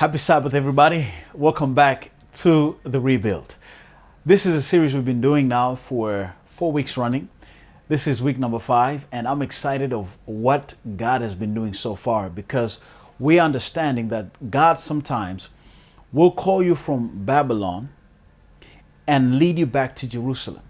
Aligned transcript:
Happy 0.00 0.16
Sabbath, 0.16 0.54
everybody. 0.54 1.08
Welcome 1.34 1.74
back 1.74 2.10
to 2.36 2.78
The 2.84 2.98
Rebuild. 2.98 3.56
This 4.24 4.46
is 4.46 4.54
a 4.54 4.62
series 4.62 4.94
we've 4.94 5.04
been 5.04 5.20
doing 5.20 5.46
now 5.46 5.74
for 5.74 6.34
four 6.46 6.72
weeks 6.72 6.96
running. 6.96 7.28
This 7.88 8.06
is 8.06 8.22
week 8.22 8.38
number 8.38 8.58
five, 8.58 9.06
and 9.12 9.28
I'm 9.28 9.42
excited 9.42 9.92
of 9.92 10.16
what 10.24 10.76
God 10.96 11.20
has 11.20 11.34
been 11.34 11.52
doing 11.52 11.74
so 11.74 11.94
far 11.94 12.30
because 12.30 12.80
we 13.18 13.38
are 13.38 13.44
understanding 13.44 14.08
that 14.08 14.50
God 14.50 14.78
sometimes 14.78 15.50
will 16.14 16.32
call 16.32 16.62
you 16.62 16.74
from 16.74 17.26
Babylon 17.26 17.90
and 19.06 19.38
lead 19.38 19.58
you 19.58 19.66
back 19.66 19.94
to 19.96 20.08
Jerusalem. 20.08 20.62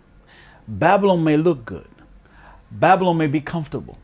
Babylon 0.67 1.23
may 1.23 1.37
look 1.37 1.65
good, 1.65 1.87
Babylon 2.69 3.19
may 3.19 3.29
be 3.29 3.41
comfortable, 3.41 3.97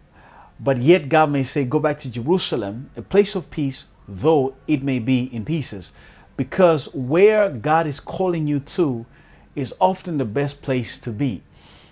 but 0.61 0.79
yet 0.79 1.09
God 1.09 1.33
may 1.33 1.43
say, 1.43 1.65
Go 1.65 1.81
back 1.81 1.99
to 1.99 2.09
Jerusalem, 2.09 2.91
a 2.97 3.03
place 3.03 3.35
of 3.35 3.51
peace, 3.51 3.87
though 4.09 4.55
it 4.67 4.83
may 4.83 4.99
be 4.99 5.25
in 5.35 5.45
pieces. 5.45 5.93
Because 6.37 6.93
where 6.95 7.51
God 7.51 7.87
is 7.87 8.01
calling 8.01 8.47
you 8.47 8.61
to 8.61 9.07
is 9.55 9.75
often 9.81 10.19
the 10.19 10.25
best 10.25 10.63
place 10.63 10.99
to 11.01 11.11
be. 11.11 11.43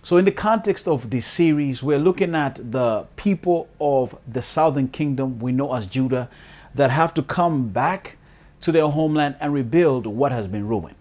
So, 0.02 0.18
in 0.18 0.26
the 0.26 0.32
context 0.32 0.86
of 0.86 1.08
this 1.08 1.24
series, 1.24 1.82
we're 1.82 1.98
looking 1.98 2.34
at 2.34 2.72
the 2.72 3.06
people 3.16 3.68
of 3.80 4.18
the 4.28 4.42
southern 4.42 4.88
kingdom, 4.88 5.38
we 5.38 5.50
know 5.50 5.72
as 5.72 5.86
Judah, 5.86 6.28
that 6.74 6.90
have 6.90 7.14
to 7.14 7.22
come 7.22 7.68
back 7.68 8.18
to 8.60 8.70
their 8.70 8.86
homeland 8.88 9.36
and 9.40 9.54
rebuild 9.54 10.06
what 10.06 10.30
has 10.30 10.46
been 10.46 10.68
ruined. 10.68 10.96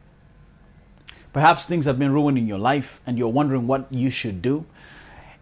Perhaps 1.34 1.66
things 1.66 1.86
have 1.86 2.00
been 2.00 2.14
ruined 2.14 2.38
in 2.38 2.48
your 2.48 2.60
life 2.60 3.02
and 3.06 3.18
you're 3.18 3.28
wondering 3.28 3.68
what 3.68 3.92
you 3.92 4.10
should 4.10 4.42
do. 4.42 4.66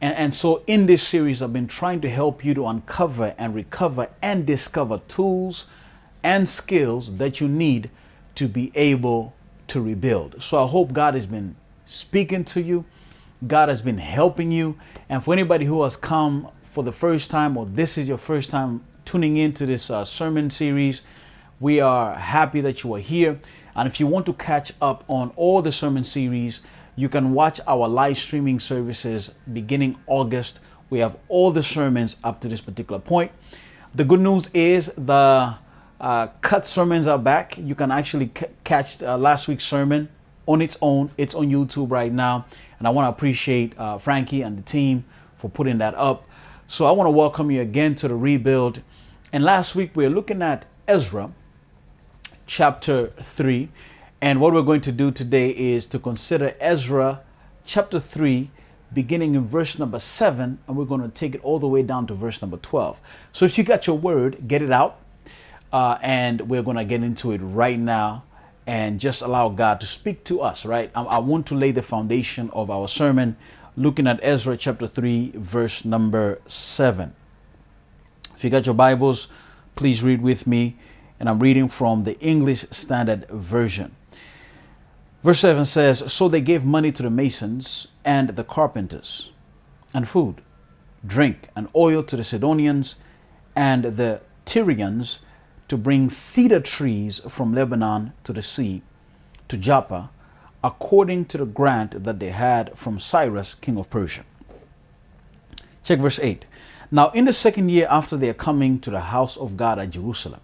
And, 0.02 0.16
and 0.16 0.36
so, 0.36 0.64
in 0.66 0.88
this 0.88 1.08
series, 1.08 1.41
I've 1.41 1.54
been 1.54 1.68
trying 1.68 2.02
to 2.02 2.10
help 2.10 2.44
you 2.44 2.54
to 2.55 2.66
uncover 2.66 3.36
and 3.38 3.54
recover 3.54 4.10
and 4.21 4.46
discover 4.46 4.99
tools 5.07 5.68
and 6.24 6.49
skills 6.49 7.18
that 7.18 7.40
you 7.40 7.48
need 7.48 7.90
to 8.35 8.48
be 8.48 8.72
able 8.74 9.35
to 9.68 9.82
rebuild. 9.82 10.41
So, 10.41 10.63
I 10.63 10.68
hope 10.68 10.91
God 10.91 11.13
has 11.13 11.27
been 11.27 11.55
speaking 11.85 12.44
to 12.46 12.62
you, 12.62 12.85
God 13.46 13.70
has 13.70 13.82
been 13.82 13.99
helping 13.99 14.52
you. 14.52 14.77
And 15.07 15.24
for 15.24 15.34
anybody 15.34 15.66
who 15.66 15.84
has 15.84 15.96
come 15.96 16.48
for 16.63 16.84
the 16.84 16.91
first 16.91 17.29
time 17.29 17.55
or 17.55 17.66
this 17.66 17.98
is 17.98 18.07
your 18.07 18.18
first 18.18 18.49
time 18.49 18.84
tuning 19.05 19.38
into 19.38 19.66
this 19.66 19.90
uh, 19.90 20.04
sermon 20.05 20.49
series, 20.49 21.02
we 21.60 21.79
are 21.79 22.16
happy 22.16 22.62
that 22.62 22.84
you 22.84 22.96
are 22.96 22.99
here. 22.99 23.40
And 23.76 23.88
if 23.88 23.99
you 23.99 24.07
want 24.07 24.26
to 24.26 24.34
catch 24.34 24.74
up 24.82 25.04
on 25.07 25.32
all 25.35 25.62
the 25.62 25.72
sermon 25.72 26.04
series, 26.04 26.62
you 26.96 27.10
can 27.10 27.34
watch 27.34 27.60
our 27.68 27.88
live 27.88 28.18
streaming 28.18 28.60
services 28.60 29.34
beginning 29.52 29.98
August. 30.08 30.60
We 30.90 31.00
have 31.00 31.18
all 31.30 31.52
the 31.52 31.64
sermons 31.64 32.18
up 32.24 32.42
to 32.42 32.48
this 32.48 32.62
particular 32.62 33.00
point. 33.00 33.32
The 33.96 34.04
good 34.04 34.20
news 34.20 34.50
is 34.54 34.94
the 34.98 35.56
uh, 36.00 36.28
cut 36.42 36.68
sermons 36.68 37.08
are 37.08 37.20
back. 37.20 37.58
You 37.58 37.76
can 37.76 37.92
actually 37.92 38.32
c- 38.38 38.48
catch 38.64 39.02
uh, 39.04 39.18
last 39.18 39.48
week's 39.48 39.64
sermon 39.64 40.10
on 40.46 40.62
its 40.62 40.78
own. 40.82 41.12
It's 41.18 41.36
on 41.36 41.50
YouTube 41.50 41.92
right 41.92 42.12
now. 42.12 42.46
And 42.80 42.88
I 42.88 42.92
want 42.92 43.06
to 43.06 43.10
appreciate 43.10 43.78
uh, 43.78 43.98
Frankie 43.98 44.42
and 44.42 44.58
the 44.58 44.64
team 44.64 45.06
for 45.38 45.50
putting 45.50 45.78
that 45.78 45.96
up. 45.96 46.28
So 46.68 46.86
I 46.86 46.92
want 46.92 47.08
to 47.08 47.12
welcome 47.12 47.52
you 47.52 47.62
again 47.62 47.96
to 47.96 48.08
the 48.08 48.16
rebuild. 48.16 48.82
And 49.32 49.44
last 49.44 49.76
week 49.76 49.92
we 49.96 50.04
were 50.04 50.10
looking 50.10 50.42
at 50.42 50.66
Ezra 50.88 51.32
chapter 52.48 53.08
3. 53.22 53.70
And 54.24 54.40
what 54.40 54.54
we're 54.54 54.62
going 54.62 54.82
to 54.82 54.91
do 54.91 55.10
today 55.10 55.50
is 55.50 55.88
to 55.88 55.98
consider 55.98 56.55
Ezra 56.60 57.22
chapter 57.66 58.00
3, 58.00 58.52
beginning 58.94 59.34
in 59.34 59.46
verse 59.46 59.80
number 59.80 59.98
7, 59.98 60.60
and 60.68 60.78
we're 60.78 60.86
going 60.86 61.02
to 61.02 61.10
take 61.10 61.34
it 61.34 61.44
all 61.44 61.58
the 61.58 61.68
way 61.68 61.82
down 61.82 62.05
to 62.05 62.13
verse 62.13 62.40
number 62.40 62.58
12. 62.58 63.02
So 63.32 63.46
if 63.46 63.58
you 63.58 63.63
got 63.63 63.88
your 63.88 63.98
word, 63.98 64.47
get 64.47 64.62
it 64.62 64.72
out. 64.72 65.00
Uh, 65.74 65.97
and 66.03 66.41
we're 66.41 66.62
going 66.62 66.78
to 66.78 66.84
get 66.84 67.02
into 67.02 67.31
it 67.31 67.40
right 67.40 67.80
now 67.80 68.23
and 68.68 69.00
just 69.00 69.23
allow 69.23 69.50
God 69.50 69.81
to 69.81 69.88
speak 69.88 70.24
to 70.25 70.41
us, 70.41 70.66
right? 70.66 70.91
I, 70.94 71.01
I 71.01 71.19
want 71.19 71.47
to 71.47 71.56
lay 71.56 71.72
the 71.72 71.81
foundation 71.81 72.51
of 72.51 72.69
our 72.69 72.88
sermon 72.88 73.38
looking 73.75 74.06
at 74.06 74.19
Ezra 74.22 74.56
chapter 74.56 74.85
3, 74.85 75.31
verse 75.34 75.84
number 75.84 76.41
7. 76.45 77.16
If 78.35 78.44
you 78.44 78.51
got 78.51 78.68
your 78.68 78.75
Bibles, 78.75 79.29
please 79.75 80.03
read 80.03 80.22
with 80.22 80.45
me. 80.45 80.78
And 81.19 81.28
I'm 81.28 81.40
reading 81.40 81.69
from 81.69 82.03
the 82.03 82.19
English 82.19 82.66
Standard 82.69 83.28
Version. 83.29 83.95
Verse 85.23 85.39
7 85.39 85.65
says 85.65 86.11
So 86.11 86.27
they 86.27 86.41
gave 86.41 86.65
money 86.65 86.91
to 86.91 87.03
the 87.03 87.09
masons 87.09 87.87
and 88.03 88.29
the 88.29 88.43
carpenters, 88.43 89.31
and 89.93 90.07
food, 90.07 90.41
drink, 91.05 91.49
and 91.55 91.67
oil 91.75 92.01
to 92.03 92.15
the 92.15 92.23
Sidonians 92.23 92.95
and 93.55 93.83
the 93.83 94.21
Tyrians 94.45 95.19
to 95.67 95.77
bring 95.77 96.09
cedar 96.09 96.59
trees 96.59 97.19
from 97.29 97.53
Lebanon 97.53 98.13
to 98.23 98.33
the 98.33 98.41
sea, 98.41 98.81
to 99.47 99.57
Joppa, 99.57 100.09
according 100.63 101.25
to 101.25 101.38
the 101.38 101.45
grant 101.45 102.03
that 102.03 102.19
they 102.19 102.31
had 102.31 102.77
from 102.77 102.99
Cyrus, 102.99 103.53
king 103.53 103.77
of 103.77 103.89
Persia. 103.89 104.23
Check 105.83 105.99
verse 105.99 106.19
8. 106.19 106.45
Now, 106.91 107.09
in 107.11 107.25
the 107.25 107.33
second 107.33 107.69
year 107.69 107.88
after 107.89 108.17
their 108.17 108.33
coming 108.33 108.79
to 108.79 108.89
the 108.89 108.99
house 108.99 109.38
of 109.38 109.55
God 109.55 109.79
at 109.79 109.91
Jerusalem, 109.91 110.41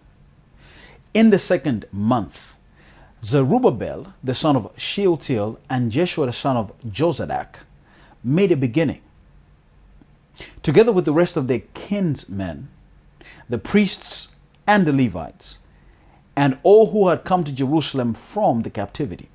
in 1.13 1.29
the 1.29 1.39
second 1.39 1.85
month, 1.91 2.56
Zerubbabel, 3.23 4.13
the 4.23 4.35
son 4.35 4.55
of 4.55 4.71
Shealtiel, 4.77 5.59
and 5.69 5.91
Jeshua, 5.91 6.27
the 6.27 6.33
son 6.33 6.57
of 6.57 6.71
Jozadak, 6.87 7.57
made 8.23 8.51
a 8.51 8.57
beginning. 8.57 9.01
Together 10.61 10.91
with 10.91 11.05
the 11.05 11.13
rest 11.13 11.35
of 11.35 11.47
their 11.47 11.61
kinsmen, 11.73 12.69
the 13.49 13.57
priests 13.57 14.35
and 14.67 14.85
the 14.85 14.93
Levites, 14.93 15.59
and 16.35 16.59
all 16.61 16.91
who 16.91 17.07
had 17.07 17.23
come 17.23 17.43
to 17.43 17.51
Jerusalem 17.51 18.13
from 18.13 18.61
the 18.61 18.69
captivity. 18.69 19.29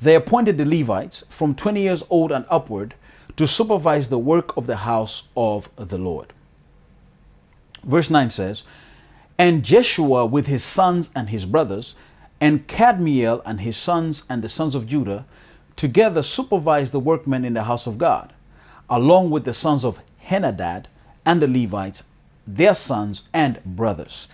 They 0.00 0.16
appointed 0.16 0.58
the 0.58 0.64
Levites 0.64 1.24
from 1.28 1.54
20 1.54 1.80
years 1.80 2.02
old 2.10 2.32
and 2.32 2.44
upward 2.50 2.94
to 3.36 3.46
supervise 3.46 4.08
the 4.08 4.18
work 4.18 4.56
of 4.56 4.66
the 4.66 4.78
house 4.78 5.28
of 5.36 5.70
the 5.76 5.98
Lord. 5.98 6.32
Verse 7.84 8.10
9 8.10 8.30
says, 8.30 8.64
And 9.38 9.64
Jeshua 9.64 10.26
with 10.26 10.48
his 10.48 10.64
sons 10.64 11.10
and 11.14 11.28
his 11.28 11.46
brothers, 11.46 11.94
and 12.42 12.66
Kadmiel 12.66 13.40
and 13.46 13.60
his 13.60 13.76
sons 13.76 14.24
and 14.28 14.42
the 14.42 14.48
sons 14.48 14.74
of 14.74 14.88
Judah, 14.88 15.26
together 15.76 16.24
supervised 16.24 16.92
the 16.92 16.98
workmen 16.98 17.44
in 17.44 17.54
the 17.54 17.62
house 17.62 17.86
of 17.86 17.98
God, 17.98 18.32
along 18.90 19.30
with 19.30 19.44
the 19.44 19.54
sons 19.54 19.84
of 19.84 20.00
Henadad 20.24 20.86
and 21.24 21.40
the 21.40 21.46
Levites, 21.46 22.02
their 22.44 22.74
sons 22.74 23.22
and 23.32 23.62
brothers. 23.64 24.26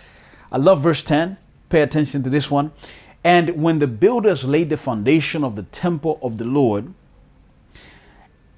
I 0.51 0.57
love 0.57 0.81
verse 0.81 1.03
10. 1.03 1.37
Pay 1.69 1.83
attention 1.83 2.23
to 2.23 2.31
this 2.31 2.49
one. 2.49 2.71
And 3.23 3.61
when 3.61 3.77
the 3.77 3.85
builders 3.85 4.43
laid 4.43 4.71
the 4.71 4.77
foundation 4.77 5.43
of 5.43 5.55
the 5.55 5.61
temple 5.61 6.17
of 6.23 6.37
the 6.37 6.45
Lord, 6.45 6.91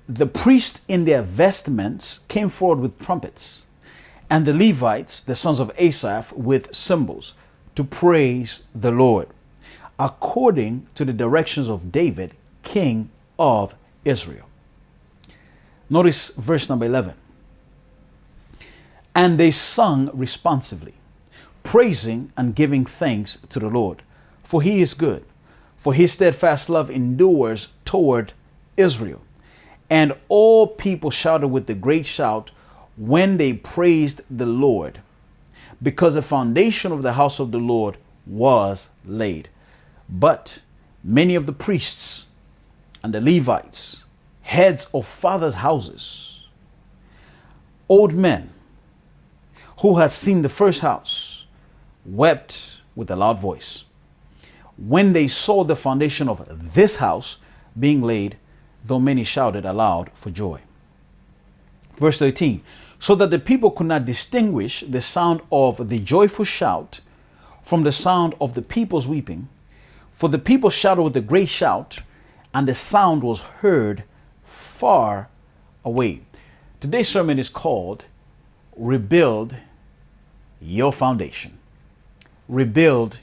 the 0.07 0.27
priests 0.27 0.79
in 0.87 1.03
their 1.03 1.23
vestments 1.23 2.21
came 2.29 2.47
forward 2.47 2.79
with 2.79 2.99
trumpets, 2.99 3.65
and 4.29 4.45
the 4.45 4.53
Levites, 4.53 5.19
the 5.19 5.35
sons 5.35 5.59
of 5.59 5.73
Asaph, 5.77 6.31
with 6.31 6.73
cymbals 6.73 7.33
to 7.75 7.83
praise 7.83 8.63
the 8.73 8.91
Lord, 8.91 9.27
according 10.01 10.87
to 10.95 11.05
the 11.05 11.13
directions 11.13 11.69
of 11.69 11.91
David, 11.91 12.33
king 12.63 13.11
of 13.37 13.75
Israel. 14.03 14.47
Notice 15.91 16.31
verse 16.31 16.67
number 16.67 16.85
11. 16.85 17.13
And 19.13 19.37
they 19.37 19.51
sung 19.51 20.09
responsively, 20.11 20.95
praising 21.61 22.33
and 22.35 22.55
giving 22.55 22.83
thanks 22.83 23.37
to 23.49 23.59
the 23.59 23.69
Lord, 23.69 24.01
for 24.43 24.63
he 24.63 24.81
is 24.81 24.95
good, 24.95 25.23
for 25.77 25.93
his 25.93 26.13
steadfast 26.13 26.67
love 26.67 26.89
endures 26.89 27.67
toward 27.85 28.33
Israel. 28.77 29.21
And 29.87 30.13
all 30.29 30.65
people 30.65 31.11
shouted 31.11 31.49
with 31.49 31.69
a 31.69 31.75
great 31.75 32.07
shout 32.07 32.49
when 32.97 33.37
they 33.37 33.53
praised 33.53 34.21
the 34.31 34.47
Lord, 34.47 35.01
because 35.79 36.15
the 36.15 36.23
foundation 36.23 36.91
of 36.91 37.03
the 37.03 37.13
house 37.13 37.39
of 37.39 37.51
the 37.51 37.59
Lord 37.59 37.97
was 38.25 38.89
laid. 39.05 39.47
But 40.11 40.59
many 41.03 41.35
of 41.35 41.45
the 41.45 41.53
priests 41.53 42.27
and 43.01 43.13
the 43.13 43.21
Levites, 43.21 44.03
heads 44.41 44.87
of 44.93 45.07
fathers' 45.07 45.55
houses, 45.55 46.47
old 47.87 48.13
men 48.13 48.53
who 49.79 49.97
had 49.97 50.11
seen 50.11 50.41
the 50.41 50.49
first 50.49 50.81
house, 50.81 51.45
wept 52.05 52.81
with 52.95 53.09
a 53.09 53.15
loud 53.15 53.39
voice 53.39 53.85
when 54.77 55.13
they 55.13 55.27
saw 55.27 55.63
the 55.63 55.75
foundation 55.75 56.27
of 56.27 56.73
this 56.73 56.97
house 56.97 57.37
being 57.79 58.01
laid 58.01 58.37
though 58.83 58.99
many 58.99 59.23
shouted 59.23 59.65
aloud 59.65 60.09
for 60.13 60.31
joy. 60.31 60.59
Verse 61.97 62.17
13 62.19 62.61
So 62.99 63.15
that 63.15 63.29
the 63.29 63.39
people 63.39 63.71
could 63.71 63.87
not 63.87 64.05
distinguish 64.05 64.81
the 64.81 65.01
sound 65.01 65.41
of 65.51 65.89
the 65.89 65.99
joyful 65.99 66.45
shout 66.45 66.99
from 67.61 67.83
the 67.83 67.91
sound 67.91 68.33
of 68.41 68.55
the 68.55 68.61
people's 68.61 69.07
weeping, 69.07 69.47
for 70.21 70.29
the 70.29 70.37
people 70.37 70.69
shouted 70.69 71.01
with 71.01 71.17
a 71.17 71.19
great 71.21 71.49
shout, 71.49 72.01
and 72.53 72.67
the 72.67 72.75
sound 72.75 73.23
was 73.23 73.41
heard 73.41 74.03
far 74.45 75.29
away. 75.83 76.21
Today's 76.79 77.09
sermon 77.09 77.39
is 77.39 77.49
called 77.49 78.05
Rebuild 78.77 79.55
Your 80.61 80.93
Foundation. 80.93 81.57
rebuild 82.47 83.21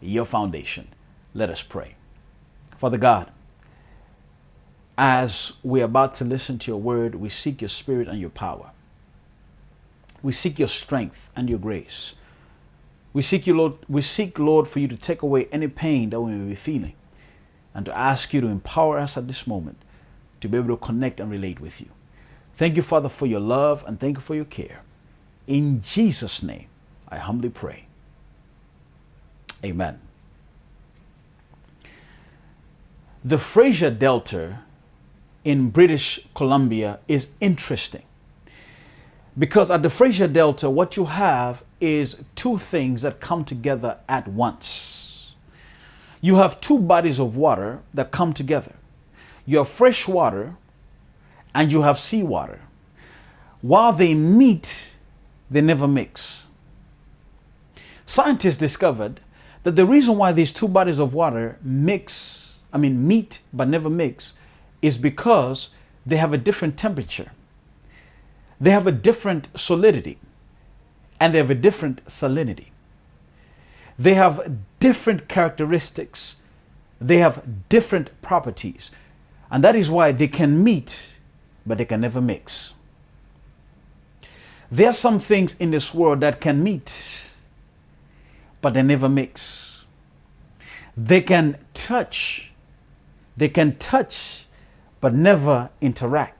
your 0.00 0.24
foundation. 0.24 0.88
Let 1.34 1.50
us 1.50 1.62
pray. 1.62 1.96
Father 2.74 2.96
God, 2.96 3.30
as 4.96 5.52
we're 5.62 5.84
about 5.84 6.14
to 6.14 6.24
listen 6.24 6.58
to 6.60 6.70
your 6.70 6.80
word, 6.80 7.16
we 7.16 7.28
seek 7.28 7.60
your 7.60 7.68
spirit 7.68 8.08
and 8.08 8.18
your 8.18 8.30
power. 8.30 8.70
We 10.22 10.32
seek 10.32 10.58
your 10.58 10.68
strength 10.68 11.28
and 11.36 11.50
your 11.50 11.58
grace. 11.58 12.14
We 13.12 13.22
seek 13.22 13.46
you, 13.46 13.56
Lord, 13.56 13.74
we 13.88 14.02
seek, 14.02 14.38
Lord, 14.38 14.68
for 14.68 14.78
you 14.78 14.88
to 14.88 14.96
take 14.96 15.22
away 15.22 15.48
any 15.50 15.68
pain 15.68 16.10
that 16.10 16.20
we 16.20 16.32
may 16.32 16.50
be 16.50 16.54
feeling 16.54 16.94
and 17.74 17.84
to 17.86 17.96
ask 17.96 18.32
you 18.32 18.40
to 18.40 18.46
empower 18.46 18.98
us 18.98 19.16
at 19.16 19.26
this 19.26 19.46
moment 19.46 19.78
to 20.40 20.48
be 20.48 20.56
able 20.56 20.68
to 20.68 20.76
connect 20.76 21.20
and 21.20 21.30
relate 21.30 21.60
with 21.60 21.80
you. 21.80 21.88
Thank 22.54 22.76
you, 22.76 22.82
Father, 22.82 23.08
for 23.08 23.26
your 23.26 23.40
love 23.40 23.84
and 23.86 23.98
thank 23.98 24.16
you 24.16 24.20
for 24.20 24.34
your 24.34 24.44
care. 24.44 24.82
In 25.46 25.82
Jesus' 25.82 26.42
name, 26.42 26.66
I 27.08 27.16
humbly 27.16 27.50
pray. 27.50 27.86
Amen. 29.64 30.00
The 33.24 33.38
Fraser 33.38 33.90
Delta 33.90 34.60
in 35.44 35.70
British 35.70 36.26
Columbia 36.34 37.00
is 37.08 37.32
interesting 37.40 38.02
because 39.40 39.70
at 39.70 39.82
the 39.82 39.88
Fraser 39.88 40.28
Delta, 40.28 40.68
what 40.68 40.98
you 40.98 41.06
have 41.06 41.64
is 41.80 42.22
two 42.34 42.58
things 42.58 43.00
that 43.00 43.20
come 43.20 43.42
together 43.42 43.96
at 44.06 44.28
once. 44.28 45.32
You 46.20 46.36
have 46.36 46.60
two 46.60 46.78
bodies 46.78 47.18
of 47.18 47.38
water 47.38 47.80
that 47.94 48.10
come 48.10 48.34
together. 48.34 48.74
You 49.46 49.56
have 49.58 49.68
fresh 49.68 50.06
water 50.06 50.56
and 51.54 51.72
you 51.72 51.80
have 51.80 51.98
seawater. 51.98 52.60
While 53.62 53.94
they 53.94 54.12
meet, 54.12 54.96
they 55.50 55.62
never 55.62 55.88
mix. 55.88 56.48
Scientists 58.04 58.58
discovered 58.58 59.20
that 59.62 59.74
the 59.74 59.86
reason 59.86 60.18
why 60.18 60.32
these 60.32 60.52
two 60.52 60.68
bodies 60.68 60.98
of 60.98 61.14
water 61.14 61.58
mix, 61.62 62.58
I 62.74 62.76
mean, 62.76 63.08
meet 63.08 63.40
but 63.54 63.68
never 63.68 63.88
mix, 63.88 64.34
is 64.82 64.98
because 64.98 65.70
they 66.04 66.18
have 66.18 66.34
a 66.34 66.38
different 66.38 66.76
temperature, 66.76 67.32
they 68.60 68.70
have 68.70 68.86
a 68.86 68.92
different 68.92 69.48
solidity, 69.56 70.18
and 71.18 71.34
they 71.34 71.38
have 71.38 71.50
a 71.50 71.54
different 71.54 72.04
salinity. 72.06 72.68
They 73.98 74.14
have 74.14 74.58
different 74.78 75.28
characteristics, 75.28 76.36
they 77.00 77.18
have 77.18 77.68
different 77.68 78.10
properties, 78.22 78.90
and 79.50 79.64
that 79.64 79.76
is 79.76 79.90
why 79.90 80.12
they 80.12 80.28
can 80.28 80.62
meet 80.62 81.14
but 81.66 81.78
they 81.78 81.84
can 81.84 82.00
never 82.00 82.20
mix. 82.20 82.74
There 84.70 84.88
are 84.88 84.94
some 84.94 85.18
things 85.18 85.56
in 85.58 85.70
this 85.70 85.92
world 85.94 86.20
that 86.20 86.40
can 86.40 86.62
meet, 86.62 87.36
but 88.60 88.74
they 88.74 88.82
never 88.82 89.08
mix. 89.08 89.84
They 90.96 91.20
can 91.20 91.58
touch, 91.74 92.52
they 93.36 93.48
can 93.48 93.76
touch, 93.76 94.46
but 95.00 95.14
never 95.14 95.70
interact 95.80 96.39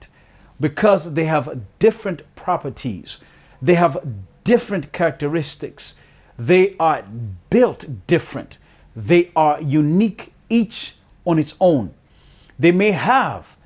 because 0.61 1.15
they 1.15 1.25
have 1.25 1.59
different 1.79 2.21
properties, 2.35 3.17
they 3.61 3.73
have 3.73 3.97
different 4.43 4.93
characteristics, 4.93 5.95
they 6.37 6.75
are 6.79 7.03
built 7.49 7.85
different, 8.07 8.57
they 8.95 9.31
are 9.35 9.61
unique 9.61 10.31
each 10.49 10.95
on 11.25 11.39
its 11.39 11.55
own. 11.59 11.93
They 12.57 12.71
may 12.71 12.91
have 12.91 13.57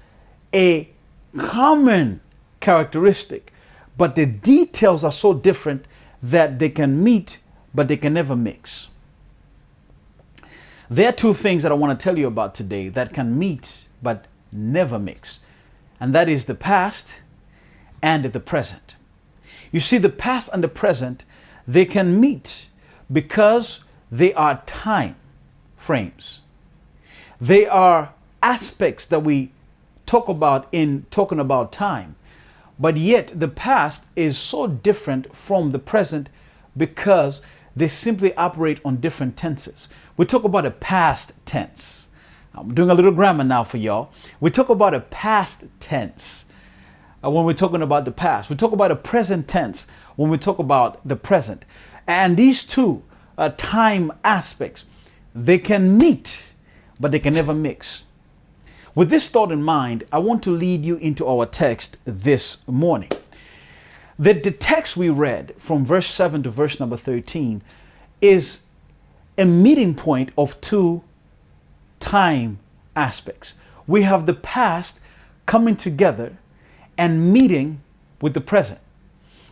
a 0.54 0.90
common 1.38 2.22
characteristic, 2.62 3.54
but 3.98 4.16
the 4.16 4.26
details 4.26 5.04
are 5.04 5.12
so 5.12 5.34
different 5.34 5.86
that 6.24 6.60
they 6.60 6.70
can 6.70 7.04
meet, 7.04 7.40
but 7.74 7.88
they 7.88 7.98
can 7.98 8.14
never 8.14 8.36
mix. 8.36 8.88
There 10.90 11.10
are 11.10 11.14
two 11.14 11.34
things 11.34 11.64
that 11.64 11.72
I 11.72 11.76
want 11.76 12.00
to 12.00 12.04
tell 12.04 12.18
you 12.18 12.28
about 12.28 12.56
today 12.56 12.90
that 12.90 13.14
can 13.14 13.38
meet, 13.38 13.86
but 14.02 14.26
never 14.52 15.00
mix, 15.00 15.42
and 16.00 16.14
that 16.14 16.30
is 16.30 16.46
the 16.46 16.56
past 16.56 17.22
and 18.02 18.26
the 18.26 18.40
present. 18.40 18.96
You 19.72 19.80
see, 19.80 19.98
the 19.98 20.10
past 20.10 20.50
and 20.54 20.64
the 20.64 20.68
present, 20.68 21.24
they 21.68 21.86
can 21.86 22.20
meet 22.20 22.68
because 23.12 23.84
they 24.12 24.34
are 24.34 24.62
time 24.66 25.16
frames. 25.76 26.42
They 27.42 27.68
are 27.68 28.14
aspects 28.42 29.06
that 29.08 29.22
we 29.24 29.52
talk 30.06 30.28
about 30.28 30.68
in 30.72 31.06
talking 31.10 31.40
about 31.40 31.72
time. 31.72 32.16
But 32.80 32.98
yet 32.98 33.34
the 33.36 33.48
past 33.48 34.06
is 34.16 34.38
so 34.38 34.68
different 34.68 35.36
from 35.36 35.72
the 35.72 35.80
present 35.80 36.30
because 36.76 37.42
they 37.76 37.88
simply 37.88 38.36
operate 38.36 38.80
on 38.86 38.98
different 38.98 39.38
tenses. 39.38 39.90
We 40.18 40.26
talk 40.26 40.44
about 40.44 40.66
a 40.66 40.72
past 40.72 41.34
tense. 41.46 42.10
I'm 42.58 42.74
doing 42.74 42.90
a 42.90 42.94
little 42.94 43.12
grammar 43.12 43.44
now 43.44 43.64
for 43.64 43.78
y'all. 43.78 44.12
We 44.40 44.50
talk 44.50 44.70
about 44.70 44.94
a 44.94 45.02
past 45.02 45.66
tense 45.80 46.46
uh, 47.24 47.30
when 47.30 47.44
we're 47.44 47.54
talking 47.54 47.82
about 47.82 48.06
the 48.06 48.12
past. 48.12 48.50
We 48.50 48.56
talk 48.56 48.72
about 48.72 48.92
a 48.92 48.96
present 48.96 49.48
tense 49.48 49.88
when 50.16 50.30
we 50.30 50.38
talk 50.38 50.58
about 50.58 51.06
the 51.06 51.18
present. 51.18 51.66
And 52.08 52.38
these 52.38 52.66
two 52.66 53.04
uh, 53.38 53.52
time 53.58 54.12
aspects, 54.24 54.86
they 55.34 55.58
can 55.58 55.98
meet, 55.98 56.54
but 57.00 57.12
they 57.12 57.20
can 57.20 57.34
never 57.34 57.54
mix. 57.54 58.04
With 58.94 59.10
this 59.10 59.28
thought 59.28 59.52
in 59.52 59.62
mind, 59.62 60.06
I 60.12 60.20
want 60.20 60.42
to 60.44 60.52
lead 60.52 60.86
you 60.86 60.96
into 60.96 61.28
our 61.28 61.46
text 61.46 61.98
this 62.06 62.60
morning. 62.68 63.12
The, 64.18 64.32
the 64.32 64.52
text 64.52 64.96
we 64.96 65.10
read 65.10 65.54
from 65.58 65.84
verse 65.84 66.08
7 66.08 66.44
to 66.44 66.50
verse 66.50 66.80
number 66.80 66.96
13 66.96 67.62
is 68.22 68.64
a 69.38 69.44
meeting 69.44 69.94
point 69.94 70.32
of 70.38 70.60
two 70.62 71.04
time 72.06 72.60
aspects. 72.96 73.56
We 73.88 74.04
have 74.04 74.28
the 74.28 74.36
past 74.36 75.00
coming 75.48 75.76
together 75.76 76.38
and 77.00 77.34
meeting 77.34 77.82
with 78.22 78.36
the 78.36 78.42
present. 78.42 78.80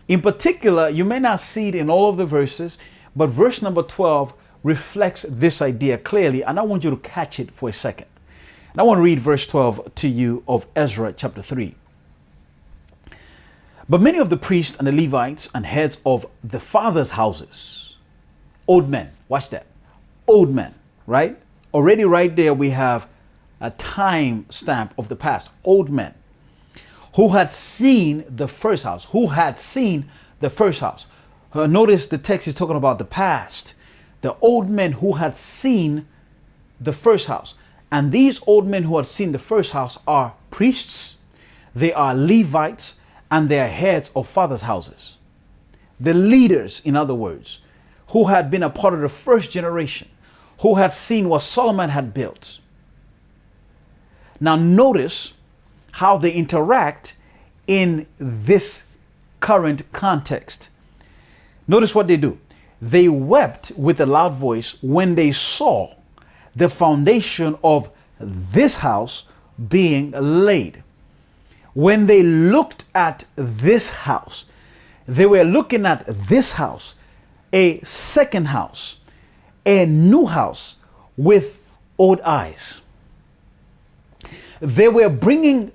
In 0.07 0.21
particular, 0.21 0.87
you 0.87 1.03
may 1.03 1.17
not 1.17 1.39
see 1.39 1.69
it 1.69 1.75
in 1.75 1.89
all 1.89 2.09
of 2.09 2.17
the 2.17 2.27
verses, 2.27 2.77
but 3.15 3.31
verse 3.31 3.63
number 3.63 3.81
12 3.81 4.35
reflects 4.61 5.23
this 5.23 5.63
idea 5.63 5.97
clearly, 5.97 6.43
and 6.43 6.59
I 6.59 6.61
want 6.61 6.83
you 6.83 6.91
to 6.91 6.97
catch 6.97 7.39
it 7.39 7.49
for 7.51 7.69
a 7.69 7.73
second. 7.73 8.07
And 8.71 8.81
I 8.81 8.83
want 8.83 8.99
to 8.99 9.01
read 9.01 9.19
verse 9.19 9.47
12 9.47 9.95
to 9.95 10.07
you 10.07 10.43
of 10.47 10.67
Ezra 10.75 11.11
chapter 11.11 11.41
3. 11.41 11.73
But 13.89 13.99
many 13.99 14.19
of 14.19 14.29
the 14.29 14.37
priests 14.37 14.77
and 14.77 14.87
the 14.87 14.91
Levites 14.91 15.49
and 15.55 15.65
heads 15.65 15.97
of 16.05 16.27
the 16.43 16.59
fathers' 16.59 17.11
houses, 17.11 17.97
old 18.67 18.89
men, 18.89 19.09
watch 19.27 19.49
that, 19.49 19.65
old 20.27 20.53
men, 20.53 20.75
right? 21.07 21.37
Already, 21.73 22.03
right 22.05 22.35
there, 22.35 22.53
we 22.53 22.69
have 22.69 23.07
a 23.59 23.71
time 23.71 24.45
stamp 24.49 24.93
of 24.97 25.09
the 25.09 25.15
past, 25.15 25.49
old 25.63 25.89
men 25.89 26.13
who 27.15 27.29
had 27.29 27.49
seen 27.49 28.23
the 28.29 28.47
first 28.47 28.83
house, 28.83 29.05
who 29.05 29.27
had 29.27 29.57
seen 29.57 30.09
the 30.39 30.49
first 30.49 30.81
house. 30.81 31.07
Uh, 31.53 31.65
notice 31.65 32.07
the 32.07 32.17
text 32.17 32.47
is 32.47 32.53
talking 32.53 32.75
about 32.75 32.99
the 32.99 33.05
past, 33.05 33.73
the 34.21 34.35
old 34.39 34.69
men 34.69 34.93
who 34.93 35.13
had 35.13 35.37
seen 35.37 36.07
the 36.79 36.91
first 36.91 37.27
house. 37.27 37.55
And 37.91 38.11
these 38.11 38.41
old 38.47 38.67
men 38.67 38.83
who 38.83 38.97
had 38.97 39.05
seen 39.05 39.31
the 39.31 39.39
first 39.39 39.71
house 39.71 39.99
are 40.07 40.33
priests, 40.51 41.19
they 41.75 41.93
are 41.93 42.15
Levites, 42.15 42.99
and 43.31 43.49
they 43.49 43.59
are 43.59 43.67
heads 43.67 44.11
of 44.15 44.27
fathers' 44.27 44.63
houses. 44.63 45.17
The 45.99 46.13
leaders, 46.13 46.81
in 46.85 46.95
other 46.95 47.15
words, 47.15 47.59
who 48.09 48.25
had 48.25 48.51
been 48.51 48.63
a 48.63 48.69
part 48.69 48.93
of 48.93 49.01
the 49.01 49.09
first 49.09 49.51
generation, 49.51 50.07
who 50.59 50.75
had 50.75 50.93
seen 50.93 51.29
what 51.29 51.41
Solomon 51.41 51.89
had 51.89 52.13
built. 52.13 52.59
Now, 54.39 54.55
notice 54.55 55.33
how 55.93 56.17
they 56.17 56.31
interact 56.31 57.15
in 57.67 58.07
this 58.17 58.85
current 59.39 59.91
context. 59.91 60.69
Notice 61.67 61.95
what 61.95 62.07
they 62.07 62.17
do. 62.17 62.39
They 62.81 63.07
wept 63.07 63.71
with 63.77 64.01
a 64.01 64.05
loud 64.05 64.33
voice 64.33 64.81
when 64.81 65.15
they 65.15 65.31
saw 65.31 65.95
the 66.55 66.69
foundation 66.69 67.57
of 67.63 67.89
this 68.19 68.77
house 68.77 69.23
being 69.69 70.11
laid. 70.11 70.83
When 71.73 72.07
they 72.07 72.21
looked 72.21 72.85
at 72.93 73.25
this 73.35 73.89
house, 73.91 74.45
they 75.07 75.25
were 75.25 75.43
looking 75.43 75.85
at 75.85 76.05
this 76.07 76.53
house, 76.53 76.95
a 77.51 77.79
second 77.81 78.47
house, 78.47 78.99
a 79.65 79.85
new 79.85 80.25
house 80.25 80.77
with 81.17 81.77
old 81.97 82.21
eyes. 82.21 82.81
They 84.59 84.87
were 84.87 85.09
bringing 85.09 85.71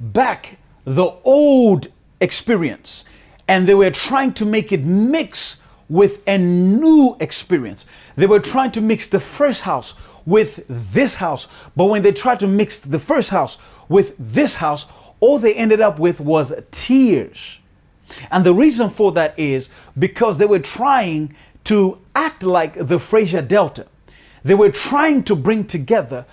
back 0.00 0.58
the 0.84 1.14
old 1.24 1.88
experience 2.20 3.04
and 3.48 3.66
they 3.66 3.74
were 3.74 3.90
trying 3.90 4.32
to 4.34 4.44
make 4.44 4.72
it 4.72 4.84
mix 4.84 5.62
with 5.88 6.22
a 6.26 6.38
new 6.38 7.16
experience. 7.20 7.84
They 8.16 8.26
were 8.26 8.40
trying 8.40 8.72
to 8.72 8.80
mix 8.80 9.08
the 9.08 9.20
first 9.20 9.62
house 9.62 9.94
with 10.24 10.64
this 10.68 11.16
house. 11.16 11.48
But 11.76 11.86
when 11.86 12.02
they 12.02 12.12
tried 12.12 12.40
to 12.40 12.46
mix 12.46 12.80
the 12.80 12.98
first 12.98 13.30
house 13.30 13.58
with 13.88 14.14
this 14.18 14.56
house, 14.56 14.86
all 15.20 15.38
they 15.38 15.54
ended 15.54 15.80
up 15.80 15.98
with 15.98 16.20
was 16.20 16.52
tears. 16.70 17.60
And 18.30 18.44
the 18.44 18.54
reason 18.54 18.90
for 18.90 19.12
that 19.12 19.38
is 19.38 19.68
because 19.98 20.38
they 20.38 20.46
were 20.46 20.58
trying 20.58 21.34
to 21.64 21.98
act 22.14 22.42
like 22.42 22.86
the 22.86 22.98
Fraser 22.98 23.42
Delta. 23.42 23.86
They 24.44 24.54
were 24.54 24.70
trying 24.70 25.22
to 25.24 25.36
bring 25.36 25.64
together 25.64 26.26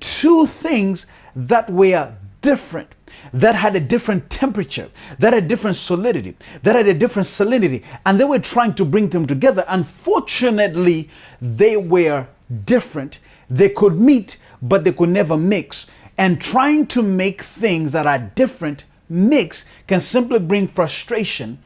two 0.00 0.46
things 0.46 1.06
that 1.34 1.68
were 1.70 2.14
different, 2.40 2.94
that 3.32 3.56
had 3.56 3.74
a 3.74 3.80
different 3.80 4.30
temperature, 4.30 4.90
that 5.18 5.32
had 5.32 5.44
a 5.44 5.48
different 5.48 5.76
solidity, 5.76 6.36
that 6.62 6.76
had 6.76 6.86
a 6.86 6.94
different 6.94 7.26
salinity, 7.26 7.82
and 8.06 8.18
they 8.18 8.24
were 8.24 8.38
trying 8.38 8.74
to 8.74 8.84
bring 8.84 9.08
them 9.08 9.26
together. 9.26 9.64
Unfortunately, 9.68 11.10
they 11.40 11.76
were 11.76 12.26
different. 12.64 13.18
They 13.50 13.68
could 13.70 13.98
meet, 13.98 14.36
but 14.62 14.84
they 14.84 14.92
could 14.92 15.08
never 15.08 15.36
mix. 15.36 15.86
And 16.16 16.40
trying 16.40 16.86
to 16.88 17.02
make 17.02 17.42
things 17.42 17.92
that 17.92 18.06
are 18.06 18.18
different 18.18 18.84
mix 19.08 19.64
can 19.86 20.00
simply 20.00 20.38
bring 20.38 20.66
frustration. 20.66 21.58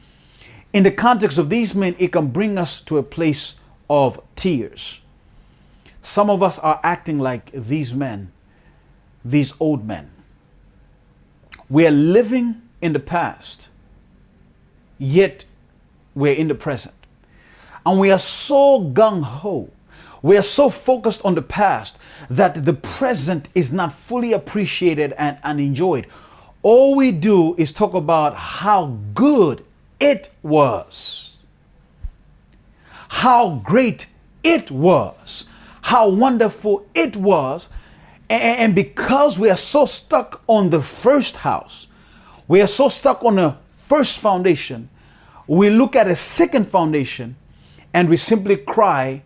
In 0.73 0.81
the 0.81 0.91
context 0.91 1.37
of 1.37 1.49
these 1.51 1.75
men, 1.75 1.95
it 1.99 2.11
can 2.11 2.27
bring 2.29 2.57
us 2.57 2.81
to 2.81 2.97
a 2.97 3.03
place 3.03 3.55
of 3.89 4.19
tears. 4.35 4.99
Some 6.01 6.31
of 6.31 6.41
us 6.41 6.57
are 6.59 6.79
acting 6.83 7.19
like 7.19 7.51
these 7.53 7.93
men, 7.93 8.31
these 9.23 9.53
old 9.59 9.85
men. 9.85 10.09
We 11.69 11.85
are 11.85 11.91
living 11.91 12.61
in 12.81 12.93
the 12.93 12.99
past, 12.99 13.69
yet 14.97 15.45
we're 16.15 16.33
in 16.33 16.47
the 16.47 16.55
present. 16.55 16.95
And 17.85 17.99
we 17.99 18.11
are 18.11 18.19
so 18.19 18.81
gung 18.81 19.23
ho, 19.23 19.69
we 20.23 20.37
are 20.37 20.43
so 20.43 20.69
focused 20.69 21.23
on 21.23 21.35
the 21.35 21.41
past 21.41 21.99
that 22.29 22.65
the 22.65 22.73
present 22.73 23.47
is 23.53 23.71
not 23.71 23.93
fully 23.93 24.33
appreciated 24.33 25.13
and, 25.17 25.37
and 25.43 25.59
enjoyed. 25.59 26.07
All 26.63 26.95
we 26.95 27.11
do 27.11 27.55
is 27.57 27.71
talk 27.73 27.93
about 27.93 28.35
how 28.35 28.97
good 29.13 29.63
it 30.03 30.29
was, 30.43 31.37
how 33.07 33.61
great 33.63 34.07
it 34.43 34.69
was, 34.69 35.45
how 35.83 36.09
wonderful 36.09 36.85
it 36.93 37.15
was. 37.15 37.69
And 38.29 38.75
because 38.75 39.39
we 39.39 39.49
are 39.49 39.57
so 39.57 39.85
stuck 39.85 40.41
on 40.45 40.71
the 40.71 40.81
first 40.81 41.37
house, 41.37 41.87
we 42.49 42.59
are 42.59 42.67
so 42.67 42.89
stuck 42.89 43.23
on 43.23 43.37
the 43.37 43.55
first 43.69 44.19
foundation, 44.19 44.89
we 45.47 45.69
look 45.69 45.95
at 45.95 46.07
a 46.07 46.17
second 46.17 46.67
foundation 46.67 47.37
and 47.93 48.09
we 48.09 48.17
simply 48.17 48.57
cry 48.57 49.23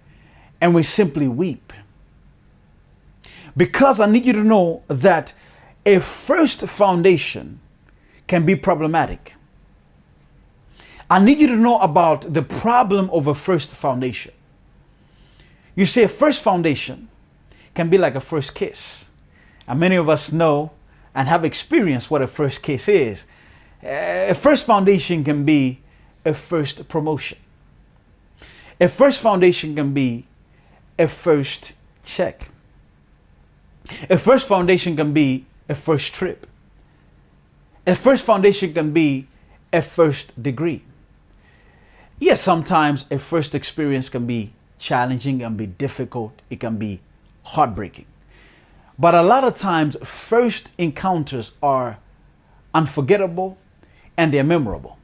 and 0.62 0.76
we 0.76 0.84
simply 0.84 1.28
weep. 1.28 1.74
Because 3.56 4.00
I 4.00 4.06
need 4.06 4.26
you 4.26 4.34
to 4.34 4.44
know 4.44 4.84
that 4.88 5.34
a 5.88 6.00
first 6.02 6.68
foundation 6.68 7.62
can 8.28 8.46
be 8.46 8.56
problematic. 8.56 9.34
I 11.10 11.20
need 11.24 11.38
you 11.38 11.48
to 11.48 11.56
know 11.56 11.80
about 11.80 12.34
the 12.34 12.42
problem 12.42 13.10
of 13.12 13.28
a 13.28 13.34
first 13.34 13.70
foundation. 13.74 14.34
You 15.76 15.86
see, 15.86 16.04
a 16.04 16.08
first 16.08 16.42
foundation 16.42 17.08
can 17.74 17.90
be 17.90 17.98
like 17.98 18.16
a 18.16 18.20
first 18.20 18.56
kiss. 18.56 19.10
And 19.68 19.80
many 19.80 19.96
of 19.96 20.10
us 20.10 20.32
know 20.32 20.72
and 21.14 21.28
have 21.28 21.46
experienced 21.46 22.12
what 22.12 22.22
a 22.22 22.28
first 22.28 22.62
kiss 22.62 22.90
is. 22.90 23.26
A 23.84 24.34
first 24.34 24.66
foundation 24.66 25.24
can 25.24 25.46
be 25.46 25.80
a 26.26 26.34
first 26.34 26.90
promotion. 26.90 27.38
A 28.82 28.88
first 28.88 29.22
foundation 29.22 29.76
can 29.76 29.94
be 29.94 30.26
a 31.00 31.08
first 31.08 31.74
check. 32.04 32.50
A 34.10 34.18
first 34.18 34.48
foundation 34.48 34.96
can 34.96 35.14
be 35.14 35.46
a 35.70 35.76
first 35.76 36.14
trip. 36.14 36.48
A 37.86 37.96
first 37.96 38.26
foundation 38.26 38.74
can 38.74 38.92
be 38.92 39.28
a 39.72 39.82
first 39.82 40.42
degree. 40.42 40.84
Yes, 42.20 42.42
sometimes 42.42 43.06
a 43.12 43.20
first 43.20 43.54
experience 43.54 44.10
can 44.10 44.26
be 44.26 44.54
challenging 44.80 45.44
and 45.44 45.56
be 45.56 45.68
difficult. 45.68 46.42
It 46.50 46.60
can 46.60 46.78
be 46.78 47.00
heartbreaking. 47.44 48.06
But 48.98 49.14
a 49.14 49.22
lot 49.22 49.44
of 49.44 49.56
times, 49.56 49.96
first 50.04 50.72
encounters 50.80 51.54
are 51.62 52.00
unforgettable 52.74 53.58
and 54.18 54.34
they're 54.34 54.44
memorable. 54.44 54.97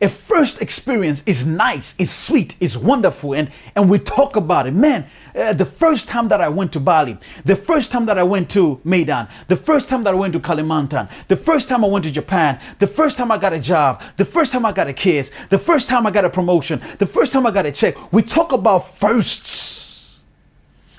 A 0.00 0.08
first 0.08 0.62
experience 0.62 1.24
is 1.26 1.44
nice, 1.44 1.96
is 1.98 2.14
sweet, 2.14 2.54
is 2.60 2.78
wonderful, 2.78 3.34
and, 3.34 3.50
and 3.74 3.90
we 3.90 3.98
talk 3.98 4.36
about 4.36 4.68
it. 4.68 4.72
Man, 4.72 5.06
uh, 5.34 5.52
the 5.52 5.64
first 5.64 6.06
time 6.06 6.28
that 6.28 6.40
I 6.40 6.48
went 6.48 6.72
to 6.74 6.80
Bali, 6.80 7.18
the 7.44 7.56
first 7.56 7.90
time 7.90 8.06
that 8.06 8.16
I 8.16 8.22
went 8.22 8.48
to 8.50 8.80
Medan, 8.84 9.26
the 9.48 9.56
first 9.56 9.88
time 9.88 10.04
that 10.04 10.14
I 10.14 10.16
went 10.16 10.34
to 10.34 10.40
Kalimantan, 10.40 11.10
the 11.26 11.34
first 11.34 11.68
time 11.68 11.84
I 11.84 11.88
went 11.88 12.04
to 12.04 12.12
Japan, 12.12 12.60
the 12.78 12.86
first 12.86 13.16
time 13.16 13.32
I 13.32 13.38
got 13.38 13.52
a 13.52 13.58
job, 13.58 14.00
the 14.16 14.24
first 14.24 14.52
time 14.52 14.64
I 14.64 14.70
got 14.70 14.86
a 14.86 14.92
kiss, 14.92 15.32
the 15.48 15.58
first 15.58 15.88
time 15.88 16.06
I 16.06 16.12
got 16.12 16.24
a 16.24 16.30
promotion, 16.30 16.80
the 16.98 17.06
first 17.06 17.32
time 17.32 17.44
I 17.44 17.50
got 17.50 17.66
a 17.66 17.72
check. 17.72 18.12
We 18.12 18.22
talk 18.22 18.52
about 18.52 18.86
firsts 18.86 20.22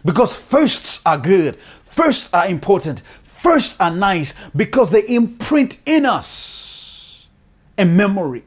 because 0.04 0.36
firsts 0.36 1.02
are 1.06 1.18
good, 1.18 1.56
firsts 1.84 2.34
are 2.34 2.48
important, 2.48 3.02
firsts 3.24 3.80
are 3.80 3.92
nice 3.92 4.38
because 4.54 4.92
they 4.92 5.08
imprint 5.08 5.80
in 5.86 6.06
us 6.06 7.28
a 7.78 7.86
memory 7.86 8.44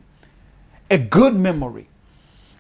a 0.93 0.99
good 0.99 1.35
memory. 1.35 1.89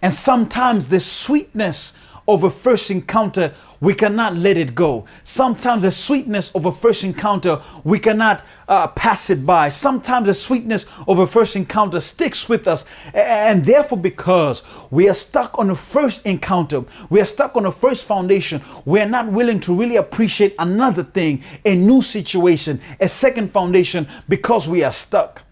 And 0.01 0.13
sometimes 0.13 0.89
the 0.89 0.99
sweetness 0.99 1.95
of 2.27 2.45
a 2.45 2.51
first 2.51 2.91
encounter, 2.91 3.55
we 3.79 3.93
cannot 3.93 4.35
let 4.37 4.57
it 4.57 4.75
go. 4.75 5.05
Sometimes 5.23 5.83
the 5.83 5.91
sweetness 5.91 6.55
of 6.55 6.65
a 6.65 6.73
first 6.73 7.05
encounter, 7.05 7.61
we 7.85 7.99
cannot 7.99 8.43
uh, 8.69 8.87
pass 8.89 9.29
it 9.29 9.45
by. 9.45 9.69
Sometimes 9.69 10.27
the 10.27 10.35
sweetness 10.35 10.87
of 11.07 11.19
a 11.19 11.27
first 11.27 11.57
encounter 11.57 12.01
sticks 12.01 12.49
with 12.49 12.67
us. 12.67 12.87
And 13.13 13.67
therefore, 13.67 13.99
because 13.99 14.63
we 14.91 15.11
are 15.11 15.15
stuck 15.15 15.59
on 15.59 15.69
a 15.69 15.77
first 15.77 16.25
encounter, 16.25 16.85
we 17.11 17.21
are 17.21 17.27
stuck 17.27 17.55
on 17.55 17.67
a 17.67 17.73
first 17.73 18.07
foundation, 18.07 18.63
we 18.87 19.01
are 19.01 19.09
not 19.09 19.31
willing 19.31 19.61
to 19.61 19.79
really 19.79 19.97
appreciate 19.97 20.55
another 20.59 21.05
thing, 21.05 21.45
a 21.67 21.75
new 21.75 22.01
situation, 22.01 22.81
a 22.99 23.09
second 23.11 23.51
foundation, 23.51 24.09
because 24.27 24.69
we 24.69 24.83
are 24.83 24.93
stuck. 24.93 25.43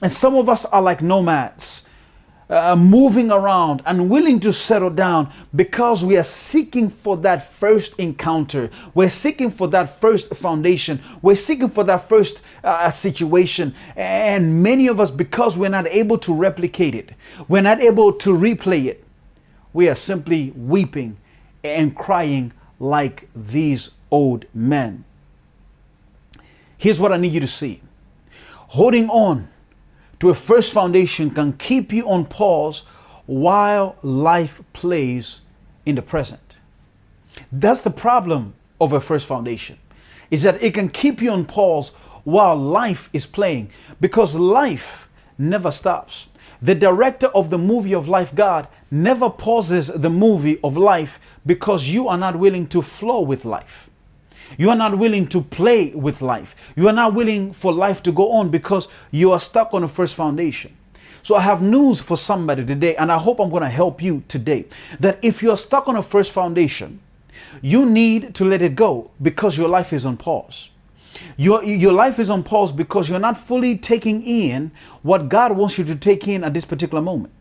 And 0.00 0.10
some 0.10 0.36
of 0.36 0.48
us 0.48 0.64
are 0.64 0.82
like 0.82 1.02
nomads 1.02 1.86
uh, 2.48 2.76
moving 2.76 3.30
around 3.30 3.82
and 3.86 4.10
willing 4.10 4.40
to 4.40 4.52
settle 4.52 4.90
down 4.90 5.32
because 5.54 6.04
we 6.04 6.16
are 6.16 6.24
seeking 6.24 6.88
for 6.90 7.16
that 7.18 7.48
first 7.48 7.98
encounter. 7.98 8.70
We're 8.94 9.10
seeking 9.10 9.50
for 9.50 9.68
that 9.68 10.00
first 10.00 10.34
foundation. 10.34 11.00
We're 11.22 11.36
seeking 11.36 11.68
for 11.68 11.84
that 11.84 12.08
first 12.08 12.42
uh, 12.62 12.90
situation. 12.90 13.74
And 13.96 14.62
many 14.62 14.86
of 14.86 15.00
us, 15.00 15.10
because 15.10 15.56
we're 15.56 15.70
not 15.70 15.86
able 15.88 16.18
to 16.18 16.34
replicate 16.34 16.94
it, 16.94 17.10
we're 17.48 17.62
not 17.62 17.80
able 17.80 18.12
to 18.12 18.30
replay 18.30 18.86
it, 18.86 19.04
we 19.72 19.88
are 19.88 19.94
simply 19.94 20.52
weeping 20.56 21.16
and 21.62 21.96
crying 21.96 22.52
like 22.78 23.28
these 23.34 23.90
old 24.10 24.44
men. 24.54 25.04
Here's 26.76 27.00
what 27.00 27.12
I 27.12 27.16
need 27.16 27.32
you 27.32 27.40
to 27.40 27.46
see 27.46 27.80
holding 28.68 29.08
on 29.08 29.48
to 30.24 30.30
a 30.30 30.34
first 30.34 30.72
foundation 30.72 31.28
can 31.28 31.52
keep 31.52 31.92
you 31.92 32.08
on 32.08 32.24
pause 32.24 32.84
while 33.26 33.96
life 34.02 34.62
plays 34.72 35.42
in 35.84 35.96
the 35.96 36.00
present. 36.02 36.54
That's 37.52 37.82
the 37.82 37.90
problem 37.90 38.54
of 38.80 38.94
a 38.94 39.02
first 39.02 39.26
foundation. 39.26 39.76
Is 40.30 40.42
that 40.44 40.62
it 40.62 40.72
can 40.72 40.88
keep 40.88 41.20
you 41.20 41.30
on 41.30 41.44
pause 41.44 41.90
while 42.24 42.56
life 42.56 43.10
is 43.12 43.26
playing 43.26 43.70
because 44.00 44.34
life 44.34 45.10
never 45.36 45.70
stops. 45.70 46.28
The 46.62 46.74
director 46.74 47.26
of 47.34 47.50
the 47.50 47.58
movie 47.58 47.94
of 47.94 48.08
life, 48.08 48.34
God, 48.34 48.66
never 48.90 49.28
pauses 49.28 49.88
the 49.88 50.08
movie 50.08 50.58
of 50.64 50.78
life 50.78 51.20
because 51.44 51.88
you 51.88 52.08
are 52.08 52.16
not 52.16 52.36
willing 52.36 52.66
to 52.68 52.80
flow 52.80 53.20
with 53.20 53.44
life. 53.44 53.90
You 54.58 54.70
are 54.70 54.76
not 54.76 54.98
willing 54.98 55.26
to 55.28 55.40
play 55.40 55.90
with 55.90 56.22
life. 56.22 56.54
You 56.76 56.88
are 56.88 56.92
not 56.92 57.14
willing 57.14 57.52
for 57.52 57.72
life 57.72 58.02
to 58.04 58.12
go 58.12 58.32
on 58.32 58.50
because 58.50 58.88
you 59.10 59.32
are 59.32 59.40
stuck 59.40 59.74
on 59.74 59.82
the 59.82 59.88
first 59.88 60.14
foundation. 60.14 60.76
So 61.22 61.36
I 61.36 61.40
have 61.40 61.62
news 61.62 62.00
for 62.00 62.18
somebody 62.18 62.66
today, 62.66 62.96
and 62.96 63.10
I 63.10 63.16
hope 63.16 63.40
I'm 63.40 63.48
going 63.48 63.62
to 63.62 63.68
help 63.68 64.02
you 64.02 64.22
today. 64.28 64.66
That 65.00 65.18
if 65.22 65.42
you're 65.42 65.56
stuck 65.56 65.88
on 65.88 65.96
a 65.96 66.02
first 66.02 66.32
foundation, 66.32 67.00
you 67.62 67.86
need 67.86 68.34
to 68.34 68.44
let 68.44 68.60
it 68.60 68.76
go 68.76 69.10
because 69.22 69.56
your 69.56 69.68
life 69.68 69.92
is 69.94 70.04
on 70.04 70.18
pause. 70.18 70.68
Your, 71.38 71.64
your 71.64 71.92
life 71.92 72.18
is 72.18 72.28
on 72.28 72.42
pause 72.42 72.72
because 72.72 73.08
you're 73.08 73.18
not 73.18 73.38
fully 73.38 73.78
taking 73.78 74.22
in 74.22 74.70
what 75.02 75.30
God 75.30 75.56
wants 75.56 75.78
you 75.78 75.84
to 75.84 75.96
take 75.96 76.28
in 76.28 76.44
at 76.44 76.52
this 76.52 76.66
particular 76.66 77.02
moment. 77.02 77.32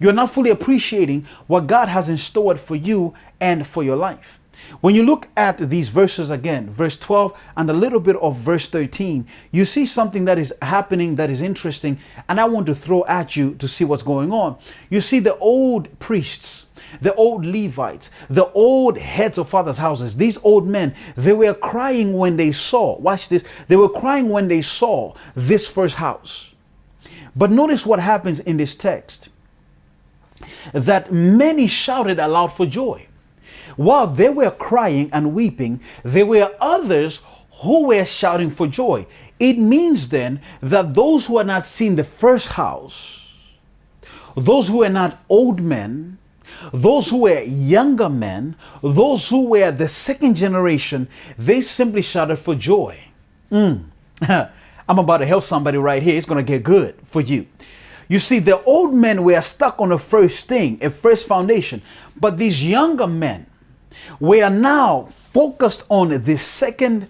You're 0.00 0.12
not 0.12 0.30
fully 0.30 0.50
appreciating 0.50 1.26
what 1.46 1.68
God 1.68 1.88
has 1.88 2.08
in 2.08 2.18
store 2.18 2.56
for 2.56 2.74
you 2.74 3.14
and 3.40 3.64
for 3.64 3.84
your 3.84 3.96
life. 3.96 4.39
When 4.80 4.94
you 4.94 5.02
look 5.02 5.28
at 5.36 5.58
these 5.58 5.88
verses 5.88 6.30
again, 6.30 6.70
verse 6.70 6.98
12 6.98 7.38
and 7.56 7.68
a 7.68 7.72
little 7.72 8.00
bit 8.00 8.16
of 8.16 8.36
verse 8.36 8.68
13, 8.68 9.26
you 9.50 9.64
see 9.64 9.84
something 9.84 10.24
that 10.24 10.38
is 10.38 10.54
happening 10.62 11.16
that 11.16 11.30
is 11.30 11.42
interesting, 11.42 11.98
and 12.28 12.40
I 12.40 12.46
want 12.46 12.66
to 12.66 12.74
throw 12.74 13.04
at 13.06 13.36
you 13.36 13.54
to 13.56 13.68
see 13.68 13.84
what's 13.84 14.02
going 14.02 14.32
on. 14.32 14.56
You 14.88 15.00
see 15.00 15.18
the 15.18 15.36
old 15.38 15.98
priests, 15.98 16.70
the 17.00 17.14
old 17.14 17.44
Levites, 17.44 18.10
the 18.28 18.50
old 18.52 18.98
heads 18.98 19.38
of 19.38 19.48
fathers' 19.48 19.78
houses, 19.78 20.16
these 20.16 20.38
old 20.44 20.66
men, 20.66 20.94
they 21.16 21.32
were 21.32 21.54
crying 21.54 22.14
when 22.14 22.36
they 22.36 22.52
saw, 22.52 22.98
watch 22.98 23.28
this, 23.28 23.44
they 23.68 23.76
were 23.76 23.88
crying 23.88 24.28
when 24.28 24.48
they 24.48 24.62
saw 24.62 25.14
this 25.34 25.68
first 25.68 25.96
house. 25.96 26.54
But 27.36 27.50
notice 27.50 27.86
what 27.86 28.00
happens 28.00 28.40
in 28.40 28.56
this 28.56 28.74
text. 28.74 29.28
that 30.72 31.12
many 31.12 31.66
shouted 31.66 32.18
aloud 32.18 32.48
for 32.48 32.66
joy. 32.66 33.06
While 33.76 34.06
they 34.06 34.28
were 34.28 34.50
crying 34.50 35.10
and 35.12 35.34
weeping, 35.34 35.80
there 36.02 36.26
were 36.26 36.52
others 36.60 37.22
who 37.62 37.86
were 37.88 38.04
shouting 38.04 38.50
for 38.50 38.66
joy. 38.66 39.06
It 39.38 39.58
means 39.58 40.08
then 40.08 40.40
that 40.60 40.94
those 40.94 41.26
who 41.26 41.38
had 41.38 41.46
not 41.46 41.64
seen 41.64 41.96
the 41.96 42.04
first 42.04 42.48
house, 42.48 43.34
those 44.36 44.68
who 44.68 44.78
were 44.78 44.88
not 44.88 45.18
old 45.28 45.60
men, 45.60 46.18
those 46.72 47.08
who 47.08 47.22
were 47.22 47.40
younger 47.40 48.08
men, 48.08 48.56
those 48.82 49.28
who 49.28 49.46
were 49.46 49.70
the 49.70 49.88
second 49.88 50.34
generation, 50.34 51.08
they 51.38 51.60
simply 51.60 52.02
shouted 52.02 52.36
for 52.36 52.54
joy. 52.54 52.98
Mm. 53.50 53.84
I'm 54.88 54.98
about 54.98 55.18
to 55.18 55.26
help 55.26 55.44
somebody 55.44 55.78
right 55.78 56.02
here. 56.02 56.16
It's 56.16 56.26
going 56.26 56.44
to 56.44 56.52
get 56.52 56.62
good 56.62 56.96
for 57.04 57.20
you. 57.20 57.46
You 58.08 58.18
see, 58.18 58.40
the 58.40 58.60
old 58.64 58.92
men 58.92 59.22
were 59.22 59.40
stuck 59.40 59.80
on 59.80 59.92
a 59.92 59.98
first 59.98 60.48
thing, 60.48 60.78
a 60.82 60.90
first 60.90 61.28
foundation. 61.28 61.80
But 62.16 62.38
these 62.38 62.64
younger 62.64 63.06
men 63.06 63.46
were 64.18 64.50
now 64.50 65.04
focused 65.10 65.84
on 65.88 66.24
the 66.24 66.36
second 66.36 67.08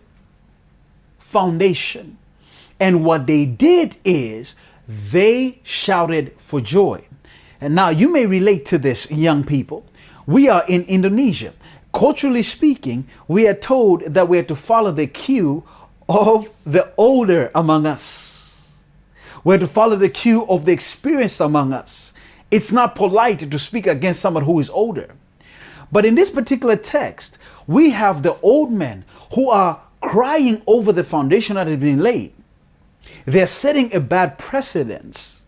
foundation. 1.18 2.18
And 2.78 3.04
what 3.04 3.26
they 3.26 3.46
did 3.46 3.96
is 4.04 4.56
they 4.88 5.60
shouted 5.62 6.32
for 6.38 6.60
joy. 6.60 7.04
And 7.60 7.74
now 7.74 7.90
you 7.90 8.10
may 8.12 8.26
relate 8.26 8.64
to 8.66 8.78
this, 8.78 9.10
young 9.10 9.44
people. 9.44 9.84
We 10.26 10.48
are 10.48 10.64
in 10.66 10.82
Indonesia. 10.84 11.52
Culturally 11.92 12.42
speaking, 12.42 13.06
we 13.28 13.46
are 13.46 13.54
told 13.54 14.02
that 14.02 14.28
we 14.28 14.38
are 14.38 14.44
to 14.44 14.56
follow 14.56 14.92
the 14.92 15.06
cue 15.06 15.64
of 16.08 16.48
the 16.64 16.92
older 16.96 17.50
among 17.54 17.86
us. 17.86 18.68
We're 19.44 19.58
to 19.58 19.66
follow 19.66 19.96
the 19.96 20.08
cue 20.08 20.46
of 20.48 20.64
the 20.64 20.72
experienced 20.72 21.40
among 21.40 21.72
us. 21.72 22.12
It's 22.50 22.72
not 22.72 22.94
polite 22.94 23.50
to 23.50 23.58
speak 23.58 23.86
against 23.86 24.20
someone 24.20 24.44
who 24.44 24.58
is 24.60 24.70
older. 24.70 25.14
But 25.92 26.06
in 26.06 26.14
this 26.14 26.30
particular 26.30 26.76
text, 26.76 27.38
we 27.66 27.90
have 27.90 28.22
the 28.22 28.38
old 28.40 28.72
men 28.72 29.04
who 29.34 29.50
are 29.50 29.80
crying 30.00 30.62
over 30.66 30.92
the 30.92 31.04
foundation 31.04 31.56
that 31.56 31.66
has 31.66 31.76
been 31.76 32.00
laid. 32.00 32.32
They're 33.26 33.46
setting 33.46 33.94
a 33.94 34.00
bad 34.00 34.38
precedence. 34.38 35.42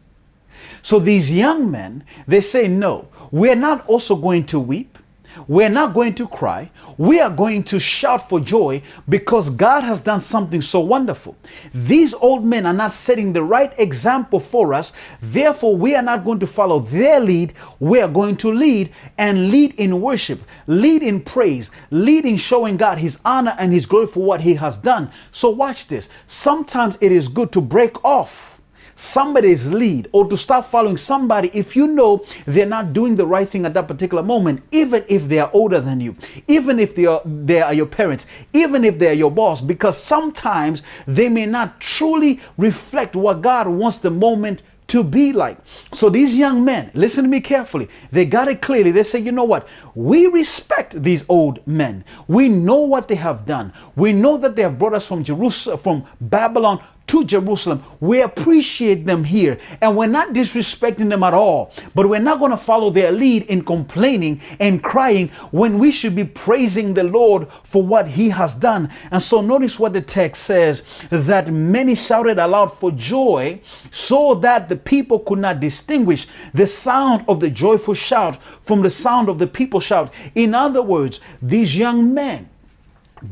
So 0.82 0.98
these 0.98 1.32
young 1.32 1.70
men, 1.70 2.04
they 2.26 2.40
say, 2.40 2.66
no, 2.68 3.08
we're 3.30 3.54
not 3.56 3.86
also 3.86 4.16
going 4.16 4.44
to 4.46 4.58
weep. 4.58 4.98
We're 5.48 5.68
not 5.68 5.94
going 5.94 6.14
to 6.16 6.28
cry. 6.28 6.70
We 6.98 7.20
are 7.20 7.30
going 7.30 7.64
to 7.64 7.80
shout 7.80 8.28
for 8.28 8.40
joy 8.40 8.82
because 9.08 9.50
God 9.50 9.82
has 9.82 10.00
done 10.00 10.20
something 10.20 10.60
so 10.60 10.80
wonderful. 10.80 11.36
These 11.72 12.14
old 12.14 12.44
men 12.44 12.66
are 12.66 12.72
not 12.72 12.92
setting 12.92 13.32
the 13.32 13.42
right 13.42 13.72
example 13.78 14.40
for 14.40 14.74
us. 14.74 14.92
Therefore, 15.20 15.76
we 15.76 15.94
are 15.94 16.02
not 16.02 16.24
going 16.24 16.40
to 16.40 16.46
follow 16.46 16.80
their 16.80 17.20
lead. 17.20 17.54
We 17.80 18.00
are 18.00 18.08
going 18.08 18.36
to 18.38 18.52
lead 18.52 18.92
and 19.18 19.50
lead 19.50 19.74
in 19.74 20.00
worship, 20.00 20.40
lead 20.66 21.02
in 21.02 21.20
praise, 21.20 21.70
lead 21.90 22.24
in 22.24 22.36
showing 22.36 22.76
God 22.76 22.98
his 22.98 23.20
honor 23.24 23.54
and 23.58 23.72
his 23.72 23.86
glory 23.86 24.06
for 24.06 24.22
what 24.22 24.42
he 24.42 24.54
has 24.54 24.78
done. 24.78 25.10
So, 25.30 25.50
watch 25.50 25.88
this. 25.88 26.08
Sometimes 26.26 26.98
it 27.00 27.12
is 27.12 27.28
good 27.28 27.52
to 27.52 27.60
break 27.60 28.04
off 28.04 28.51
somebody's 28.94 29.72
lead 29.72 30.08
or 30.12 30.28
to 30.28 30.36
stop 30.36 30.64
following 30.64 30.96
somebody 30.96 31.50
if 31.54 31.74
you 31.76 31.86
know 31.86 32.24
they're 32.46 32.66
not 32.66 32.92
doing 32.92 33.16
the 33.16 33.26
right 33.26 33.48
thing 33.48 33.66
at 33.66 33.74
that 33.74 33.88
particular 33.88 34.22
moment, 34.22 34.62
even 34.70 35.04
if 35.08 35.28
they 35.28 35.38
are 35.38 35.50
older 35.52 35.80
than 35.80 36.00
you, 36.00 36.16
even 36.48 36.78
if 36.78 36.94
they 36.94 37.06
are, 37.06 37.22
they 37.24 37.60
are 37.60 37.74
your 37.74 37.86
parents, 37.86 38.26
even 38.52 38.84
if 38.84 38.98
they 38.98 39.08
are 39.08 39.14
your 39.14 39.30
boss, 39.30 39.60
because 39.60 39.96
sometimes 39.96 40.82
they 41.06 41.28
may 41.28 41.46
not 41.46 41.80
truly 41.80 42.40
reflect 42.56 43.16
what 43.16 43.42
God 43.42 43.68
wants 43.68 43.98
the 43.98 44.10
moment 44.10 44.62
to 44.92 45.02
be 45.02 45.32
like. 45.32 45.56
So 45.92 46.10
these 46.10 46.36
young 46.36 46.66
men, 46.66 46.90
listen 46.92 47.24
to 47.24 47.30
me 47.30 47.40
carefully. 47.40 47.88
They 48.10 48.26
got 48.26 48.48
it 48.48 48.60
clearly. 48.60 48.90
They 48.90 49.04
say, 49.04 49.20
you 49.20 49.32
know 49.32 49.44
what? 49.44 49.66
We 49.94 50.26
respect 50.26 51.02
these 51.02 51.24
old 51.30 51.66
men. 51.66 52.04
We 52.28 52.50
know 52.50 52.76
what 52.76 53.08
they 53.08 53.14
have 53.14 53.46
done. 53.46 53.72
We 53.96 54.12
know 54.12 54.36
that 54.36 54.54
they 54.54 54.60
have 54.60 54.78
brought 54.78 54.92
us 54.92 55.06
from 55.06 55.24
Jerusalem, 55.24 55.78
from 55.78 56.04
Babylon 56.20 56.84
to 57.06 57.24
Jerusalem. 57.24 57.82
We 58.00 58.22
appreciate 58.22 59.06
them 59.06 59.24
here 59.24 59.58
and 59.80 59.96
we're 59.96 60.06
not 60.06 60.32
disrespecting 60.32 61.08
them 61.08 61.22
at 61.22 61.34
all. 61.34 61.72
But 61.94 62.08
we're 62.08 62.20
not 62.20 62.38
going 62.38 62.50
to 62.50 62.56
follow 62.56 62.90
their 62.90 63.12
lead 63.12 63.44
in 63.44 63.64
complaining 63.64 64.40
and 64.60 64.82
crying 64.82 65.28
when 65.50 65.78
we 65.78 65.90
should 65.90 66.14
be 66.14 66.24
praising 66.24 66.94
the 66.94 67.04
Lord 67.04 67.48
for 67.64 67.82
what 67.82 68.08
he 68.08 68.30
has 68.30 68.54
done. 68.54 68.90
And 69.10 69.22
so 69.22 69.40
notice 69.40 69.78
what 69.78 69.92
the 69.92 70.00
text 70.00 70.44
says 70.44 70.82
that 71.10 71.48
many 71.48 71.94
shouted 71.94 72.38
aloud 72.38 72.72
for 72.72 72.90
joy 72.90 73.60
so 73.90 74.34
that 74.36 74.68
the 74.68 74.76
people 74.76 75.18
could 75.18 75.38
not 75.38 75.60
distinguish 75.60 76.26
the 76.54 76.66
sound 76.66 77.24
of 77.28 77.40
the 77.40 77.50
joyful 77.50 77.94
shout 77.94 78.42
from 78.42 78.82
the 78.82 78.90
sound 78.90 79.28
of 79.28 79.38
the 79.38 79.46
people 79.46 79.80
shout. 79.80 80.12
In 80.34 80.54
other 80.54 80.82
words, 80.82 81.20
these 81.40 81.76
young 81.76 82.14
men 82.14 82.48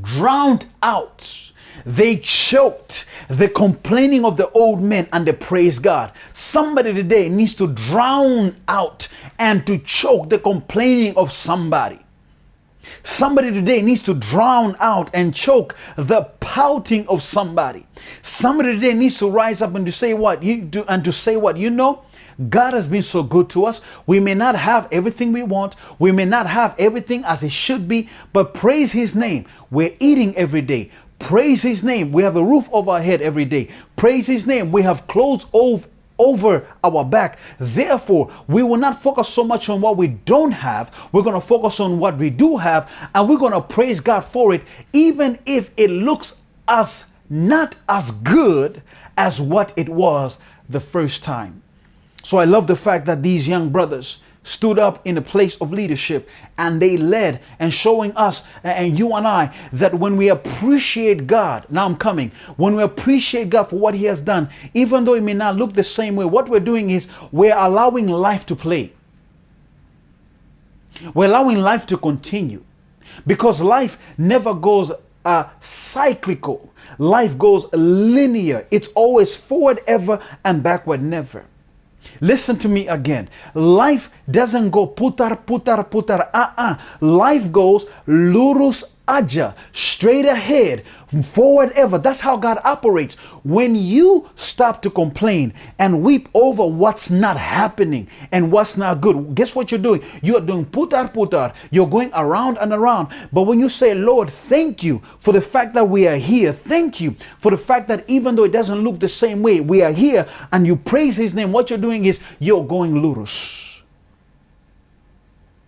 drowned 0.02 0.66
out 0.82 1.49
they 1.84 2.16
choked 2.16 3.06
the 3.28 3.48
complaining 3.48 4.24
of 4.24 4.36
the 4.36 4.50
old 4.50 4.82
men 4.82 5.08
and 5.12 5.26
they 5.26 5.32
praise 5.32 5.78
God. 5.78 6.12
Somebody 6.32 6.92
today 6.94 7.28
needs 7.28 7.54
to 7.54 7.66
drown 7.66 8.56
out 8.68 9.08
and 9.38 9.66
to 9.66 9.78
choke 9.78 10.28
the 10.28 10.38
complaining 10.38 11.16
of 11.16 11.32
somebody. 11.32 12.00
Somebody 13.02 13.52
today 13.52 13.82
needs 13.82 14.02
to 14.02 14.14
drown 14.14 14.74
out 14.80 15.10
and 15.14 15.34
choke 15.34 15.76
the 15.96 16.22
pouting 16.40 17.06
of 17.08 17.22
somebody. 17.22 17.86
Somebody 18.22 18.74
today 18.74 18.94
needs 18.94 19.16
to 19.18 19.30
rise 19.30 19.62
up 19.62 19.74
and 19.74 19.86
to 19.86 19.92
say 19.92 20.14
what 20.14 20.42
you 20.42 20.62
do 20.62 20.84
and 20.88 21.04
to 21.04 21.12
say 21.12 21.36
what 21.36 21.56
you 21.56 21.70
know. 21.70 22.02
God 22.48 22.72
has 22.72 22.88
been 22.88 23.02
so 23.02 23.22
good 23.22 23.50
to 23.50 23.66
us. 23.66 23.82
We 24.06 24.18
may 24.18 24.32
not 24.32 24.54
have 24.54 24.88
everything 24.90 25.32
we 25.32 25.42
want. 25.42 25.76
We 25.98 26.10
may 26.10 26.24
not 26.24 26.46
have 26.46 26.74
everything 26.78 27.22
as 27.24 27.42
it 27.42 27.52
should 27.52 27.86
be, 27.86 28.08
but 28.32 28.54
praise 28.54 28.92
His 28.92 29.14
name. 29.14 29.46
We're 29.70 29.94
eating 30.00 30.34
every 30.36 30.62
day. 30.62 30.90
Praise 31.20 31.62
His 31.62 31.84
name. 31.84 32.10
We 32.10 32.24
have 32.24 32.34
a 32.34 32.44
roof 32.44 32.68
over 32.72 32.90
our 32.90 33.02
head 33.02 33.22
every 33.22 33.44
day. 33.44 33.68
Praise 33.94 34.26
His 34.26 34.46
name. 34.46 34.72
We 34.72 34.82
have 34.82 35.06
clothes 35.06 35.46
over 35.52 35.86
over 36.18 36.68
our 36.84 37.02
back. 37.02 37.38
Therefore, 37.58 38.30
we 38.46 38.62
will 38.62 38.76
not 38.76 39.00
focus 39.00 39.28
so 39.28 39.42
much 39.42 39.70
on 39.70 39.80
what 39.80 39.96
we 39.96 40.08
don't 40.08 40.52
have. 40.52 40.94
We're 41.12 41.22
going 41.22 41.40
to 41.40 41.46
focus 41.46 41.80
on 41.80 41.98
what 41.98 42.18
we 42.18 42.28
do 42.28 42.58
have 42.58 42.90
and 43.14 43.26
we're 43.26 43.38
going 43.38 43.54
to 43.54 43.62
praise 43.62 44.00
God 44.00 44.20
for 44.20 44.52
it, 44.52 44.62
even 44.92 45.38
if 45.46 45.70
it 45.78 45.88
looks 45.88 46.42
as 46.68 47.10
not 47.30 47.76
as 47.88 48.10
good 48.10 48.82
as 49.16 49.40
what 49.40 49.72
it 49.76 49.88
was 49.88 50.38
the 50.68 50.80
first 50.80 51.24
time. 51.24 51.62
So 52.22 52.36
I 52.36 52.44
love 52.44 52.66
the 52.66 52.76
fact 52.76 53.06
that 53.06 53.22
these 53.22 53.48
young 53.48 53.70
brothers 53.70 54.20
stood 54.42 54.78
up 54.78 55.06
in 55.06 55.18
a 55.18 55.22
place 55.22 55.60
of 55.60 55.72
leadership 55.72 56.28
and 56.56 56.80
they 56.80 56.96
led 56.96 57.40
and 57.58 57.72
showing 57.72 58.12
us 58.16 58.46
and 58.64 58.98
you 58.98 59.14
and 59.14 59.26
I 59.26 59.54
that 59.72 59.94
when 59.94 60.16
we 60.16 60.28
appreciate 60.28 61.26
God, 61.26 61.66
now 61.68 61.84
I'm 61.84 61.96
coming, 61.96 62.32
when 62.56 62.74
we 62.74 62.82
appreciate 62.82 63.50
God 63.50 63.64
for 63.64 63.76
what 63.76 63.94
He 63.94 64.04
has 64.04 64.22
done, 64.22 64.48
even 64.72 65.04
though 65.04 65.14
it 65.14 65.22
may 65.22 65.34
not 65.34 65.56
look 65.56 65.74
the 65.74 65.84
same 65.84 66.16
way, 66.16 66.24
what 66.24 66.48
we're 66.48 66.60
doing 66.60 66.90
is 66.90 67.08
we're 67.30 67.56
allowing 67.56 68.08
life 68.08 68.46
to 68.46 68.56
play. 68.56 68.92
We're 71.14 71.26
allowing 71.26 71.58
life 71.58 71.86
to 71.86 71.96
continue 71.96 72.64
because 73.26 73.60
life 73.60 74.14
never 74.18 74.54
goes 74.54 74.92
uh, 75.24 75.44
cyclical. 75.60 76.72
Life 76.98 77.38
goes 77.38 77.72
linear. 77.72 78.66
It's 78.70 78.88
always 78.88 79.36
forward 79.36 79.80
ever 79.86 80.20
and 80.44 80.62
backward 80.62 81.02
never. 81.02 81.44
Listen 82.20 82.56
to 82.58 82.68
me 82.68 82.88
again. 82.88 83.28
Life 83.54 84.10
doesn't 84.30 84.70
go 84.70 84.86
putar, 84.86 85.36
putar, 85.44 85.88
putar. 85.88 86.28
Uh-uh. 86.32 86.76
Life 87.00 87.50
goes 87.50 87.86
lurus 88.06 88.84
aja, 89.10 89.54
straight 89.72 90.26
ahead, 90.26 90.84
forward 91.10 91.72
ever. 91.72 91.98
That's 91.98 92.20
how 92.20 92.36
God 92.36 92.58
operates. 92.64 93.16
When 93.42 93.74
you 93.74 94.28
stop 94.36 94.80
to 94.82 94.90
complain 94.90 95.52
and 95.78 96.02
weep 96.02 96.28
over 96.34 96.64
what's 96.64 97.10
not 97.10 97.36
happening 97.36 98.08
and 98.30 98.52
what's 98.52 98.76
not 98.76 99.00
good, 99.00 99.34
guess 99.34 99.56
what 99.56 99.70
you're 99.70 99.80
doing? 99.80 100.02
You're 100.22 100.40
doing 100.40 100.64
putar 100.66 101.12
putar. 101.12 101.52
You're 101.70 101.88
going 101.88 102.10
around 102.14 102.58
and 102.58 102.72
around. 102.72 103.08
But 103.32 103.42
when 103.42 103.58
you 103.58 103.68
say, 103.68 103.94
Lord, 103.94 104.30
thank 104.30 104.82
you 104.82 105.02
for 105.18 105.32
the 105.32 105.40
fact 105.40 105.74
that 105.74 105.88
we 105.88 106.06
are 106.06 106.16
here. 106.16 106.52
Thank 106.52 107.00
you 107.00 107.16
for 107.38 107.50
the 107.50 107.56
fact 107.56 107.88
that 107.88 108.04
even 108.08 108.36
though 108.36 108.44
it 108.44 108.52
doesn't 108.52 108.80
look 108.80 109.00
the 109.00 109.08
same 109.08 109.42
way, 109.42 109.60
we 109.60 109.82
are 109.82 109.92
here 109.92 110.28
and 110.52 110.66
you 110.66 110.76
praise 110.76 111.16
his 111.16 111.34
name. 111.34 111.50
What 111.52 111.70
you're 111.70 111.78
doing 111.78 112.04
is 112.04 112.20
you're 112.38 112.64
going 112.64 112.92
lurus. 112.92 113.82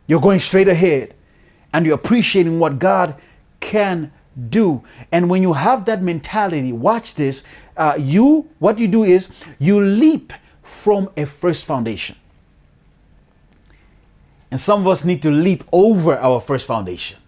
You're 0.07 0.21
going 0.21 0.39
straight 0.39 0.69
ahead 0.69 1.15
and 1.73 1.87
you're 1.87 1.95
appreciating 1.95 2.59
what 2.59 2.79
God 2.79 3.17
can 3.61 4.13
do. 4.49 4.83
And 5.11 5.29
when 5.29 5.43
you 5.43 5.53
have 5.53 5.85
that 5.87 6.03
mentality, 6.03 6.73
watch 6.73 7.15
this. 7.15 7.45
Uh, 7.77 7.95
you, 7.99 8.49
what 8.59 8.79
you 8.79 8.89
do 8.89 9.05
is 9.05 9.29
you 9.59 9.81
leap 9.81 10.33
from 10.63 11.11
a 11.17 11.27
first 11.27 11.65
foundation. 11.65 12.17
And 14.51 14.61
some 14.61 14.81
of 14.81 14.87
us 14.87 15.05
need 15.05 15.23
to 15.23 15.31
leap 15.31 15.65
over 15.73 16.17
our 16.19 16.41
first 16.41 16.67
foundation, 16.67 17.19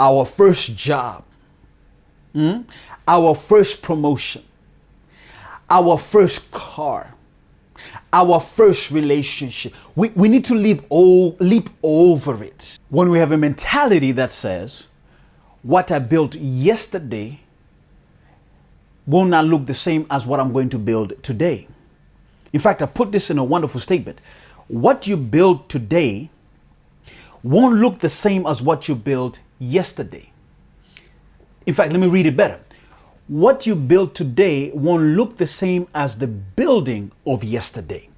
our 0.00 0.26
first 0.26 0.76
job, 0.76 1.24
mm? 2.34 2.64
our 3.06 3.34
first 3.36 3.82
promotion, 3.82 4.42
our 5.70 5.96
first 5.96 6.50
car, 6.50 7.14
our 8.12 8.40
first 8.40 8.90
relationship. 8.90 9.74
We, 9.94 10.08
we 10.10 10.28
need 10.28 10.44
to 10.46 10.54
leap, 10.54 10.82
o- 10.90 11.36
leap 11.38 11.70
over 11.82 12.42
it. 12.42 12.78
When 12.88 13.10
we 13.10 13.18
have 13.18 13.30
a 13.30 13.38
mentality 13.38 14.10
that 14.12 14.32
says, 14.32 14.88
what 15.64 15.90
I 15.90 15.98
built 15.98 16.34
yesterday 16.36 17.40
will 19.06 19.24
not 19.24 19.46
look 19.46 19.66
the 19.66 19.74
same 19.74 20.06
as 20.10 20.26
what 20.26 20.38
I'm 20.38 20.52
going 20.52 20.68
to 20.68 20.78
build 20.78 21.22
today. 21.22 21.66
In 22.52 22.60
fact, 22.60 22.82
I 22.82 22.86
put 22.86 23.10
this 23.10 23.30
in 23.30 23.38
a 23.38 23.44
wonderful 23.44 23.80
statement. 23.80 24.20
What 24.68 25.06
you 25.06 25.16
build 25.16 25.68
today 25.70 26.30
won't 27.42 27.76
look 27.76 27.98
the 27.98 28.10
same 28.10 28.46
as 28.46 28.62
what 28.62 28.88
you 28.88 28.94
built 28.94 29.40
yesterday. 29.58 30.30
In 31.66 31.72
fact, 31.72 31.92
let 31.92 32.00
me 32.00 32.08
read 32.08 32.26
it 32.26 32.36
better. 32.36 32.60
What 33.26 33.66
you 33.66 33.74
build 33.74 34.14
today 34.14 34.70
won't 34.74 35.16
look 35.16 35.38
the 35.38 35.46
same 35.46 35.88
as 35.94 36.18
the 36.18 36.26
building 36.26 37.10
of 37.26 37.42
yesterday. 37.42 38.10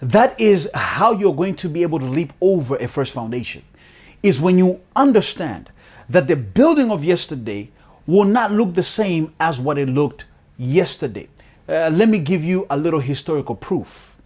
That 0.00 0.40
is 0.40 0.70
how 0.74 1.12
you're 1.12 1.34
going 1.34 1.56
to 1.56 1.68
be 1.68 1.82
able 1.82 1.98
to 1.98 2.04
leap 2.04 2.32
over 2.40 2.76
a 2.76 2.86
first 2.86 3.12
foundation. 3.12 3.64
Is 4.24 4.40
when 4.40 4.56
you 4.56 4.80
understand 4.96 5.68
that 6.08 6.28
the 6.28 6.34
building 6.34 6.90
of 6.90 7.04
yesterday 7.04 7.70
will 8.06 8.24
not 8.24 8.52
look 8.52 8.72
the 8.72 8.82
same 8.82 9.34
as 9.38 9.60
what 9.60 9.76
it 9.76 9.86
looked 9.86 10.24
yesterday. 10.56 11.28
Uh, 11.68 11.90
let 11.92 12.08
me 12.08 12.18
give 12.18 12.42
you 12.42 12.66
a 12.70 12.76
little 12.76 13.00
historical 13.00 13.54
proof. 13.54 14.16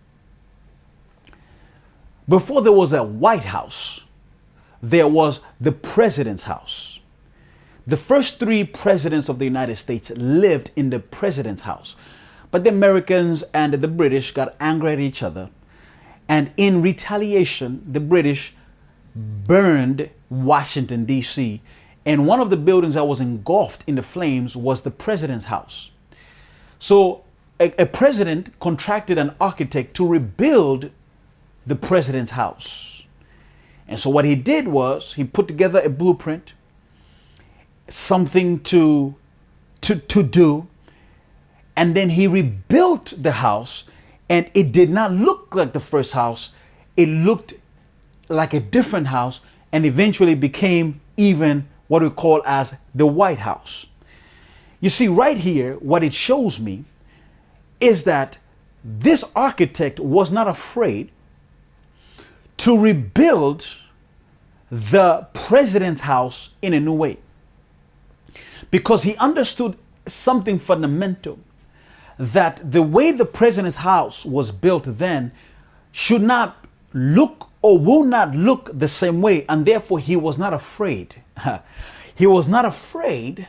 Before 2.29 2.63
there 2.63 2.73
was 2.73 2.93
a 2.93 3.03
White 3.03 3.45
House, 3.45 4.05
there 4.81 5.09
was 5.09 5.41
the 5.61 5.73
President's 5.73 6.45
House. 6.45 7.01
The 7.85 7.97
first 7.97 8.39
three 8.39 8.63
presidents 8.63 9.29
of 9.29 9.41
the 9.41 9.47
United 9.47 9.77
States 9.77 10.11
lived 10.11 10.71
in 10.77 10.91
the 10.91 11.01
President's 11.01 11.63
House. 11.63 11.97
But 12.53 12.63
the 12.63 12.71
Americans 12.71 13.43
and 13.53 13.75
the 13.75 13.89
British 13.89 14.31
got 14.31 14.55
angry 14.61 14.93
at 14.93 15.01
each 15.01 15.25
other. 15.25 15.51
And 16.29 16.53
in 16.57 16.83
retaliation, 16.83 17.83
the 17.91 17.99
British 18.01 18.55
burned 19.19 20.11
Washington, 20.31 21.05
D.C. 21.05 21.61
And 22.05 22.27
one 22.27 22.41
of 22.41 22.51
the 22.51 22.57
buildings 22.57 22.95
that 22.95 23.05
was 23.05 23.21
engulfed 23.21 23.85
in 23.87 23.97
the 23.97 24.03
flames 24.03 24.57
was 24.57 24.83
the 24.83 24.91
President's 24.91 25.47
House. 25.47 25.91
So 26.79 27.25
a, 27.61 27.75
a 27.83 27.87
president 27.87 28.59
contracted 28.61 29.19
an 29.19 29.35
architect 29.41 29.95
to 29.97 30.07
rebuild 30.07 30.91
the 31.67 31.77
President's 31.77 32.33
House. 32.33 33.05
And 33.87 33.99
so 33.99 34.11
what 34.11 34.25
he 34.25 34.35
did 34.35 34.69
was 34.69 35.15
he 35.15 35.25
put 35.25 35.49
together 35.49 35.81
a 35.81 35.89
blueprint, 35.89 36.53
something 37.89 38.61
to, 38.61 39.15
to, 39.81 39.97
to 39.97 40.23
do, 40.23 40.69
and 41.75 41.95
then 41.95 42.11
he 42.11 42.27
rebuilt 42.27 43.15
the 43.17 43.33
house, 43.33 43.85
and 44.29 44.51
it 44.53 44.73
did 44.73 44.91
not 44.91 45.13
look 45.13 45.55
like 45.55 45.73
the 45.73 45.81
first 45.81 46.13
house. 46.13 46.53
It 46.97 47.09
looked 47.09 47.55
like 48.29 48.55
a 48.55 48.61
different 48.61 49.09
house, 49.09 49.41
and 49.73 49.85
eventually 49.85 50.35
became 50.35 51.01
even 51.17 51.69
what 51.89 52.03
we 52.03 52.11
call 52.11 52.43
as 52.45 52.77
the 52.95 53.07
White 53.07 53.39
House. 53.39 53.87
You 54.81 54.91
see, 54.91 55.09
right 55.09 55.37
here, 55.37 55.75
what 55.75 56.05
it 56.05 56.13
shows 56.13 56.61
me 56.61 56.85
is 57.81 58.05
that 58.05 58.39
this 58.85 59.25
architect 59.35 59.99
was 59.99 60.31
not 60.31 60.47
afraid 60.47 61.11
to 62.59 62.79
rebuild 62.79 63.77
the 64.71 65.27
president's 65.33 66.03
house 66.03 66.55
in 66.61 66.75
a 66.75 66.81
new 66.81 66.93
way 66.93 67.19
because 68.71 69.03
he 69.03 69.17
understood 69.17 69.77
something 70.07 70.59
fundamental 70.59 71.39
that 72.19 72.61
the 72.71 72.83
way 72.83 73.13
the 73.13 73.25
president's 73.25 73.79
house 73.79 74.27
was 74.27 74.51
built 74.51 74.85
then 74.87 75.33
should 75.93 76.23
not 76.23 76.65
look 76.93 77.48
or 77.63 77.79
will 77.79 78.05
not 78.05 78.35
look 78.35 78.71
the 78.79 78.89
same 78.89 79.21
way 79.21 79.45
and 79.49 79.67
therefore 79.67 79.99
he 79.99 80.17
was 80.17 80.39
not 80.39 80.53
afraid 80.53 81.17
he 82.15 82.27
was 82.27 82.49
not 82.49 82.65
afraid 82.65 83.49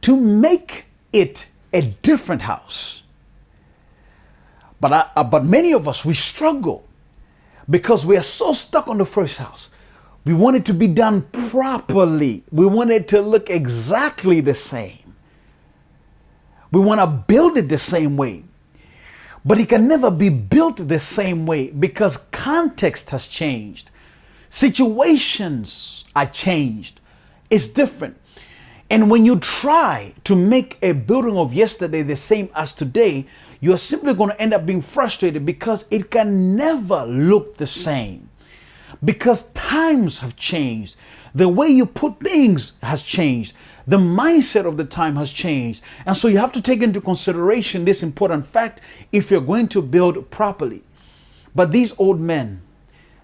to 0.00 0.16
make 0.16 0.84
it 1.12 1.46
a 1.72 1.82
different 1.82 2.42
house 2.42 3.02
but 4.80 4.92
I, 4.92 5.10
uh, 5.14 5.24
but 5.24 5.44
many 5.44 5.72
of 5.72 5.86
us 5.86 6.04
we 6.04 6.12
struggle 6.12 6.84
because 7.70 8.04
we 8.04 8.16
are 8.16 8.22
so 8.22 8.52
stuck 8.52 8.88
on 8.88 8.98
the 8.98 9.04
first 9.04 9.38
house. 9.38 9.70
We 10.24 10.34
want 10.34 10.56
it 10.56 10.66
to 10.66 10.74
be 10.74 10.88
done 10.88 11.22
properly. 11.22 12.44
We 12.50 12.66
want 12.66 12.90
it 12.90 13.08
to 13.08 13.20
look 13.20 13.50
exactly 13.50 14.40
the 14.40 14.54
same. 14.54 15.14
We 16.70 16.80
want 16.80 17.00
to 17.00 17.06
build 17.06 17.56
it 17.56 17.68
the 17.68 17.78
same 17.78 18.16
way. 18.16 18.44
But 19.44 19.58
it 19.58 19.68
can 19.68 19.88
never 19.88 20.10
be 20.10 20.28
built 20.28 20.88
the 20.88 20.98
same 20.98 21.46
way 21.46 21.70
because 21.70 22.16
context 22.30 23.10
has 23.10 23.26
changed. 23.26 23.90
Situations 24.50 26.04
are 26.14 26.26
changed. 26.26 27.00
It's 27.50 27.68
different. 27.68 28.18
And 28.88 29.10
when 29.10 29.24
you 29.24 29.38
try 29.38 30.12
to 30.24 30.36
make 30.36 30.76
a 30.82 30.92
building 30.92 31.36
of 31.36 31.54
yesterday 31.54 32.02
the 32.02 32.14
same 32.16 32.50
as 32.54 32.72
today, 32.72 33.26
you're 33.58 33.78
simply 33.78 34.12
going 34.12 34.30
to 34.30 34.40
end 34.40 34.52
up 34.52 34.66
being 34.66 34.82
frustrated 34.82 35.46
because 35.46 35.86
it 35.90 36.10
can 36.10 36.56
never 36.56 37.06
look 37.06 37.56
the 37.56 37.66
same. 37.66 38.28
Because 39.02 39.50
times 39.52 40.18
have 40.18 40.36
changed. 40.36 40.96
The 41.34 41.48
way 41.48 41.68
you 41.68 41.86
put 41.86 42.20
things 42.20 42.74
has 42.82 43.02
changed. 43.02 43.54
The 43.86 43.98
mindset 43.98 44.64
of 44.64 44.76
the 44.76 44.84
time 44.84 45.16
has 45.16 45.30
changed. 45.30 45.82
And 46.06 46.16
so 46.16 46.28
you 46.28 46.38
have 46.38 46.52
to 46.52 46.62
take 46.62 46.82
into 46.82 47.00
consideration 47.00 47.84
this 47.84 48.02
important 48.02 48.46
fact 48.46 48.80
if 49.10 49.30
you're 49.30 49.40
going 49.40 49.68
to 49.68 49.82
build 49.82 50.30
properly. 50.30 50.82
But 51.54 51.72
these 51.72 51.98
old 51.98 52.20
men, 52.20 52.62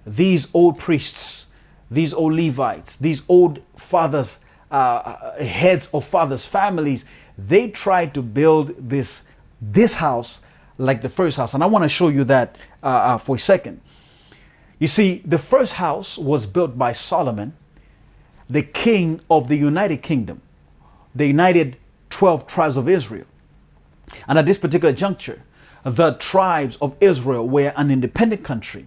these 0.07 0.49
old 0.55 0.79
priests, 0.79 1.53
these 1.91 2.13
old 2.13 2.35
Levites, 2.35 2.97
these 2.97 3.23
old 3.29 3.61
fathers, 3.77 4.41
uh, 4.71 4.75
uh 4.75 5.43
heads 5.43 5.89
of 5.95 6.05
fathers' 6.05 6.47
families, 6.47 7.05
they 7.39 7.71
tried 7.71 8.13
to 8.15 8.23
build 8.23 8.75
this 8.79 9.27
this 9.61 9.95
house 9.95 10.41
like 10.77 11.03
the 11.03 11.09
first 11.09 11.37
house. 11.37 11.55
And 11.55 11.63
I 11.63 11.67
want 11.67 11.83
to 11.85 11.89
show 11.89 12.09
you 12.09 12.25
that 12.25 12.57
uh, 12.83 12.87
uh, 12.87 13.19
for 13.19 13.37
a 13.37 13.39
second. 13.39 13.81
You 14.79 14.87
see, 14.87 15.23
the 15.25 15.39
first 15.39 15.75
house 15.75 16.17
was 16.17 16.47
built 16.47 16.79
by 16.79 16.93
Solomon, 16.93 17.55
the 18.49 18.63
king 18.63 19.21
of 19.29 19.49
the 19.49 19.57
United 19.57 20.03
Kingdom, 20.03 20.41
the 21.19 21.27
United 21.27 21.77
12 22.11 22.47
tribes 22.47 22.77
of 22.77 22.89
Israel. 22.89 23.27
And 24.27 24.39
at 24.39 24.47
this 24.47 24.57
particular 24.57 24.95
juncture, 24.95 25.43
the 25.85 26.13
tribes 26.13 26.77
of 26.81 26.97
Israel 27.01 27.47
were 27.47 27.73
an 27.77 27.91
independent 27.91 28.45
country. 28.45 28.87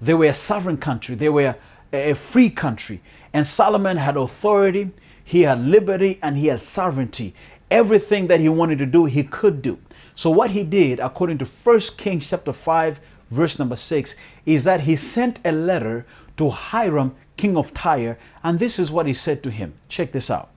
They 0.00 0.14
were 0.14 0.26
a 0.26 0.34
sovereign 0.34 0.76
country. 0.76 1.14
They 1.14 1.30
were 1.30 1.56
a 1.92 2.14
free 2.14 2.50
country. 2.50 3.00
And 3.32 3.46
Solomon 3.46 3.96
had 3.96 4.16
authority, 4.16 4.90
he 5.24 5.42
had 5.42 5.64
liberty, 5.64 6.18
and 6.22 6.36
he 6.36 6.48
had 6.48 6.60
sovereignty. 6.60 7.34
Everything 7.70 8.26
that 8.26 8.40
he 8.40 8.48
wanted 8.48 8.78
to 8.80 8.86
do, 8.86 9.06
he 9.06 9.22
could 9.24 9.62
do. 9.62 9.78
So 10.14 10.28
what 10.28 10.50
he 10.50 10.64
did, 10.64 11.00
according 11.00 11.38
to 11.38 11.44
1 11.46 11.80
Kings 11.96 12.28
chapter 12.28 12.52
5, 12.52 13.00
verse 13.30 13.58
number 13.58 13.76
6, 13.76 14.16
is 14.44 14.64
that 14.64 14.82
he 14.82 14.96
sent 14.96 15.40
a 15.44 15.52
letter 15.52 16.04
to 16.36 16.50
Hiram, 16.50 17.14
king 17.36 17.56
of 17.56 17.72
Tyre, 17.72 18.18
and 18.42 18.58
this 18.58 18.78
is 18.78 18.90
what 18.90 19.06
he 19.06 19.14
said 19.14 19.42
to 19.44 19.50
him. 19.50 19.74
Check 19.88 20.12
this 20.12 20.30
out. 20.30 20.50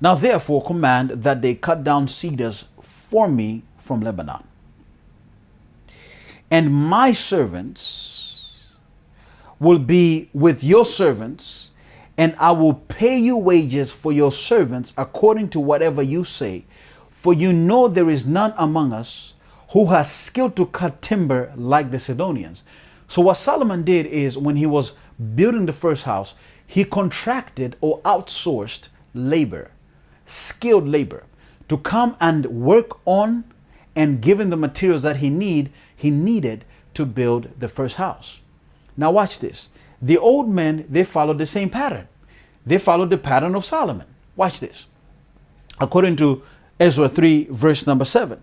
Now 0.00 0.14
therefore 0.14 0.62
command 0.62 1.10
that 1.10 1.42
they 1.42 1.54
cut 1.54 1.84
down 1.84 2.08
cedars 2.08 2.66
for 2.80 3.28
me 3.28 3.62
from 3.78 4.00
Lebanon. 4.00 4.44
And 6.50 6.72
my 6.72 7.12
servants 7.12 8.60
will 9.58 9.78
be 9.78 10.28
with 10.32 10.62
your 10.62 10.84
servants, 10.84 11.70
and 12.16 12.36
I 12.38 12.52
will 12.52 12.74
pay 12.74 13.18
you 13.18 13.36
wages 13.36 13.92
for 13.92 14.12
your 14.12 14.30
servants 14.30 14.92
according 14.96 15.48
to 15.50 15.60
whatever 15.60 16.02
you 16.02 16.24
say 16.24 16.64
for 17.16 17.32
you 17.32 17.50
know 17.50 17.88
there 17.88 18.10
is 18.10 18.26
none 18.26 18.52
among 18.58 18.92
us 18.92 19.32
who 19.70 19.86
has 19.86 20.12
skill 20.12 20.50
to 20.50 20.66
cut 20.66 21.00
timber 21.00 21.50
like 21.56 21.90
the 21.90 21.98
Sidonians. 21.98 22.62
So, 23.08 23.22
what 23.22 23.38
Solomon 23.38 23.84
did 23.84 24.04
is 24.04 24.36
when 24.36 24.56
he 24.56 24.66
was 24.66 24.92
building 25.34 25.64
the 25.64 25.72
first 25.72 26.04
house, 26.04 26.34
he 26.66 26.84
contracted 26.84 27.74
or 27.80 28.00
outsourced 28.02 28.88
labor, 29.14 29.70
skilled 30.26 30.86
labor, 30.86 31.24
to 31.68 31.78
come 31.78 32.16
and 32.20 32.46
work 32.46 32.98
on 33.06 33.44
and 33.94 34.20
given 34.20 34.50
the 34.50 34.56
materials 34.56 35.02
that 35.02 35.16
he 35.16 35.30
need, 35.30 35.72
he 35.96 36.10
needed 36.10 36.64
to 36.94 37.06
build 37.06 37.48
the 37.58 37.68
first 37.68 37.96
house. 37.96 38.40
Now 38.96 39.10
watch 39.10 39.38
this. 39.38 39.70
The 40.00 40.18
old 40.18 40.48
men, 40.48 40.84
they 40.88 41.04
followed 41.04 41.38
the 41.38 41.46
same 41.46 41.70
pattern. 41.70 42.06
They 42.66 42.78
followed 42.78 43.10
the 43.10 43.18
pattern 43.18 43.54
of 43.54 43.64
Solomon. 43.64 44.06
Watch 44.36 44.60
this. 44.60 44.86
According 45.80 46.16
to 46.16 46.42
Ezra 46.78 47.08
3, 47.08 47.48
verse 47.50 47.86
number 47.86 48.04
7. 48.04 48.42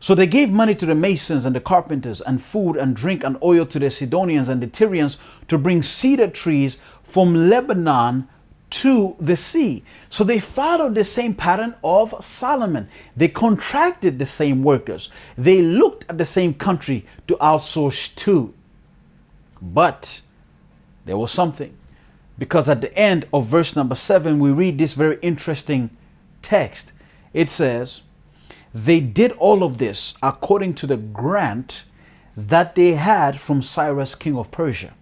So 0.00 0.14
they 0.14 0.26
gave 0.26 0.50
money 0.50 0.74
to 0.76 0.86
the 0.86 0.94
masons 0.94 1.44
and 1.44 1.54
the 1.54 1.60
carpenters, 1.60 2.20
and 2.22 2.42
food 2.42 2.76
and 2.76 2.96
drink 2.96 3.22
and 3.22 3.36
oil 3.42 3.66
to 3.66 3.78
the 3.78 3.90
Sidonians 3.90 4.48
and 4.48 4.62
the 4.62 4.66
Tyrians 4.66 5.18
to 5.48 5.58
bring 5.58 5.82
cedar 5.82 6.28
trees 6.28 6.78
from 7.02 7.50
Lebanon 7.50 8.26
to 8.70 9.16
the 9.18 9.36
sea. 9.36 9.84
So 10.08 10.24
they 10.24 10.38
followed 10.38 10.94
the 10.94 11.04
same 11.04 11.34
pattern 11.34 11.74
of 11.82 12.14
Solomon. 12.20 12.88
They 13.16 13.28
contracted 13.28 14.18
the 14.18 14.26
same 14.26 14.62
workers. 14.62 15.10
They 15.36 15.62
looked 15.62 16.08
at 16.08 16.18
the 16.18 16.24
same 16.24 16.54
country 16.54 17.04
to 17.26 17.36
outsource 17.36 18.14
to. 18.16 18.54
But 19.60 20.22
there 21.04 21.18
was 21.18 21.32
something. 21.32 21.76
Because 22.38 22.68
at 22.68 22.80
the 22.80 22.96
end 22.96 23.26
of 23.32 23.46
verse 23.46 23.76
number 23.76 23.94
seven, 23.94 24.38
we 24.38 24.50
read 24.50 24.78
this 24.78 24.94
very 24.94 25.18
interesting 25.20 25.90
text. 26.40 26.92
It 27.34 27.48
says, 27.48 28.02
They 28.72 29.00
did 29.00 29.32
all 29.32 29.62
of 29.62 29.78
this 29.78 30.14
according 30.22 30.74
to 30.74 30.86
the 30.86 30.96
grant 30.96 31.84
that 32.36 32.74
they 32.74 32.92
had 32.92 33.38
from 33.38 33.60
Cyrus, 33.60 34.14
king 34.14 34.36
of 34.38 34.50
Persia. 34.50 34.94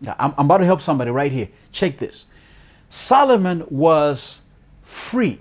Now, 0.00 0.16
I'm, 0.18 0.34
I'm 0.36 0.46
about 0.46 0.58
to 0.58 0.64
help 0.64 0.80
somebody 0.80 1.10
right 1.10 1.30
here. 1.30 1.48
Check 1.70 1.98
this. 1.98 2.26
Solomon 2.94 3.64
was 3.70 4.42
free, 4.82 5.40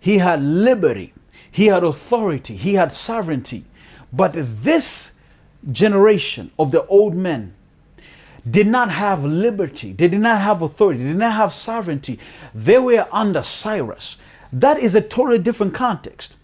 he 0.00 0.16
had 0.18 0.40
liberty, 0.42 1.12
he 1.50 1.66
had 1.66 1.84
authority, 1.84 2.56
he 2.56 2.74
had 2.76 2.92
sovereignty. 2.92 3.66
But 4.10 4.32
this 4.34 5.18
generation 5.70 6.50
of 6.58 6.70
the 6.70 6.86
old 6.86 7.14
men 7.14 7.52
did 8.50 8.68
not 8.68 8.90
have 8.90 9.22
liberty, 9.22 9.92
they 9.92 10.08
did 10.08 10.22
not 10.22 10.40
have 10.40 10.62
authority, 10.62 11.02
they 11.02 11.10
did 11.10 11.18
not 11.18 11.34
have 11.34 11.52
sovereignty. 11.52 12.18
They 12.54 12.78
were 12.78 13.06
under 13.12 13.42
Cyrus. 13.42 14.16
That 14.50 14.78
is 14.78 14.94
a 14.94 15.02
totally 15.02 15.40
different 15.40 15.74
context. 15.74 16.38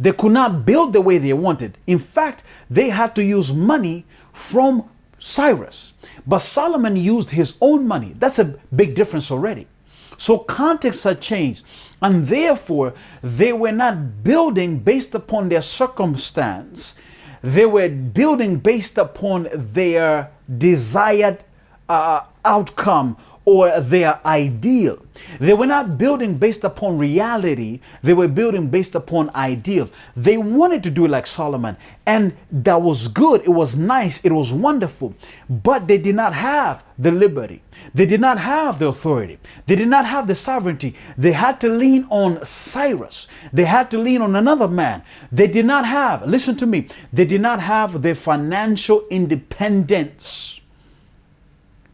They 0.00 0.10
could 0.10 0.32
not 0.32 0.66
build 0.66 0.94
the 0.94 1.00
way 1.00 1.18
they 1.18 1.32
wanted. 1.32 1.78
In 1.86 2.00
fact, 2.00 2.42
they 2.68 2.88
had 2.88 3.14
to 3.14 3.22
use 3.22 3.54
money 3.54 4.04
from 4.32 4.90
Cyrus. 5.16 5.92
But 6.26 6.40
Solomon 6.40 6.96
used 6.96 7.30
his 7.30 7.56
own 7.60 7.86
money. 7.86 8.14
That's 8.18 8.40
a 8.40 8.58
big 8.74 8.96
difference 8.96 9.30
already. 9.30 9.68
So 10.16 10.38
context 10.38 11.04
had 11.04 11.20
changed. 11.20 11.64
And 12.00 12.26
therefore, 12.26 12.94
they 13.22 13.52
were 13.52 13.72
not 13.72 14.22
building 14.22 14.80
based 14.80 15.14
upon 15.14 15.48
their 15.48 15.62
circumstance. 15.62 16.94
They 17.42 17.66
were 17.66 17.88
building 17.88 18.58
based 18.58 18.98
upon 18.98 19.48
their 19.52 20.30
desired 20.58 21.44
uh, 21.88 22.22
outcome 22.44 23.16
or 23.46 23.80
their 23.80 24.20
ideal. 24.26 24.98
They 25.38 25.54
were 25.54 25.66
not 25.66 25.96
building 25.96 26.36
based 26.36 26.64
upon 26.64 26.98
reality, 26.98 27.80
they 28.02 28.12
were 28.12 28.28
building 28.28 28.68
based 28.68 28.94
upon 28.96 29.30
ideal. 29.34 29.88
They 30.16 30.36
wanted 30.36 30.82
to 30.82 30.90
do 30.90 31.04
it 31.06 31.10
like 31.10 31.28
Solomon, 31.28 31.76
and 32.04 32.36
that 32.50 32.82
was 32.82 33.06
good, 33.08 33.42
it 33.42 33.50
was 33.50 33.76
nice, 33.76 34.22
it 34.24 34.32
was 34.32 34.52
wonderful, 34.52 35.14
but 35.48 35.86
they 35.86 35.96
did 35.96 36.16
not 36.16 36.34
have 36.34 36.84
the 36.98 37.12
liberty. 37.12 37.62
They 37.94 38.04
did 38.04 38.20
not 38.20 38.38
have 38.38 38.78
the 38.78 38.88
authority. 38.88 39.38
They 39.66 39.76
did 39.76 39.88
not 39.88 40.06
have 40.06 40.26
the 40.26 40.34
sovereignty. 40.34 40.96
They 41.16 41.32
had 41.32 41.60
to 41.60 41.68
lean 41.68 42.06
on 42.10 42.44
Cyrus. 42.44 43.28
They 43.52 43.64
had 43.64 43.90
to 43.90 43.98
lean 43.98 44.22
on 44.22 44.34
another 44.34 44.66
man. 44.66 45.02
They 45.30 45.46
did 45.46 45.66
not 45.66 45.86
have, 45.86 46.26
listen 46.26 46.56
to 46.56 46.66
me, 46.66 46.88
they 47.12 47.26
did 47.26 47.42
not 47.42 47.60
have 47.60 48.02
the 48.02 48.14
financial 48.14 49.06
independence 49.08 50.60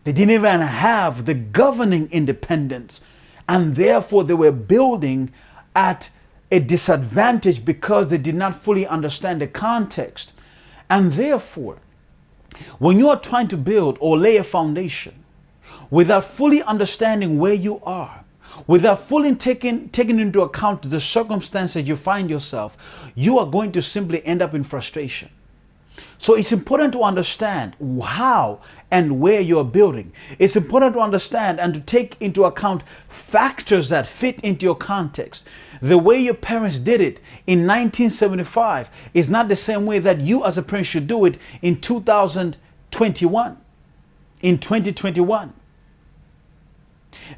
they 0.04 0.12
didn't 0.12 0.34
even 0.34 0.60
have 0.60 1.24
the 1.24 1.34
governing 1.34 2.08
independence. 2.10 3.00
And 3.48 3.76
therefore, 3.76 4.24
they 4.24 4.34
were 4.34 4.52
building 4.52 5.32
at 5.74 6.10
a 6.50 6.58
disadvantage 6.58 7.64
because 7.64 8.08
they 8.08 8.18
did 8.18 8.34
not 8.34 8.54
fully 8.54 8.86
understand 8.86 9.40
the 9.40 9.46
context. 9.46 10.32
And 10.90 11.12
therefore, 11.12 11.78
when 12.78 12.98
you 12.98 13.08
are 13.08 13.18
trying 13.18 13.48
to 13.48 13.56
build 13.56 13.96
or 14.00 14.18
lay 14.18 14.36
a 14.36 14.44
foundation 14.44 15.24
without 15.90 16.24
fully 16.24 16.62
understanding 16.62 17.38
where 17.38 17.54
you 17.54 17.80
are, 17.84 18.24
without 18.66 19.00
fully 19.00 19.34
taking, 19.34 19.88
taking 19.88 20.20
into 20.20 20.42
account 20.42 20.82
the 20.90 21.00
circumstances 21.00 21.88
you 21.88 21.96
find 21.96 22.28
yourself, 22.28 22.76
you 23.14 23.38
are 23.38 23.46
going 23.46 23.72
to 23.72 23.80
simply 23.80 24.24
end 24.26 24.42
up 24.42 24.52
in 24.54 24.64
frustration. 24.64 25.30
So 26.18 26.34
it's 26.34 26.52
important 26.52 26.92
to 26.92 27.02
understand 27.02 27.74
how 28.04 28.60
and 28.92 29.18
where 29.20 29.40
you're 29.40 29.64
building. 29.64 30.12
It's 30.38 30.54
important 30.54 30.92
to 30.94 31.00
understand 31.00 31.58
and 31.58 31.72
to 31.72 31.80
take 31.80 32.14
into 32.20 32.44
account 32.44 32.82
factors 33.08 33.88
that 33.88 34.06
fit 34.06 34.38
into 34.40 34.66
your 34.66 34.76
context. 34.76 35.48
The 35.80 35.96
way 35.96 36.20
your 36.20 36.34
parents 36.34 36.78
did 36.78 37.00
it 37.00 37.18
in 37.46 37.60
1975 37.60 38.90
is 39.14 39.30
not 39.30 39.48
the 39.48 39.56
same 39.56 39.86
way 39.86 39.98
that 39.98 40.20
you 40.20 40.44
as 40.44 40.58
a 40.58 40.62
parent 40.62 40.86
should 40.86 41.06
do 41.08 41.24
it 41.24 41.38
in 41.62 41.80
2021, 41.80 43.56
in 44.42 44.58
2021. 44.58 45.54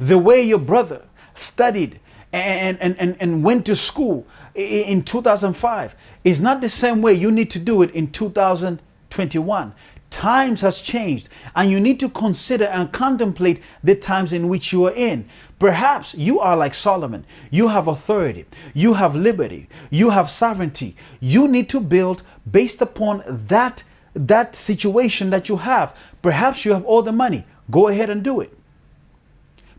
The 0.00 0.18
way 0.18 0.42
your 0.42 0.58
brother 0.58 1.02
studied 1.36 2.00
and, 2.32 2.76
and, 2.80 2.98
and, 2.98 3.16
and 3.20 3.44
went 3.44 3.64
to 3.66 3.76
school 3.76 4.26
in 4.56 5.04
2005 5.04 5.94
is 6.24 6.40
not 6.40 6.60
the 6.60 6.68
same 6.68 7.00
way 7.00 7.14
you 7.14 7.30
need 7.30 7.50
to 7.52 7.60
do 7.60 7.80
it 7.82 7.92
in 7.92 8.10
2021. 8.10 9.72
Times 10.14 10.60
has 10.60 10.78
changed 10.80 11.28
and 11.56 11.68
you 11.72 11.80
need 11.80 11.98
to 11.98 12.08
consider 12.08 12.66
and 12.66 12.92
contemplate 12.92 13.60
the 13.82 13.96
times 13.96 14.32
in 14.32 14.48
which 14.48 14.72
you 14.72 14.84
are 14.86 14.92
in. 14.94 15.28
Perhaps 15.58 16.14
you 16.14 16.38
are 16.38 16.56
like 16.56 16.72
Solomon. 16.72 17.26
You 17.50 17.66
have 17.66 17.88
authority. 17.88 18.46
You 18.74 18.94
have 18.94 19.16
liberty. 19.16 19.68
You 19.90 20.10
have 20.10 20.30
sovereignty. 20.30 20.94
You 21.18 21.48
need 21.48 21.68
to 21.70 21.80
build 21.80 22.22
based 22.48 22.80
upon 22.80 23.24
that 23.26 23.82
that 24.14 24.54
situation 24.54 25.30
that 25.30 25.48
you 25.48 25.56
have. 25.56 25.96
Perhaps 26.22 26.64
you 26.64 26.74
have 26.74 26.84
all 26.84 27.02
the 27.02 27.10
money. 27.10 27.44
Go 27.68 27.88
ahead 27.88 28.08
and 28.08 28.22
do 28.22 28.40
it. 28.40 28.56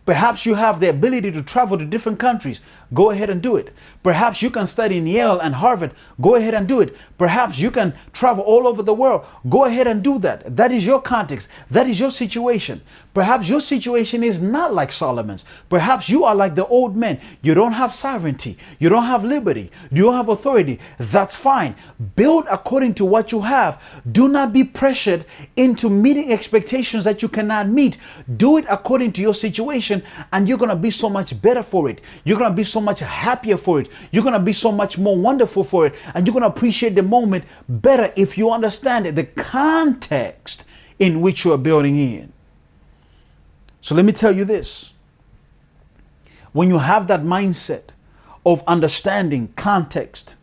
Perhaps 0.05 0.45
you 0.45 0.55
have 0.55 0.81
the 0.81 0.89
ability 0.89 1.31
to 1.31 1.41
travel 1.43 1.77
to 1.77 1.85
different 1.85 2.19
countries. 2.19 2.59
Go 2.93 3.11
ahead 3.11 3.29
and 3.29 3.41
do 3.41 3.55
it. 3.55 3.73
Perhaps 4.03 4.41
you 4.41 4.49
can 4.49 4.67
study 4.67 4.97
in 4.97 5.07
Yale 5.07 5.39
and 5.39 5.55
Harvard. 5.55 5.93
Go 6.21 6.35
ahead 6.35 6.53
and 6.53 6.67
do 6.67 6.81
it. 6.81 6.95
Perhaps 7.17 7.57
you 7.59 7.71
can 7.71 7.93
travel 8.13 8.43
all 8.43 8.67
over 8.67 8.83
the 8.83 8.93
world. 8.93 9.25
Go 9.49 9.65
ahead 9.65 9.87
and 9.87 10.03
do 10.03 10.19
that. 10.19 10.55
That 10.55 10.71
is 10.71 10.85
your 10.85 11.01
context. 11.01 11.47
That 11.71 11.87
is 11.87 11.99
your 11.99 12.11
situation. 12.11 12.81
Perhaps 13.13 13.49
your 13.49 13.61
situation 13.61 14.23
is 14.23 14.41
not 14.41 14.73
like 14.73 14.91
Solomon's. 14.91 15.45
Perhaps 15.69 16.09
you 16.09 16.25
are 16.25 16.35
like 16.35 16.55
the 16.55 16.67
old 16.67 16.95
men. 16.95 17.19
You 17.41 17.53
don't 17.53 17.71
have 17.71 17.93
sovereignty. 17.93 18.57
You 18.77 18.89
don't 18.89 19.05
have 19.05 19.23
liberty. 19.23 19.71
You 19.89 20.03
don't 20.03 20.15
have 20.15 20.29
authority. 20.29 20.79
That's 20.99 21.35
fine. 21.35 21.75
Build 22.15 22.45
according 22.51 22.95
to 22.95 23.05
what 23.05 23.31
you 23.31 23.41
have. 23.41 23.81
Do 24.11 24.27
not 24.27 24.51
be 24.51 24.63
pressured 24.63 25.25
into 25.55 25.89
meeting 25.89 26.31
expectations 26.31 27.05
that 27.05 27.21
you 27.21 27.29
cannot 27.29 27.69
meet. 27.69 27.97
Do 28.35 28.57
it 28.57 28.65
according 28.69 29.13
to 29.13 29.21
your 29.21 29.33
situation, 29.33 30.03
and 30.33 30.47
you're 30.47 30.57
going 30.57 30.69
to 30.69 30.75
be 30.75 30.91
so 30.91 31.09
much 31.09 31.41
better 31.41 31.63
for 31.63 31.89
it. 31.89 32.01
You're 32.25 32.37
going 32.37 32.51
to 32.51 32.55
be 32.55 32.63
so 32.65 32.74
much 32.81 32.99
happier 32.99 33.57
for 33.57 33.79
it. 33.79 33.89
You're 34.11 34.23
going 34.23 34.33
to 34.33 34.39
be 34.39 34.53
so 34.53 34.71
much 34.71 34.97
more 34.97 35.17
wonderful 35.17 35.63
for 35.63 35.87
it. 35.87 35.95
And 36.13 36.25
you're 36.25 36.33
going 36.33 36.43
to 36.43 36.47
appreciate 36.47 36.95
the 36.95 37.03
moment 37.03 37.45
better 37.67 38.11
if 38.15 38.37
you 38.37 38.51
understand 38.51 39.05
the 39.05 39.23
context 39.23 40.65
in 40.99 41.21
which 41.21 41.45
you 41.45 41.53
are 41.53 41.57
building 41.57 41.97
in. 41.97 42.31
So 43.81 43.95
let 43.95 44.05
me 44.05 44.11
tell 44.11 44.35
you 44.35 44.45
this. 44.45 44.93
When 46.53 46.69
you 46.69 46.79
have 46.79 47.07
that 47.07 47.21
mindset 47.21 47.89
of 48.45 48.63
understanding 48.65 49.53
context, 49.55 50.35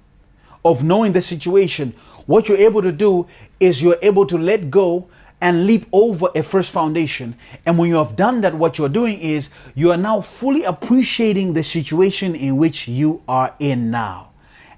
of 0.64 0.84
knowing 0.84 1.12
the 1.12 1.22
situation, 1.22 1.94
what 2.26 2.48
you're 2.48 2.58
able 2.58 2.82
to 2.82 2.92
do 2.92 3.26
is 3.58 3.82
you're 3.82 3.98
able 4.02 4.26
to 4.26 4.38
let 4.38 4.70
go 4.70 5.08
and 5.42 5.66
leap 5.66 5.86
over 5.92 6.28
a 6.36 6.42
first 6.42 6.70
foundation. 6.70 7.34
And 7.66 7.76
when 7.76 7.90
you 7.90 7.96
have 7.96 8.14
done 8.14 8.42
that, 8.42 8.54
what 8.54 8.78
you're 8.78 8.88
doing 8.88 9.18
is 9.18 9.50
you 9.74 9.90
are 9.90 9.96
now 9.96 10.20
fully 10.20 10.62
appreciating 10.62 11.54
the 11.54 11.64
situation 11.64 12.36
in 12.36 12.56
which 12.56 12.86
you 12.86 13.22
are 13.26 13.52
in 13.58 13.90
now. 13.90 14.30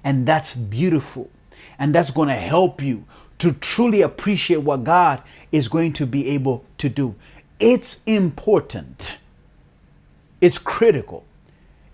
And 0.03 0.27
that's 0.27 0.55
beautiful. 0.55 1.29
And 1.77 1.93
that's 1.93 2.09
going 2.09 2.29
to 2.29 2.35
help 2.35 2.81
you 2.81 3.05
to 3.37 3.53
truly 3.53 4.01
appreciate 4.01 4.63
what 4.63 4.83
God 4.83 5.21
is 5.51 5.67
going 5.67 5.93
to 5.93 6.07
be 6.07 6.29
able 6.29 6.65
to 6.79 6.89
do. 6.89 7.13
It's 7.59 8.01
important, 8.05 9.19
it's 10.41 10.57
critical, 10.57 11.25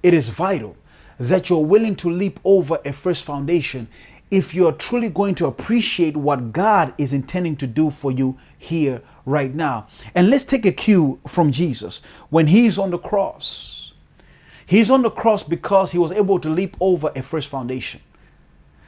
it 0.01 0.13
is 0.13 0.29
vital 0.29 0.77
that 1.19 1.49
you're 1.49 1.63
willing 1.63 1.95
to 1.97 2.09
leap 2.09 2.39
over 2.43 2.79
a 2.85 2.93
first 2.93 3.25
foundation 3.25 3.87
if 4.31 4.55
you're 4.55 4.71
truly 4.71 5.09
going 5.09 5.35
to 5.35 5.45
appreciate 5.45 6.15
what 6.15 6.53
God 6.53 6.93
is 6.97 7.11
intending 7.11 7.57
to 7.57 7.67
do 7.67 7.91
for 7.91 8.11
you 8.11 8.39
here 8.61 9.01
right 9.25 9.53
now. 9.53 9.87
And 10.13 10.29
let's 10.29 10.45
take 10.45 10.65
a 10.65 10.71
cue 10.71 11.19
from 11.27 11.51
Jesus 11.51 12.01
when 12.29 12.47
he's 12.47 12.77
on 12.77 12.91
the 12.91 12.97
cross. 12.97 13.93
He's 14.65 14.91
on 14.91 15.01
the 15.01 15.09
cross 15.09 15.43
because 15.43 15.91
he 15.91 15.97
was 15.97 16.11
able 16.11 16.39
to 16.39 16.49
leap 16.49 16.77
over 16.79 17.11
a 17.15 17.21
first 17.21 17.49
foundation. 17.49 18.01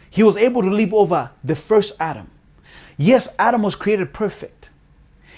He 0.10 0.24
was 0.24 0.38
able 0.38 0.62
to 0.62 0.70
leap 0.70 0.94
over 0.94 1.32
the 1.44 1.56
first 1.56 1.96
Adam. 2.00 2.30
Yes, 2.98 3.36
Adam 3.40 3.64
was 3.64 3.76
created 3.76 4.14
perfect. 4.14 4.70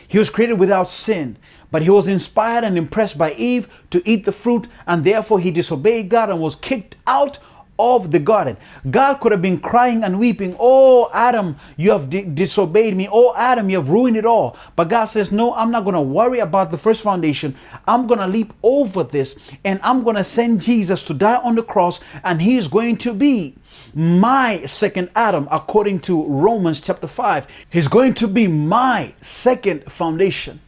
He 0.07 0.19
was 0.19 0.29
created 0.29 0.59
without 0.59 0.89
sin, 0.89 1.37
but 1.71 1.81
he 1.81 1.89
was 1.89 2.07
inspired 2.07 2.63
and 2.63 2.77
impressed 2.77 3.17
by 3.17 3.33
Eve 3.33 3.67
to 3.89 4.03
eat 4.05 4.25
the 4.25 4.31
fruit, 4.31 4.67
and 4.85 5.03
therefore 5.03 5.39
he 5.39 5.49
disobeyed 5.49 6.09
God 6.09 6.29
and 6.29 6.39
was 6.41 6.55
kicked 6.55 6.97
out 7.07 7.39
of 7.77 8.11
the 8.11 8.19
garden. 8.19 8.57
God 8.89 9.15
could 9.15 9.31
have 9.31 9.41
been 9.41 9.59
crying 9.59 10.03
and 10.03 10.19
weeping, 10.19 10.55
Oh, 10.59 11.09
Adam, 11.13 11.57
you 11.77 11.91
have 11.91 12.09
di- 12.09 12.23
disobeyed 12.23 12.95
me. 12.95 13.07
Oh, 13.11 13.33
Adam, 13.35 13.69
you 13.69 13.77
have 13.77 13.89
ruined 13.89 14.17
it 14.17 14.25
all. 14.25 14.57
But 14.75 14.89
God 14.89 15.05
says, 15.05 15.31
No, 15.31 15.53
I'm 15.55 15.71
not 15.71 15.83
going 15.83 15.95
to 15.95 16.01
worry 16.01 16.39
about 16.39 16.71
the 16.71 16.77
first 16.77 17.01
foundation. 17.01 17.55
I'm 17.88 18.07
going 18.07 18.19
to 18.19 18.27
leap 18.27 18.53
over 18.63 19.03
this 19.03 19.38
and 19.63 19.79
I'm 19.83 20.03
going 20.03 20.15
to 20.15 20.23
send 20.23 20.61
Jesus 20.61 21.03
to 21.03 21.13
die 21.13 21.38
on 21.38 21.55
the 21.55 21.63
cross, 21.63 21.99
and 22.23 22.41
He 22.41 22.57
is 22.57 22.67
going 22.67 22.97
to 22.97 23.13
be 23.13 23.55
my 23.93 24.65
second 24.65 25.09
Adam, 25.15 25.47
according 25.51 25.99
to 26.01 26.25
Romans 26.25 26.81
chapter 26.81 27.07
5. 27.07 27.47
He's 27.69 27.88
going 27.88 28.13
to 28.15 28.27
be 28.27 28.47
my 28.47 29.13
second 29.21 29.91
foundation. 29.91 30.59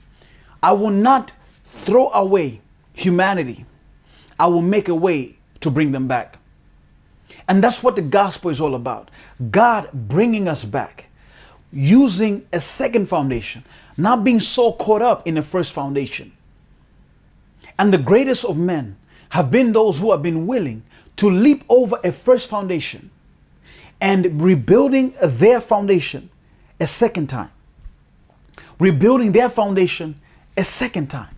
I 0.64 0.72
will 0.74 0.92
not 0.92 1.34
throw 1.66 2.12
away 2.12 2.62
humanity, 2.94 3.66
I 4.40 4.48
will 4.48 4.62
make 4.62 4.88
a 4.88 4.96
way 4.96 5.36
to 5.62 5.70
bring 5.70 5.92
them 5.92 6.08
back. 6.08 6.40
And 7.48 7.64
that's 7.64 7.82
what 7.82 7.96
the 7.96 8.02
gospel 8.02 8.52
is 8.52 8.60
all 8.60 8.76
about 8.76 9.10
God 9.52 9.90
bringing 9.94 10.48
us 10.48 10.66
back, 10.66 11.10
using 11.72 12.46
a 12.52 12.60
second 12.60 13.08
foundation, 13.08 13.64
not 13.96 14.24
being 14.24 14.40
so 14.40 14.74
caught 14.74 15.02
up 15.02 15.28
in 15.28 15.36
the 15.36 15.42
first 15.42 15.74
foundation. 15.74 16.34
And 17.80 17.94
the 17.94 17.98
greatest 17.98 18.44
of 18.44 18.58
men 18.58 18.98
have 19.30 19.52
been 19.52 19.72
those 19.72 20.00
who 20.00 20.12
have 20.12 20.22
been 20.22 20.48
willing 20.48 20.84
to 21.18 21.30
leap 21.30 21.64
over 21.70 21.98
a 22.04 22.12
first 22.12 22.50
foundation 22.50 23.12
and 24.00 24.42
rebuilding 24.42 25.14
their 25.22 25.62
foundation 25.62 26.30
a 26.80 26.88
second 26.88 27.28
time. 27.28 27.52
Rebuilding 28.80 29.32
their 29.32 29.50
foundation 29.50 30.16
a 30.56 30.64
second 30.64 31.08
time 31.10 31.36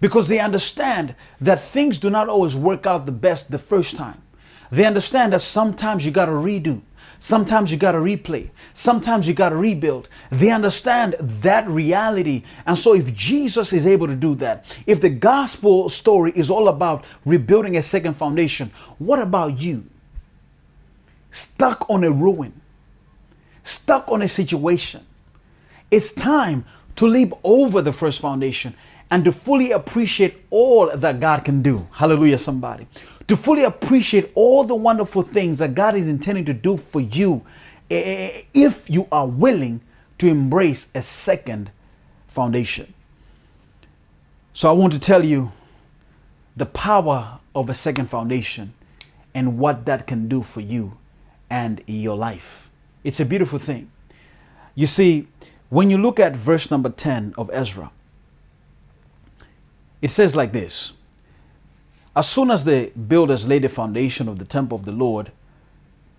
because 0.00 0.28
they 0.28 0.38
understand 0.38 1.14
that 1.40 1.60
things 1.60 1.98
do 1.98 2.10
not 2.10 2.28
always 2.28 2.56
work 2.56 2.86
out 2.86 3.06
the 3.06 3.12
best 3.12 3.50
the 3.50 3.58
first 3.58 3.96
time. 3.96 4.20
They 4.70 4.84
understand 4.84 5.32
that 5.32 5.42
sometimes 5.42 6.04
you 6.06 6.12
got 6.12 6.26
to 6.26 6.32
redo. 6.32 6.82
Sometimes 7.22 7.70
you 7.70 7.76
got 7.76 7.92
to 7.92 7.98
replay. 7.98 8.48
Sometimes 8.72 9.28
you 9.28 9.34
got 9.34 9.50
to 9.50 9.56
rebuild. 9.56 10.08
They 10.30 10.50
understand 10.50 11.16
that 11.20 11.68
reality. 11.68 12.44
And 12.64 12.78
so, 12.78 12.94
if 12.94 13.14
Jesus 13.14 13.74
is 13.74 13.86
able 13.86 14.06
to 14.06 14.14
do 14.14 14.34
that, 14.36 14.64
if 14.86 15.02
the 15.02 15.10
gospel 15.10 15.90
story 15.90 16.32
is 16.34 16.50
all 16.50 16.66
about 16.66 17.04
rebuilding 17.26 17.76
a 17.76 17.82
second 17.82 18.14
foundation, 18.14 18.70
what 18.98 19.18
about 19.18 19.60
you? 19.60 19.84
Stuck 21.30 21.88
on 21.90 22.04
a 22.04 22.10
ruin, 22.10 22.58
stuck 23.64 24.10
on 24.10 24.22
a 24.22 24.28
situation. 24.28 25.04
It's 25.90 26.12
time 26.12 26.64
to 26.96 27.06
leap 27.06 27.32
over 27.44 27.82
the 27.82 27.92
first 27.92 28.20
foundation 28.20 28.74
and 29.10 29.24
to 29.24 29.32
fully 29.32 29.72
appreciate 29.72 30.36
all 30.50 30.94
that 30.96 31.20
God 31.20 31.44
can 31.44 31.62
do. 31.62 31.86
Hallelujah, 31.92 32.38
somebody. 32.38 32.86
To 33.26 33.36
fully 33.36 33.64
appreciate 33.64 34.30
all 34.34 34.64
the 34.64 34.74
wonderful 34.74 35.22
things 35.22 35.58
that 35.58 35.74
God 35.74 35.94
is 35.94 36.08
intending 36.08 36.44
to 36.46 36.54
do 36.54 36.76
for 36.76 37.00
you 37.00 37.44
eh, 37.90 37.96
eh, 37.96 38.42
if 38.54 38.88
you 38.88 39.08
are 39.10 39.26
willing 39.26 39.80
to 40.18 40.28
embrace 40.28 40.90
a 40.94 41.02
second 41.02 41.70
foundation. 42.28 42.92
So 44.52 44.68
I 44.68 44.72
want 44.72 44.92
to 44.92 44.98
tell 45.00 45.24
you 45.24 45.52
the 46.56 46.66
power 46.66 47.38
of 47.54 47.70
a 47.70 47.74
second 47.74 48.06
foundation 48.06 48.74
and 49.34 49.58
what 49.58 49.86
that 49.86 50.06
can 50.06 50.28
do 50.28 50.42
for 50.42 50.60
you 50.60 50.98
and 51.48 51.82
your 51.86 52.16
life. 52.16 52.70
It's 53.02 53.20
a 53.20 53.24
beautiful 53.24 53.58
thing. 53.58 53.90
You 54.74 54.86
see, 54.86 55.26
when 55.70 55.88
you 55.88 55.96
look 55.96 56.20
at 56.20 56.36
verse 56.36 56.70
number 56.70 56.90
10 56.90 57.34
of 57.38 57.48
Ezra, 57.52 57.90
it 60.02 60.10
says 60.10 60.36
like 60.36 60.52
this 60.52 60.92
As 62.14 62.28
soon 62.28 62.50
as 62.50 62.64
the 62.64 62.90
builders 62.90 63.48
laid 63.48 63.62
the 63.62 63.68
foundation 63.68 64.28
of 64.28 64.38
the 64.38 64.44
temple 64.44 64.76
of 64.76 64.84
the 64.84 64.92
Lord, 64.92 65.32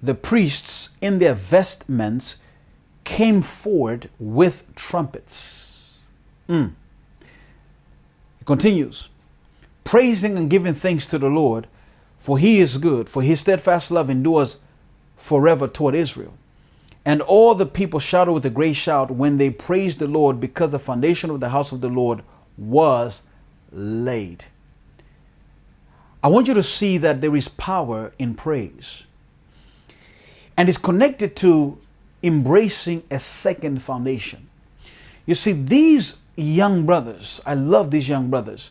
the 0.02 0.16
priests 0.16 0.98
in 1.02 1.20
their 1.20 1.34
vestments 1.34 2.38
came 3.04 3.42
forward 3.42 4.10
with 4.20 4.64
trumpets. 4.76 5.98
Mm. 6.48 6.74
It 8.40 8.46
continues, 8.46 9.10
praising 9.84 10.38
and 10.38 10.50
giving 10.50 10.74
thanks 10.74 11.06
to 11.08 11.20
the 11.20 11.30
Lord, 11.30 11.68
for 12.18 12.38
he 12.38 12.60
is 12.60 12.78
good, 12.78 13.10
for 13.10 13.22
his 13.22 13.42
steadfast 13.42 13.92
love 13.92 14.10
endures 14.10 14.58
forever 15.18 15.68
toward 15.68 15.94
Israel. 15.94 16.34
And 17.04 17.22
all 17.22 17.56
the 17.56 17.66
people 17.66 18.00
shouted 18.00 18.32
with 18.32 18.46
a 18.46 18.50
great 18.50 18.76
shout 18.76 19.10
when 19.10 19.38
they 19.38 19.50
praised 19.50 20.00
the 20.00 20.08
Lord 20.08 20.40
because 20.40 20.72
the 20.72 20.80
foundation 20.80 21.30
of 21.30 21.40
the 21.40 21.50
house 21.50 21.72
of 21.72 21.82
the 21.82 21.90
Lord 21.90 22.22
was 22.58 23.24
laid. 23.72 24.46
I 26.24 26.28
want 26.28 26.48
you 26.48 26.54
to 26.54 26.64
see 26.64 26.98
that 27.00 27.22
there 27.22 27.36
is 27.36 27.48
power 27.48 28.14
in 28.20 28.36
praise. 28.36 29.04
And 30.56 30.70
it's 30.70 30.78
connected 30.78 31.36
to 31.38 31.80
embracing 32.22 33.04
a 33.10 33.18
second 33.18 33.82
foundation. 33.82 34.48
You 35.26 35.34
see, 35.34 35.54
these 35.54 36.20
young 36.36 36.86
brothers, 36.86 37.42
I 37.46 37.56
love 37.56 37.90
these 37.90 38.08
young 38.08 38.30
brothers 38.30 38.70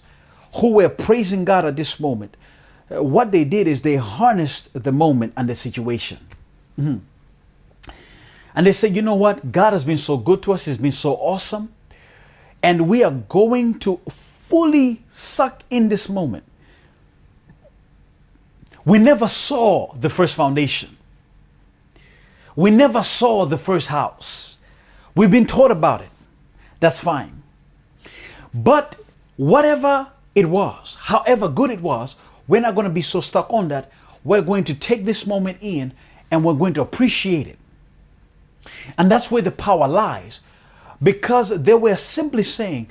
who 0.57 0.73
were 0.73 0.89
praising 0.89 1.45
God 1.45 1.65
at 1.65 1.77
this 1.77 1.99
moment. 1.99 2.37
Uh, 2.91 3.03
what 3.03 3.33
they 3.33 3.45
did 3.45 3.67
is 3.67 3.83
they 3.83 3.97
harnessed 3.97 4.71
the 4.73 4.93
moment 4.93 5.33
and 5.37 5.49
the 5.49 5.55
situation. 5.55 6.19
Mm-hmm. 6.79 6.99
And 8.55 8.67
they 8.67 8.73
say, 8.73 8.89
you 8.89 9.03
know 9.03 9.15
what? 9.15 9.53
God 9.53 9.73
has 9.73 9.85
been 9.85 9.97
so 9.97 10.17
good 10.17 10.43
to 10.45 10.53
us, 10.53 10.65
He's 10.65 10.79
been 10.79 10.93
so 10.93 11.15
awesome. 11.15 11.73
And 12.63 12.89
we 12.89 13.03
are 13.05 13.11
going 13.11 13.79
to 13.81 13.97
fully 14.09 15.03
suck 15.09 15.63
in 15.71 15.89
this 15.89 16.09
moment. 16.09 16.45
We 18.85 18.99
never 18.99 19.29
saw 19.29 19.95
the 19.95 20.09
first 20.09 20.35
foundation. 20.35 20.97
We 22.57 22.71
never 22.71 23.03
saw 23.03 23.47
the 23.47 23.57
first 23.57 23.89
house. 23.89 24.59
We've 25.15 25.31
been 25.31 25.47
taught 25.47 25.71
about 25.71 26.01
it. 26.01 26.11
That's 26.81 26.99
fine. 26.99 27.43
But 28.53 28.99
whatever 29.37 30.09
it 30.35 30.47
was, 30.47 30.97
however 31.01 31.49
good 31.49 31.71
it 31.71 31.81
was, 31.81 32.17
we're 32.49 32.61
not 32.61 32.75
going 32.75 32.87
to 32.87 32.93
be 32.93 33.03
so 33.03 33.21
stuck 33.21 33.53
on 33.53 33.69
that. 33.69 33.93
We're 34.25 34.43
going 34.43 34.65
to 34.65 34.75
take 34.75 35.05
this 35.05 35.27
moment 35.27 35.59
in 35.61 35.93
and 36.31 36.45
we're 36.45 36.55
going 36.55 36.75
to 36.75 36.83
appreciate 36.83 37.47
it. 37.47 37.60
And 38.97 39.11
that's 39.11 39.31
where 39.31 39.43
the 39.43 39.51
power 39.51 39.89
lies. 39.89 40.41
Because 41.03 41.63
they 41.63 41.75
were 41.75 41.97
simply 41.97 42.43
saying, 42.43 42.89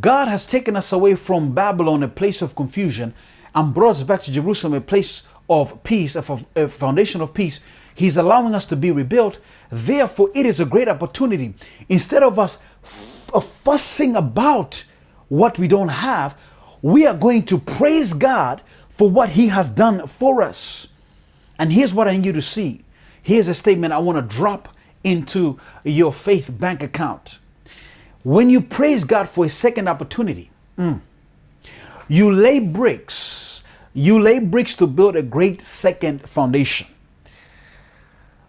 God 0.00 0.28
has 0.28 0.46
taken 0.46 0.76
us 0.76 0.92
away 0.92 1.14
from 1.14 1.54
Babylon, 1.54 2.02
a 2.02 2.08
place 2.08 2.42
of 2.42 2.56
confusion, 2.56 3.14
and 3.54 3.74
brought 3.74 3.90
us 3.90 4.02
back 4.02 4.22
to 4.22 4.32
Jerusalem, 4.32 4.74
a 4.74 4.80
place 4.80 5.26
of 5.48 5.82
peace, 5.84 6.16
a 6.16 6.68
foundation 6.68 7.20
of 7.20 7.34
peace. 7.34 7.60
He's 7.94 8.16
allowing 8.16 8.54
us 8.54 8.66
to 8.66 8.76
be 8.76 8.90
rebuilt. 8.90 9.38
Therefore, 9.70 10.30
it 10.34 10.46
is 10.46 10.58
a 10.58 10.64
great 10.64 10.88
opportunity. 10.88 11.54
Instead 11.88 12.22
of 12.22 12.38
us 12.38 12.62
fussing 12.82 14.16
about 14.16 14.84
what 15.28 15.58
we 15.58 15.68
don't 15.68 15.88
have, 15.88 16.36
we 16.82 17.06
are 17.06 17.16
going 17.16 17.44
to 17.44 17.58
praise 17.58 18.14
God 18.14 18.62
for 18.88 19.10
what 19.10 19.30
He 19.30 19.48
has 19.48 19.70
done 19.70 20.06
for 20.06 20.42
us. 20.42 20.88
And 21.58 21.72
here's 21.72 21.94
what 21.94 22.08
I 22.08 22.16
need 22.16 22.26
you 22.26 22.32
to 22.32 22.42
see. 22.42 22.84
Here's 23.22 23.48
a 23.48 23.54
statement 23.54 23.92
I 23.92 23.98
want 23.98 24.18
to 24.18 24.36
drop 24.36 24.68
into 25.04 25.60
your 25.84 26.12
faith 26.12 26.50
bank 26.58 26.82
account. 26.82 27.38
When 28.22 28.50
you 28.50 28.60
praise 28.62 29.04
God 29.04 29.28
for 29.28 29.44
a 29.44 29.48
second 29.48 29.86
opportunity, 29.86 30.50
mm, 30.78 31.00
you 32.08 32.32
lay 32.32 32.58
bricks. 32.58 33.62
You 33.92 34.18
lay 34.18 34.40
bricks 34.40 34.74
to 34.76 34.86
build 34.86 35.14
a 35.14 35.22
great 35.22 35.62
second 35.62 36.28
foundation. 36.28 36.88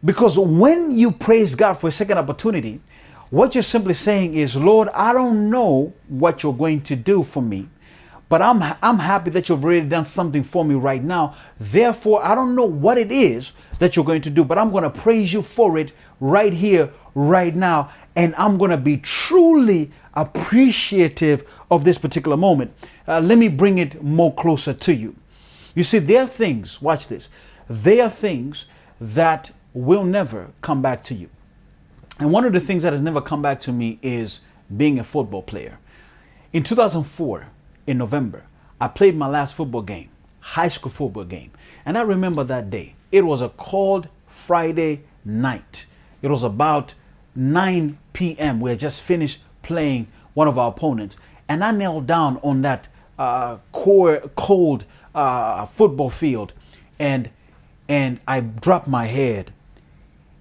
Because 0.04 0.38
when 0.38 0.92
you 0.92 1.12
praise 1.12 1.56
God 1.56 1.74
for 1.74 1.88
a 1.88 1.92
second 1.92 2.18
opportunity, 2.18 2.80
what 3.30 3.56
you're 3.56 3.64
simply 3.64 3.96
saying 3.96 4.36
is, 4.36 4.56
Lord, 4.56 4.88
I 4.90 5.14
don't 5.14 5.50
know 5.50 5.94
what 6.08 6.44
you're 6.44 6.54
going 6.54 6.82
to 6.82 6.96
do 6.96 7.24
for 7.24 7.42
me, 7.42 7.68
but 8.30 8.42
I'm, 8.42 8.62
I'm 8.82 9.00
happy 9.00 9.32
that 9.32 9.50
you've 9.50 9.64
already 9.64 9.88
done 9.88 10.06
something 10.06 10.44
for 10.44 10.64
me 10.64 10.76
right 10.76 11.04
now. 11.04 11.36
Therefore, 11.60 12.24
I 12.24 12.36
don't 12.36 12.56
know 12.56 12.66
what 12.66 12.98
it 12.98 13.12
is 13.12 13.54
that 13.80 13.96
you're 13.96 14.06
going 14.06 14.22
to 14.22 14.30
do, 14.30 14.44
but 14.44 14.58
I'm 14.58 14.72
going 14.72 14.84
to 14.84 14.90
praise 14.90 15.34
you 15.34 15.42
for 15.42 15.78
it 15.78 15.92
right 16.20 16.54
here, 16.54 16.92
right 17.14 17.56
now 17.56 17.92
and 18.16 18.34
I'm 18.38 18.58
going 18.58 18.72
to 18.72 18.78
be 18.78 18.98
truly 18.98 19.92
appreciative 20.14 21.44
of 21.70 21.84
this 21.84 21.98
particular 21.98 22.38
moment. 22.38 22.74
Uh, 23.08 23.20
let 23.20 23.38
me 23.38 23.50
bring 23.50 23.78
it 23.78 24.02
more 24.02 24.34
closer 24.34 24.74
to 24.74 24.94
you. 24.94 25.16
You 25.74 25.84
see, 25.84 26.00
there 26.00 26.24
are 26.24 26.28
things, 26.28 26.82
watch 26.82 27.10
this, 27.10 27.30
there 27.70 28.06
are 28.06 28.10
things 28.10 28.66
that 29.02 29.52
will 29.74 30.06
never 30.06 30.52
come 30.62 30.82
back 30.82 31.04
to 31.06 31.14
you. 31.14 31.30
And 32.18 32.32
one 32.32 32.46
of 32.46 32.54
the 32.54 32.62
things 32.62 32.84
that 32.84 32.94
has 32.94 33.02
never 33.02 33.20
come 33.20 33.42
back 33.42 33.60
to 33.62 33.74
me 33.74 34.00
is 34.02 34.40
being 34.76 34.98
a 35.00 35.04
football 35.04 35.42
player. 35.42 35.80
In 36.54 36.64
2004, 36.64 37.48
in 37.88 37.98
November, 37.98 38.46
I 38.80 38.88
played 38.88 39.18
my 39.18 39.28
last 39.28 39.54
football 39.56 39.82
game, 39.82 40.10
high 40.40 40.70
school 40.70 40.92
football 40.92 41.26
game. 41.26 41.52
And 41.86 41.98
I 41.98 42.04
remember 42.04 42.46
that 42.46 42.70
day. 42.70 42.96
It 43.12 43.24
was 43.26 43.42
a 43.42 43.50
cold 43.50 44.08
Friday 44.28 45.02
night. 45.26 45.88
It 46.26 46.32
was 46.32 46.42
about 46.42 46.96
9 47.36 48.00
p.m. 48.14 48.60
We 48.60 48.72
had 48.72 48.80
just 48.80 49.00
finished 49.00 49.44
playing 49.62 50.08
one 50.34 50.48
of 50.48 50.58
our 50.58 50.70
opponents, 50.70 51.18
and 51.48 51.64
I 51.64 51.70
knelt 51.70 52.08
down 52.08 52.40
on 52.42 52.64
that 52.64 52.88
uh, 53.20 53.58
cold 53.72 54.86
uh, 55.14 55.68
football 55.68 56.10
field, 56.10 56.54
and 56.98 57.30
and 57.88 58.20
I 58.28 58.40
dropped 58.40 58.88
my 58.88 59.06
head. 59.06 59.54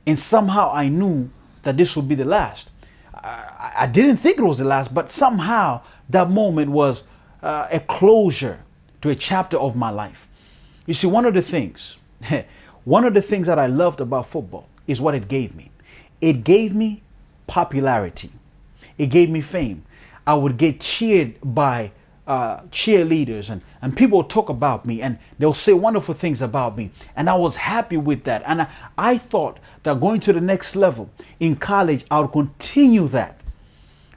And 0.07 0.19
somehow 0.19 0.73
I 0.73 0.89
knew 0.89 1.31
that 1.65 1.77
this 1.77 1.97
would 1.97 2.09
be 2.09 2.15
the 2.15 2.25
last. 2.25 2.71
I, 3.13 3.73
I 3.81 3.87
didn't 3.87 4.17
think 4.17 4.39
it 4.39 4.43
was 4.43 4.57
the 4.57 4.65
last, 4.65 4.95
but 4.95 5.13
somehow 5.13 5.83
that 6.09 6.31
moment 6.31 6.71
was 6.71 7.05
uh, 7.43 7.69
a 7.71 7.81
closure 7.81 8.65
to 9.03 9.11
a 9.11 9.15
chapter 9.15 9.59
of 9.59 9.77
my 9.77 9.91
life. 9.91 10.29
You 10.87 10.95
see, 10.95 11.09
one 11.09 11.27
of 11.27 11.35
the 11.35 11.43
things, 11.43 11.99
one 12.85 13.05
of 13.05 13.13
the 13.13 13.21
things 13.21 13.49
that 13.49 13.59
I 13.59 13.67
loved 13.67 14.01
about 14.01 14.25
football 14.25 14.67
is 14.87 14.99
what 15.03 15.15
it 15.15 15.29
gave 15.29 15.55
me. 15.55 15.71
It 16.25 16.43
gave 16.43 16.75
me 16.75 17.03
popularity. 17.47 18.31
It 18.97 19.09
gave 19.09 19.29
me 19.29 19.43
fame. 19.43 19.85
I 20.27 20.33
would 20.33 20.57
get 20.57 20.81
cheered 20.81 21.35
by 21.45 21.93
uh, 22.27 22.61
cheerleaders 22.71 23.51
and, 23.51 23.61
and 23.83 23.95
people 23.95 24.25
talk 24.25 24.49
about 24.49 24.87
me 24.87 25.03
and 25.03 25.19
they'll 25.39 25.53
say 25.53 25.75
wonderful 25.75 26.15
things 26.15 26.41
about 26.41 26.79
me. 26.79 26.93
And 27.15 27.29
I 27.29 27.35
was 27.35 27.57
happy 27.57 27.99
with 27.99 28.25
that. 28.25 28.43
And 28.47 28.63
I, 28.63 28.69
I 28.97 29.19
thought 29.19 29.59
that 29.83 30.01
going 30.01 30.21
to 30.21 30.33
the 30.33 30.41
next 30.41 30.75
level 30.77 31.11
in 31.41 31.57
college, 31.57 32.07
I 32.11 32.21
would 32.21 32.33
continue 32.33 33.07
that. 33.09 33.39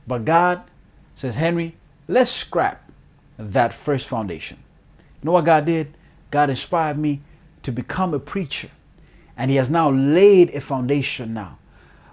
But 0.08 0.24
God 0.24 0.64
says, 1.14 1.36
Henry, 1.36 1.76
let's 2.08 2.32
scrap 2.32 2.90
that 3.38 3.74
first 3.74 4.08
foundation. 4.08 4.60
You 4.98 5.26
know 5.26 5.32
what 5.34 5.44
God 5.44 5.66
did? 5.66 5.94
God 6.32 6.50
inspired 6.50 6.98
me 6.98 7.20
to 7.64 7.72
become 7.74 8.14
a 8.14 8.20
preacher. 8.20 8.70
And 9.36 9.52
He 9.52 9.58
has 9.58 9.70
now 9.70 9.90
laid 9.90 10.56
a 10.56 10.62
foundation 10.62 11.34
now. 11.34 11.58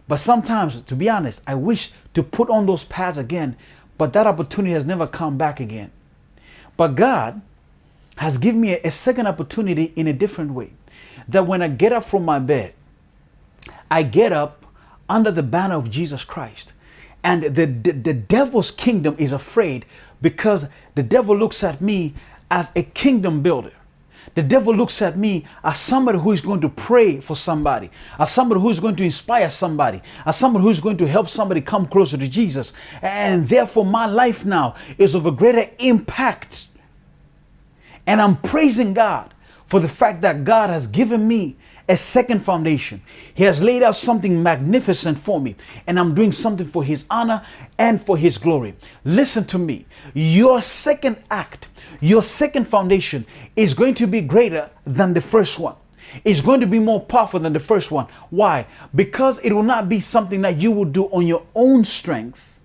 But 0.06 0.16
sometimes, 0.16 0.82
to 0.82 0.96
be 0.96 1.08
honest, 1.08 1.42
I 1.46 1.54
wish 1.54 1.92
to 2.14 2.22
put 2.22 2.50
on 2.50 2.66
those 2.66 2.84
pads 2.84 3.18
again, 3.18 3.56
but 3.96 4.12
that 4.12 4.26
opportunity 4.26 4.72
has 4.74 4.84
never 4.84 5.06
come 5.06 5.38
back 5.38 5.60
again. 5.60 5.90
But 6.76 6.94
God 6.94 7.40
has 8.18 8.38
given 8.38 8.60
me 8.60 8.72
a, 8.72 8.90
second 8.90 9.26
opportunity 9.26 9.92
in 9.96 10.06
a 10.06 10.12
different 10.12 10.52
way. 10.52 10.70
That 11.28 11.46
when 11.46 11.62
I 11.62 11.68
get 11.68 11.92
up 11.92 12.04
from 12.04 12.24
my 12.24 12.38
bed, 12.38 12.74
I 13.90 14.02
get 14.02 14.32
up 14.32 14.66
under 15.08 15.30
the 15.30 15.42
banner 15.42 15.76
of 15.76 15.90
Jesus 15.90 16.24
Christ. 16.24 16.72
And 17.22 17.42
the, 17.42 17.66
the, 17.66 17.92
the 17.92 18.12
devil's 18.12 18.70
kingdom 18.70 19.16
is 19.18 19.32
afraid 19.32 19.86
because 20.20 20.68
the 20.94 21.02
devil 21.02 21.36
looks 21.36 21.64
at 21.64 21.80
me 21.80 22.14
as 22.50 22.70
a 22.76 22.82
kingdom 22.82 23.42
builder. 23.42 23.72
The 24.34 24.42
devil 24.42 24.74
looks 24.74 25.02
at 25.02 25.16
me 25.16 25.44
as 25.62 25.78
somebody 25.78 26.18
who 26.18 26.32
is 26.32 26.40
going 26.40 26.60
to 26.62 26.68
pray 26.68 27.20
for 27.20 27.36
somebody, 27.36 27.90
as 28.18 28.32
somebody 28.32 28.60
who 28.60 28.70
is 28.70 28.80
going 28.80 28.96
to 28.96 29.04
inspire 29.04 29.50
somebody, 29.50 30.00
as 30.24 30.36
somebody 30.36 30.62
who 30.62 30.70
is 30.70 30.80
going 30.80 30.96
to 30.96 31.06
help 31.06 31.28
somebody 31.28 31.60
come 31.60 31.86
closer 31.86 32.16
to 32.16 32.28
Jesus. 32.28 32.72
And 33.02 33.46
therefore, 33.46 33.84
my 33.84 34.06
life 34.06 34.44
now 34.44 34.76
is 34.96 35.14
of 35.14 35.26
a 35.26 35.32
greater 35.32 35.70
impact. 35.78 36.68
And 38.06 38.20
I'm 38.20 38.36
praising 38.36 38.94
God 38.94 39.34
for 39.66 39.80
the 39.80 39.88
fact 39.88 40.20
that 40.22 40.44
God 40.44 40.70
has 40.70 40.86
given 40.86 41.26
me 41.28 41.56
a 41.88 41.96
second 41.96 42.40
foundation. 42.40 43.02
He 43.34 43.44
has 43.44 43.62
laid 43.62 43.82
out 43.82 43.96
something 43.96 44.42
magnificent 44.42 45.18
for 45.18 45.40
me, 45.40 45.54
and 45.86 45.98
I'm 45.98 46.14
doing 46.14 46.32
something 46.32 46.66
for 46.66 46.82
His 46.82 47.06
honor 47.10 47.44
and 47.78 48.00
for 48.00 48.16
His 48.16 48.38
glory. 48.38 48.74
Listen 49.04 49.44
to 49.46 49.58
me. 49.58 49.86
Your 50.14 50.62
second 50.62 51.22
act, 51.30 51.68
your 52.00 52.22
second 52.22 52.66
foundation 52.66 53.26
is 53.56 53.74
going 53.74 53.94
to 53.94 54.06
be 54.06 54.20
greater 54.20 54.70
than 54.84 55.14
the 55.14 55.20
first 55.20 55.58
one. 55.58 55.76
It's 56.24 56.40
going 56.40 56.60
to 56.60 56.66
be 56.66 56.78
more 56.78 57.00
powerful 57.00 57.40
than 57.40 57.52
the 57.52 57.60
first 57.60 57.90
one. 57.90 58.06
Why? 58.30 58.66
Because 58.94 59.38
it 59.40 59.52
will 59.52 59.62
not 59.62 59.88
be 59.88 60.00
something 60.00 60.42
that 60.42 60.58
you 60.58 60.70
will 60.70 60.84
do 60.84 61.06
on 61.06 61.26
your 61.26 61.46
own 61.54 61.84
strength. 61.84 62.60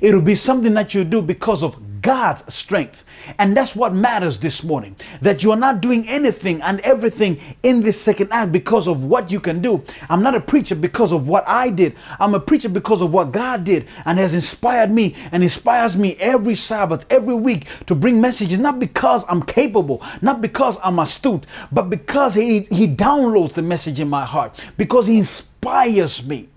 It 0.00 0.14
will 0.14 0.22
be 0.22 0.34
something 0.34 0.74
that 0.74 0.94
you 0.94 1.04
do 1.04 1.22
because 1.22 1.62
of 1.62 1.93
God's 2.04 2.54
strength. 2.54 3.02
And 3.38 3.56
that's 3.56 3.74
what 3.74 3.94
matters 3.94 4.38
this 4.38 4.62
morning. 4.62 4.94
That 5.22 5.42
you're 5.42 5.56
not 5.56 5.80
doing 5.80 6.06
anything 6.06 6.60
and 6.60 6.78
everything 6.80 7.40
in 7.62 7.80
this 7.80 7.98
second 7.98 8.28
act 8.30 8.52
because 8.52 8.86
of 8.86 9.06
what 9.06 9.30
you 9.30 9.40
can 9.40 9.62
do. 9.62 9.82
I'm 10.10 10.22
not 10.22 10.34
a 10.34 10.40
preacher 10.40 10.74
because 10.74 11.12
of 11.12 11.26
what 11.28 11.48
I 11.48 11.70
did. 11.70 11.96
I'm 12.20 12.34
a 12.34 12.40
preacher 12.40 12.68
because 12.68 13.00
of 13.00 13.14
what 13.14 13.32
God 13.32 13.64
did 13.64 13.88
and 14.04 14.18
has 14.18 14.34
inspired 14.34 14.90
me 14.90 15.16
and 15.32 15.42
inspires 15.42 15.96
me 15.96 16.14
every 16.16 16.54
Sabbath, 16.54 17.06
every 17.08 17.34
week 17.34 17.68
to 17.86 17.94
bring 17.94 18.20
messages, 18.20 18.58
not 18.58 18.78
because 18.78 19.24
I'm 19.26 19.42
capable, 19.42 20.02
not 20.20 20.42
because 20.42 20.78
I'm 20.84 20.98
astute, 20.98 21.46
but 21.72 21.88
because 21.88 22.34
He, 22.34 22.60
he 22.64 22.86
downloads 22.86 23.54
the 23.54 23.62
message 23.62 23.98
in 23.98 24.10
my 24.10 24.26
heart, 24.26 24.62
because 24.76 25.06
He 25.06 25.16
inspires 25.16 26.26
me. 26.26 26.50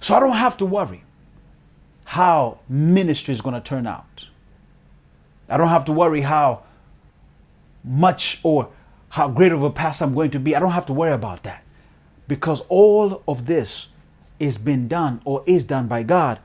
So 0.00 0.14
I 0.14 0.20
don't 0.20 0.36
have 0.36 0.58
to 0.58 0.66
worry 0.66 1.02
how 2.10 2.58
ministry 2.68 3.32
is 3.32 3.40
going 3.40 3.54
to 3.54 3.60
turn 3.60 3.86
out. 3.86 4.26
I 5.48 5.56
don't 5.56 5.68
have 5.68 5.84
to 5.84 5.92
worry 5.92 6.22
how 6.22 6.64
much 7.84 8.40
or 8.42 8.68
how 9.10 9.28
great 9.28 9.52
of 9.52 9.62
a 9.62 9.70
pastor 9.70 10.06
I'm 10.06 10.14
going 10.14 10.32
to 10.32 10.40
be. 10.40 10.56
I 10.56 10.58
don't 10.58 10.72
have 10.72 10.86
to 10.86 10.92
worry 10.92 11.12
about 11.12 11.44
that 11.44 11.62
because 12.26 12.62
all 12.68 13.22
of 13.28 13.46
this 13.46 13.90
is 14.40 14.58
been 14.58 14.88
done 14.88 15.20
or 15.24 15.44
is 15.46 15.64
done 15.64 15.86
by 15.86 16.02
God. 16.02 16.40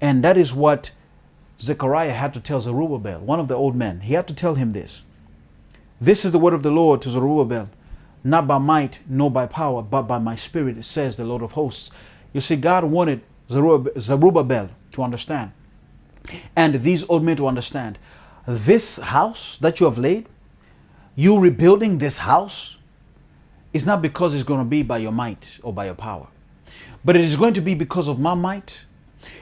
And 0.00 0.24
that 0.24 0.38
is 0.38 0.54
what 0.54 0.92
Zechariah 1.60 2.14
had 2.14 2.32
to 2.32 2.40
tell 2.40 2.62
Zerubbabel, 2.62 3.20
one 3.20 3.38
of 3.38 3.48
the 3.48 3.54
old 3.54 3.76
men. 3.76 4.00
He 4.00 4.14
had 4.14 4.26
to 4.28 4.34
tell 4.34 4.54
him 4.54 4.70
this. 4.70 5.02
This 6.00 6.24
is 6.24 6.32
the 6.32 6.38
word 6.38 6.54
of 6.54 6.62
the 6.62 6.70
Lord 6.70 7.02
to 7.02 7.10
Zerubbabel, 7.10 7.68
not 8.24 8.46
by 8.46 8.56
might 8.56 9.00
nor 9.06 9.30
by 9.30 9.44
power, 9.44 9.82
but 9.82 10.04
by 10.04 10.16
my 10.16 10.36
spirit, 10.36 10.82
says 10.86 11.16
the 11.16 11.26
Lord 11.26 11.42
of 11.42 11.52
hosts. 11.52 11.90
You 12.32 12.40
see, 12.40 12.56
God 12.56 12.84
wanted 12.84 13.20
Zerubbabel 13.50 14.70
to 14.92 15.02
understand. 15.02 15.52
And 16.54 16.82
these 16.82 17.08
old 17.08 17.24
men 17.24 17.36
to 17.36 17.46
understand 17.46 17.98
this 18.46 18.96
house 18.96 19.58
that 19.58 19.80
you 19.80 19.86
have 19.86 19.98
laid, 19.98 20.28
you 21.14 21.38
rebuilding 21.38 21.98
this 21.98 22.18
house, 22.18 22.78
is 23.72 23.86
not 23.86 24.02
because 24.02 24.34
it's 24.34 24.44
going 24.44 24.60
to 24.60 24.68
be 24.68 24.82
by 24.82 24.98
your 24.98 25.12
might 25.12 25.58
or 25.62 25.72
by 25.72 25.86
your 25.86 25.94
power, 25.94 26.26
but 27.04 27.16
it 27.16 27.22
is 27.22 27.36
going 27.36 27.54
to 27.54 27.60
be 27.60 27.74
because 27.74 28.08
of 28.08 28.18
my 28.18 28.34
might. 28.34 28.84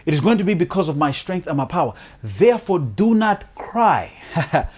It 0.06 0.14
is 0.14 0.20
going 0.20 0.38
to 0.38 0.44
be 0.44 0.54
because 0.54 0.88
of 0.88 0.96
my 0.96 1.10
strength 1.10 1.46
and 1.46 1.56
my 1.56 1.64
power. 1.64 1.94
Therefore, 2.22 2.78
do 2.78 3.14
not 3.14 3.54
cry, 3.54 4.12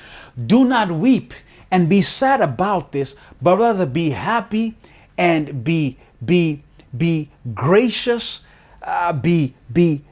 do 0.47 0.64
not 0.64 0.91
weep 0.91 1.35
and 1.70 1.89
be 1.89 2.03
sad 2.03 2.41
about 2.41 2.93
this, 2.93 3.16
but 3.41 3.59
rather 3.59 3.87
be 3.87 4.11
happy 4.11 4.77
and 5.18 5.64
be 5.64 5.99
be 6.25 6.62
be 6.97 7.31
gracious, 7.55 8.45
uh, 8.83 9.12
be 9.12 9.55
be 9.73 10.03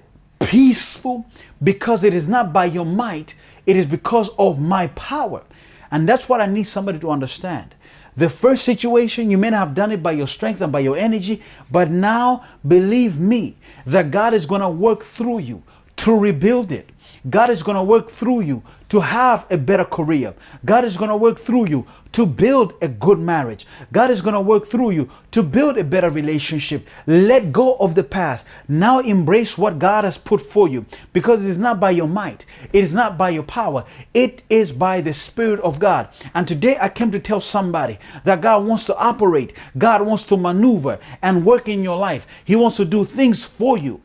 peaceful 0.40 1.26
because 1.62 2.02
it 2.02 2.12
is 2.12 2.28
not 2.28 2.52
by 2.52 2.64
your 2.64 2.86
might, 2.86 3.34
it 3.66 3.76
is 3.76 3.86
because 3.86 4.30
of 4.38 4.60
my 4.60 4.88
power. 4.88 5.42
And 5.90 6.08
that's 6.08 6.28
what 6.28 6.40
I 6.40 6.46
need 6.46 6.64
somebody 6.64 6.98
to 7.00 7.10
understand. 7.10 7.74
The 8.16 8.28
first 8.28 8.64
situation, 8.64 9.30
you 9.30 9.38
may 9.38 9.50
not 9.50 9.58
have 9.58 9.74
done 9.74 9.92
it 9.92 10.02
by 10.02 10.12
your 10.12 10.26
strength 10.26 10.60
and 10.60 10.72
by 10.72 10.80
your 10.80 10.96
energy, 10.96 11.42
but 11.70 11.90
now 11.90 12.44
believe 12.66 13.20
me 13.20 13.56
that 13.86 14.10
God 14.10 14.34
is 14.34 14.46
going 14.46 14.60
to 14.60 14.68
work 14.68 15.02
through 15.04 15.40
you 15.40 15.62
to 15.96 16.18
rebuild 16.18 16.72
it. 16.72 16.90
God 17.28 17.50
is 17.50 17.62
going 17.62 17.76
to 17.76 17.82
work 17.82 18.08
through 18.08 18.40
you 18.40 18.62
to 18.88 19.00
have 19.00 19.46
a 19.50 19.58
better 19.58 19.84
career. 19.84 20.34
God 20.64 20.84
is 20.84 20.96
going 20.96 21.10
to 21.10 21.16
work 21.16 21.38
through 21.38 21.68
you 21.68 21.86
to 22.12 22.26
build 22.26 22.74
a 22.80 22.88
good 22.88 23.18
marriage. 23.18 23.66
God 23.92 24.10
is 24.10 24.22
going 24.22 24.34
to 24.34 24.40
work 24.40 24.66
through 24.66 24.90
you 24.90 25.10
to 25.30 25.42
build 25.42 25.78
a 25.78 25.84
better 25.84 26.10
relationship. 26.10 26.86
Let 27.06 27.52
go 27.52 27.76
of 27.76 27.94
the 27.94 28.02
past. 28.02 28.46
Now 28.68 28.98
embrace 29.00 29.58
what 29.58 29.78
God 29.78 30.04
has 30.04 30.18
put 30.18 30.40
for 30.40 30.66
you 30.66 30.86
because 31.12 31.44
it 31.44 31.48
is 31.48 31.58
not 31.58 31.78
by 31.78 31.90
your 31.90 32.08
might, 32.08 32.46
it 32.72 32.82
is 32.82 32.94
not 32.94 33.18
by 33.18 33.30
your 33.30 33.44
power, 33.44 33.84
it 34.14 34.42
is 34.48 34.72
by 34.72 35.00
the 35.00 35.12
Spirit 35.12 35.60
of 35.60 35.78
God. 35.78 36.08
And 36.34 36.48
today 36.48 36.78
I 36.80 36.88
came 36.88 37.12
to 37.12 37.20
tell 37.20 37.40
somebody 37.40 37.98
that 38.24 38.40
God 38.40 38.64
wants 38.66 38.84
to 38.86 38.96
operate, 38.96 39.52
God 39.76 40.02
wants 40.02 40.24
to 40.24 40.36
maneuver 40.36 40.98
and 41.22 41.46
work 41.46 41.68
in 41.68 41.84
your 41.84 41.98
life. 41.98 42.26
He 42.44 42.56
wants 42.56 42.78
to 42.78 42.84
do 42.84 43.04
things 43.04 43.44
for 43.44 43.78
you. 43.78 44.00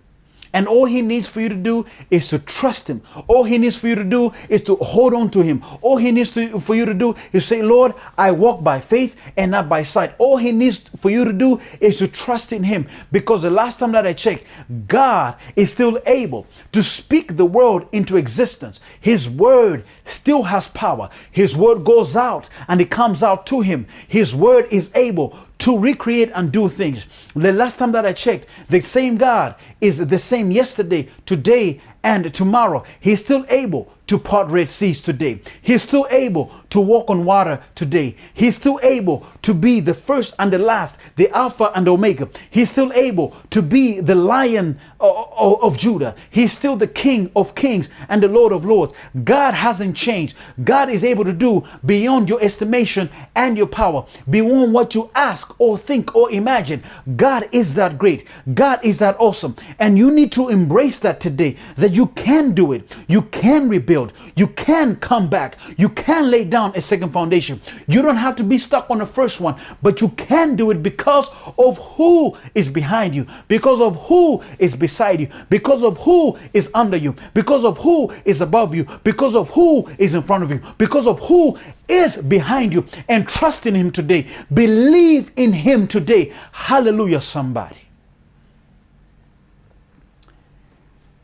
And 0.56 0.70
all 0.70 0.86
he 0.86 1.02
needs 1.02 1.28
for 1.28 1.42
you 1.42 1.50
to 1.50 1.56
do 1.56 1.86
is 2.10 2.30
to 2.30 2.40
trust 2.40 2.90
him. 2.90 3.02
All 3.28 3.44
he 3.44 3.58
needs 3.58 3.76
for 3.76 3.90
you 3.90 3.96
to 3.96 4.06
do 4.06 4.34
is 4.48 4.64
to 4.64 4.78
hold 4.78 5.14
on 5.14 5.30
to 5.32 5.42
him. 5.42 5.62
All 5.82 5.98
he 5.98 6.14
needs 6.14 6.32
to, 6.32 6.62
for 6.62 6.74
you 6.74 6.86
to 6.86 6.94
do 6.94 7.14
is 7.34 7.46
say, 7.46 7.62
Lord, 7.62 7.94
I 8.18 8.32
walk 8.32 8.64
by 8.64 8.80
faith 8.80 9.18
and 9.36 9.52
not 9.52 9.68
by 9.68 9.84
sight. 9.84 10.14
All 10.18 10.38
he 10.38 10.54
needs 10.54 10.88
for 10.96 11.12
you 11.12 11.26
to 11.26 11.34
do 11.34 11.60
is 11.82 11.98
to 11.98 12.08
trust 12.08 12.54
in 12.54 12.64
him. 12.64 12.88
Because 13.12 13.42
the 13.42 13.50
last 13.50 13.80
time 13.80 13.92
that 13.92 14.08
I 14.08 14.14
checked, 14.14 14.46
God 14.88 15.36
is 15.58 15.74
still 15.74 16.00
able 16.06 16.48
to 16.72 16.82
speak 16.82 17.36
the 17.36 17.46
world 17.46 17.90
into 17.92 18.16
existence. 18.16 18.80
His 19.02 19.30
word 19.30 19.84
still 20.06 20.44
has 20.44 20.70
power. 20.70 21.10
His 21.34 21.58
word 21.58 21.84
goes 21.84 22.16
out 22.16 22.48
and 22.70 22.80
it 22.80 22.90
comes 22.90 23.22
out 23.22 23.46
to 23.48 23.60
him. 23.60 23.88
His 24.08 24.34
word 24.34 24.68
is 24.72 24.90
able 24.96 25.38
to 25.60 25.78
recreate 25.78 26.32
and 26.36 26.52
do 26.52 26.70
things. 26.70 27.06
The 27.36 27.52
last 27.52 27.78
time 27.78 27.92
that 27.94 28.06
I 28.06 28.14
checked, 28.14 28.48
the 28.70 28.82
same 28.82 29.18
God 29.18 29.56
is 29.82 30.06
the 30.08 30.20
same 30.20 30.52
yesterday, 30.52 31.10
today, 31.26 31.82
and 32.06 32.34
tomorrow. 32.34 32.86
He's 33.02 33.26
still 33.26 33.46
able 33.50 33.92
to 34.08 34.20
part 34.20 34.48
Red 34.50 34.70
Seas 34.70 35.02
today. 35.02 35.42
He's 35.62 35.82
still 35.82 36.06
able 36.12 36.52
to 36.70 36.80
walk 36.80 37.10
on 37.10 37.26
water 37.26 37.64
today. 37.74 38.16
He's 38.34 38.56
still 38.56 38.80
able 38.84 39.26
to 39.42 39.54
be 39.54 39.80
the 39.80 39.96
first 39.96 40.36
and 40.38 40.54
the 40.54 40.60
last, 40.60 41.00
the 41.16 41.36
Alpha 41.36 41.72
and 41.74 41.88
Omega. 41.88 42.30
He's 42.52 42.70
still 42.70 42.94
able 42.94 43.36
to 43.50 43.64
be 43.64 44.00
the 44.00 44.14
Lion 44.14 44.80
of 45.00 45.78
Judah. 45.78 46.16
He's 46.30 46.52
still 46.56 46.76
the 46.76 46.88
King 46.88 47.32
of 47.36 47.56
Kings 47.56 47.90
and 48.08 48.22
the 48.22 48.28
Lord 48.28 48.52
of 48.54 48.64
Lords. 48.64 48.94
God 49.24 49.56
hasn't 49.56 49.98
changed. 49.98 50.36
God 50.64 50.90
is 50.90 51.04
able 51.04 51.24
to 51.26 51.34
do 51.34 51.68
beyond 51.84 52.30
your 52.30 52.42
estimation 52.44 53.10
and 53.36 53.58
your 53.58 53.68
power, 53.68 54.06
beyond 54.30 54.72
what 54.72 54.94
you 54.94 55.10
ask 55.16 55.60
or 55.60 55.80
think 55.80 56.16
or 56.16 56.30
imagine. 56.30 56.84
God 57.16 57.50
is 57.52 57.74
that 57.74 57.98
great. 57.98 58.28
God 58.54 58.80
is 58.84 59.00
that 59.00 59.16
awesome. 59.20 59.56
And 59.80 59.98
you 59.98 60.12
need 60.12 60.32
to 60.34 60.50
embrace 60.50 61.00
that 61.00 61.20
today 61.20 61.58
that 61.76 61.95
you 61.96 62.08
can 62.08 62.54
do 62.54 62.74
it. 62.74 62.92
You 63.08 63.22
can 63.22 63.70
rebuild. 63.70 64.12
You 64.36 64.48
can 64.48 64.98
come 64.98 65.30
back. 65.30 65.58
You 65.78 65.90
can 65.90 66.30
lay 66.30 66.44
down 66.44 66.74
a 66.76 66.82
second 66.82 67.10
foundation. 67.10 67.62
You 67.88 68.02
don't 68.02 68.18
have 68.18 68.36
to 68.38 68.44
be 68.44 68.58
stuck 68.58 68.90
on 68.90 68.98
the 68.98 69.06
first 69.06 69.40
one, 69.40 69.56
but 69.82 70.02
you 70.02 70.10
can 70.10 70.56
do 70.56 70.72
it 70.72 70.84
because 70.84 71.30
of 71.58 71.78
who 71.96 72.38
is 72.54 72.70
behind 72.70 73.16
you, 73.16 73.26
because 73.48 73.80
of 73.80 73.96
who 74.08 74.44
is 74.60 74.76
beside 74.76 75.22
you, 75.22 75.30
because 75.50 75.84
of 75.84 75.98
who 76.00 76.38
is 76.54 76.70
under 76.74 76.98
you, 76.98 77.16
because 77.34 77.64
of 77.64 77.78
who 77.80 78.12
is 78.26 78.42
above 78.42 78.76
you, 78.76 78.86
because 79.04 79.36
of 79.36 79.52
who 79.52 79.88
is 79.98 80.16
in 80.16 80.22
front 80.22 80.44
of 80.44 80.52
you, 80.52 80.62
because 80.78 81.08
of 81.08 81.20
who 81.22 81.58
is 81.88 82.18
behind 82.18 82.74
you. 82.74 82.86
And 83.08 83.28
trust 83.28 83.66
in 83.66 83.76
Him 83.76 83.92
today. 83.92 84.28
Believe 84.54 85.32
in 85.36 85.54
Him 85.54 85.88
today. 85.88 86.34
Hallelujah, 86.52 87.22
somebody. 87.22 87.85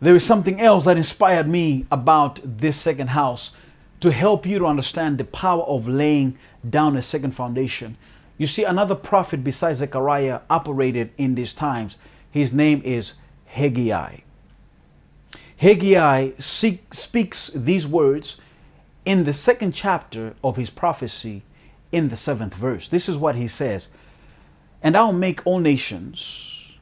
There 0.02 0.16
is 0.16 0.26
something 0.26 0.60
else 0.60 0.86
that 0.86 0.98
inspired 0.98 1.48
me 1.48 1.86
about 1.92 2.40
this 2.44 2.76
second 2.76 3.10
house 3.10 3.52
to 4.00 4.12
help 4.12 4.48
you 4.48 4.58
to 4.58 4.66
understand 4.66 5.20
the 5.20 5.24
power 5.24 5.62
of 5.62 5.88
laying 5.88 6.40
down 6.68 6.98
a 6.98 7.04
second 7.04 7.32
foundation. 7.32 7.98
You 8.40 8.48
see, 8.48 8.64
another 8.64 8.96
prophet 8.96 9.44
besides 9.44 9.78
Zechariah 9.78 10.40
operated 10.50 11.12
in 11.20 11.36
these 11.36 11.54
times. 11.54 11.98
His 12.32 12.52
name 12.52 12.82
is 12.84 13.14
Haggai. 13.46 14.22
Haggai 15.58 16.32
speaks 16.40 17.48
these 17.54 17.86
words 17.86 18.42
in 19.06 19.26
the 19.26 19.34
second 19.34 19.74
chapter 19.74 20.34
of 20.44 20.58
his 20.58 20.72
prophecy 20.72 21.44
in 21.92 22.10
the 22.10 22.18
seventh 22.18 22.56
verse. 22.56 22.88
This 22.88 23.08
is 23.08 23.18
what 23.20 23.36
he 23.36 23.48
says 23.48 23.90
And 24.82 24.98
I'll 24.98 25.14
make 25.14 25.46
all 25.46 25.60
nations, 25.60 26.80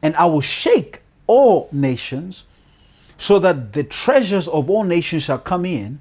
and 0.00 0.14
I 0.14 0.26
will 0.26 0.40
shake 0.40 0.99
all 1.30 1.68
nations, 1.70 2.44
so 3.16 3.38
that 3.38 3.72
the 3.72 3.84
treasures 3.84 4.48
of 4.48 4.68
all 4.68 4.82
nations 4.82 5.22
shall 5.22 5.38
come 5.38 5.64
in, 5.64 6.00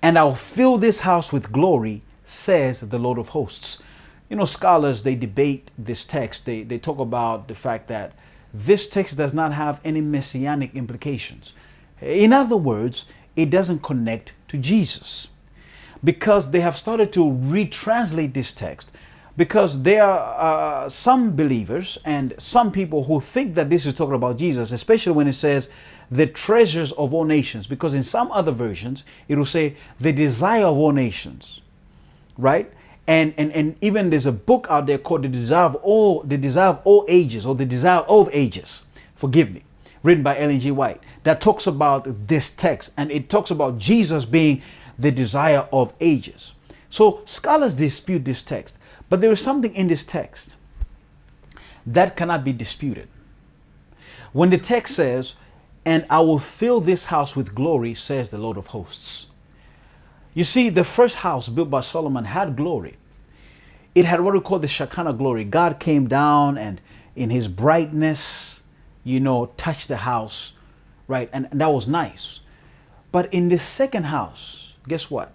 and 0.00 0.16
I'll 0.16 0.36
fill 0.36 0.78
this 0.78 1.00
house 1.00 1.32
with 1.32 1.50
glory, 1.50 2.02
says 2.22 2.78
the 2.80 2.98
Lord 2.98 3.18
of 3.18 3.30
hosts. 3.30 3.82
You 4.28 4.36
know, 4.36 4.44
scholars, 4.44 5.02
they 5.02 5.16
debate 5.16 5.72
this 5.76 6.04
text. 6.04 6.46
They, 6.46 6.62
they 6.62 6.78
talk 6.78 7.00
about 7.00 7.48
the 7.48 7.56
fact 7.56 7.88
that 7.88 8.12
this 8.54 8.88
text 8.88 9.16
does 9.16 9.34
not 9.34 9.52
have 9.52 9.80
any 9.84 10.00
messianic 10.00 10.76
implications. 10.76 11.52
In 12.00 12.32
other 12.32 12.56
words, 12.56 13.06
it 13.34 13.50
doesn't 13.50 13.82
connect 13.82 14.34
to 14.46 14.58
Jesus 14.58 15.28
because 16.04 16.52
they 16.52 16.60
have 16.60 16.76
started 16.76 17.12
to 17.14 17.24
retranslate 17.24 18.34
this 18.34 18.52
text 18.52 18.89
because 19.40 19.84
there 19.84 20.04
are 20.04 20.84
uh, 20.84 20.88
some 20.90 21.34
believers 21.34 21.96
and 22.04 22.34
some 22.36 22.70
people 22.70 23.04
who 23.04 23.22
think 23.22 23.54
that 23.54 23.70
this 23.70 23.86
is 23.86 23.94
talking 23.94 24.14
about 24.14 24.36
Jesus, 24.36 24.70
especially 24.70 25.12
when 25.12 25.26
it 25.26 25.32
says 25.32 25.70
the 26.10 26.26
treasures 26.26 26.92
of 26.92 27.14
all 27.14 27.24
nations, 27.24 27.66
because 27.66 27.94
in 27.94 28.02
some 28.02 28.30
other 28.32 28.52
versions 28.52 29.02
it 29.28 29.38
will 29.38 29.46
say 29.46 29.76
the 29.98 30.12
desire 30.12 30.66
of 30.66 30.76
all 30.76 30.92
nations, 30.92 31.62
right? 32.36 32.70
And, 33.06 33.32
and, 33.38 33.50
and 33.52 33.76
even 33.80 34.10
there's 34.10 34.26
a 34.26 34.32
book 34.32 34.66
out 34.68 34.84
there 34.84 34.98
called 34.98 35.22
the 35.22 35.28
desire 35.28 35.64
of 35.64 35.76
all 35.76 36.22
the 36.22 36.36
desire 36.36 36.68
of 36.68 36.80
all 36.84 37.06
ages 37.08 37.46
or 37.46 37.54
the 37.54 37.64
desire 37.64 38.00
of 38.00 38.28
ages. 38.34 38.82
Forgive 39.14 39.50
me, 39.50 39.62
written 40.02 40.22
by 40.22 40.38
Ellen 40.38 40.60
G. 40.60 40.70
White, 40.70 41.00
that 41.22 41.40
talks 41.40 41.66
about 41.66 42.26
this 42.26 42.50
text 42.50 42.92
and 42.94 43.10
it 43.10 43.30
talks 43.30 43.50
about 43.50 43.78
Jesus 43.78 44.26
being 44.26 44.60
the 44.98 45.10
desire 45.10 45.66
of 45.72 45.94
ages. 45.98 46.52
So 46.90 47.22
scholars 47.24 47.74
dispute 47.74 48.26
this 48.26 48.42
text. 48.42 48.76
But 49.10 49.20
there 49.20 49.32
is 49.32 49.42
something 49.42 49.74
in 49.74 49.88
this 49.88 50.04
text 50.04 50.56
that 51.84 52.16
cannot 52.16 52.44
be 52.44 52.52
disputed. 52.52 53.08
When 54.32 54.50
the 54.50 54.58
text 54.58 54.94
says, 54.94 55.34
And 55.84 56.06
I 56.08 56.20
will 56.20 56.38
fill 56.38 56.80
this 56.80 57.06
house 57.06 57.34
with 57.34 57.54
glory, 57.54 57.92
says 57.92 58.30
the 58.30 58.38
Lord 58.38 58.56
of 58.56 58.68
hosts. 58.68 59.26
You 60.32 60.44
see, 60.44 60.70
the 60.70 60.84
first 60.84 61.16
house 61.16 61.48
built 61.48 61.70
by 61.70 61.80
Solomon 61.80 62.24
had 62.24 62.56
glory. 62.56 62.96
It 63.96 64.04
had 64.04 64.20
what 64.20 64.34
we 64.34 64.40
call 64.40 64.60
the 64.60 64.68
Shekinah 64.68 65.14
glory. 65.14 65.42
God 65.44 65.80
came 65.80 66.06
down 66.06 66.56
and 66.56 66.80
in 67.16 67.30
his 67.30 67.48
brightness, 67.48 68.62
you 69.02 69.18
know, 69.18 69.46
touched 69.56 69.88
the 69.88 69.98
house, 69.98 70.52
right? 71.08 71.28
And, 71.32 71.48
and 71.50 71.60
that 71.60 71.72
was 71.72 71.88
nice. 71.88 72.38
But 73.10 73.34
in 73.34 73.48
the 73.48 73.58
second 73.58 74.04
house, 74.04 74.74
guess 74.86 75.10
what? 75.10 75.32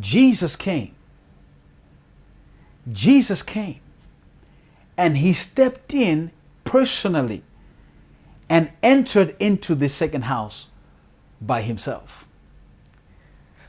Jesus 0.00 0.56
came 0.56 0.95
Jesus 2.90 3.42
came 3.42 3.80
and 4.96 5.18
he 5.18 5.32
stepped 5.32 5.92
in 5.92 6.30
personally 6.64 7.42
and 8.48 8.72
entered 8.82 9.34
into 9.40 9.74
the 9.74 9.88
second 9.88 10.22
house 10.22 10.68
by 11.40 11.62
himself. 11.62 12.26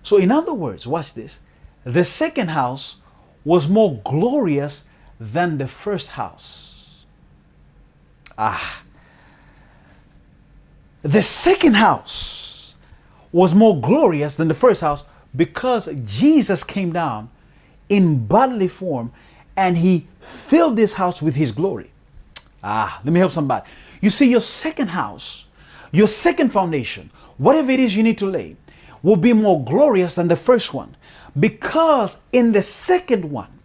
So, 0.03 0.18
in 0.18 0.32
other 0.32 0.53
words, 0.53 0.88
watch 0.88 1.13
this 1.13 1.39
the 1.84 2.03
second 2.03 2.49
house 2.49 2.97
was 3.43 3.70
more 3.70 4.01
glorious 4.03 4.86
than 5.20 5.57
the 5.57 5.68
first 5.68 6.11
house. 6.11 7.03
Ah. 8.38 8.84
The 11.01 11.24
second 11.24 11.76
house 11.76 12.76
was 13.32 13.55
more 13.55 13.80
glorious 13.80 14.36
than 14.36 14.47
the 14.47 14.53
first 14.53 14.82
house 14.82 15.05
because 15.36 15.89
Jesus 16.03 16.63
came 16.63 16.91
down 16.91 17.30
in 17.90 18.26
bodily 18.28 18.68
form 18.68 19.12
and 19.56 19.78
he 19.78 20.08
filled 20.20 20.76
this 20.76 20.94
house 20.94 21.22
with 21.22 21.36
his 21.36 21.52
glory. 21.52 21.92
Ah, 22.64 23.02
let 23.04 23.14
me 23.14 23.20
help 23.20 23.32
somebody. 23.32 23.66
You 24.02 24.10
see, 24.10 24.30
your 24.30 24.42
second 24.42 24.90
house, 24.90 25.48
your 25.92 26.08
second 26.08 26.52
foundation, 26.52 27.10
whatever 27.38 27.72
it 27.72 27.80
is 27.80 27.96
you 27.96 28.04
need 28.04 28.18
to 28.20 28.26
lay, 28.26 28.56
will 29.02 29.16
be 29.16 29.34
more 29.34 29.64
glorious 29.64 30.16
than 30.16 30.28
the 30.28 30.36
first 30.36 30.74
one. 30.74 30.96
Because 31.40 32.22
in 32.32 32.52
the 32.52 32.62
second 32.62 33.32
one, 33.32 33.60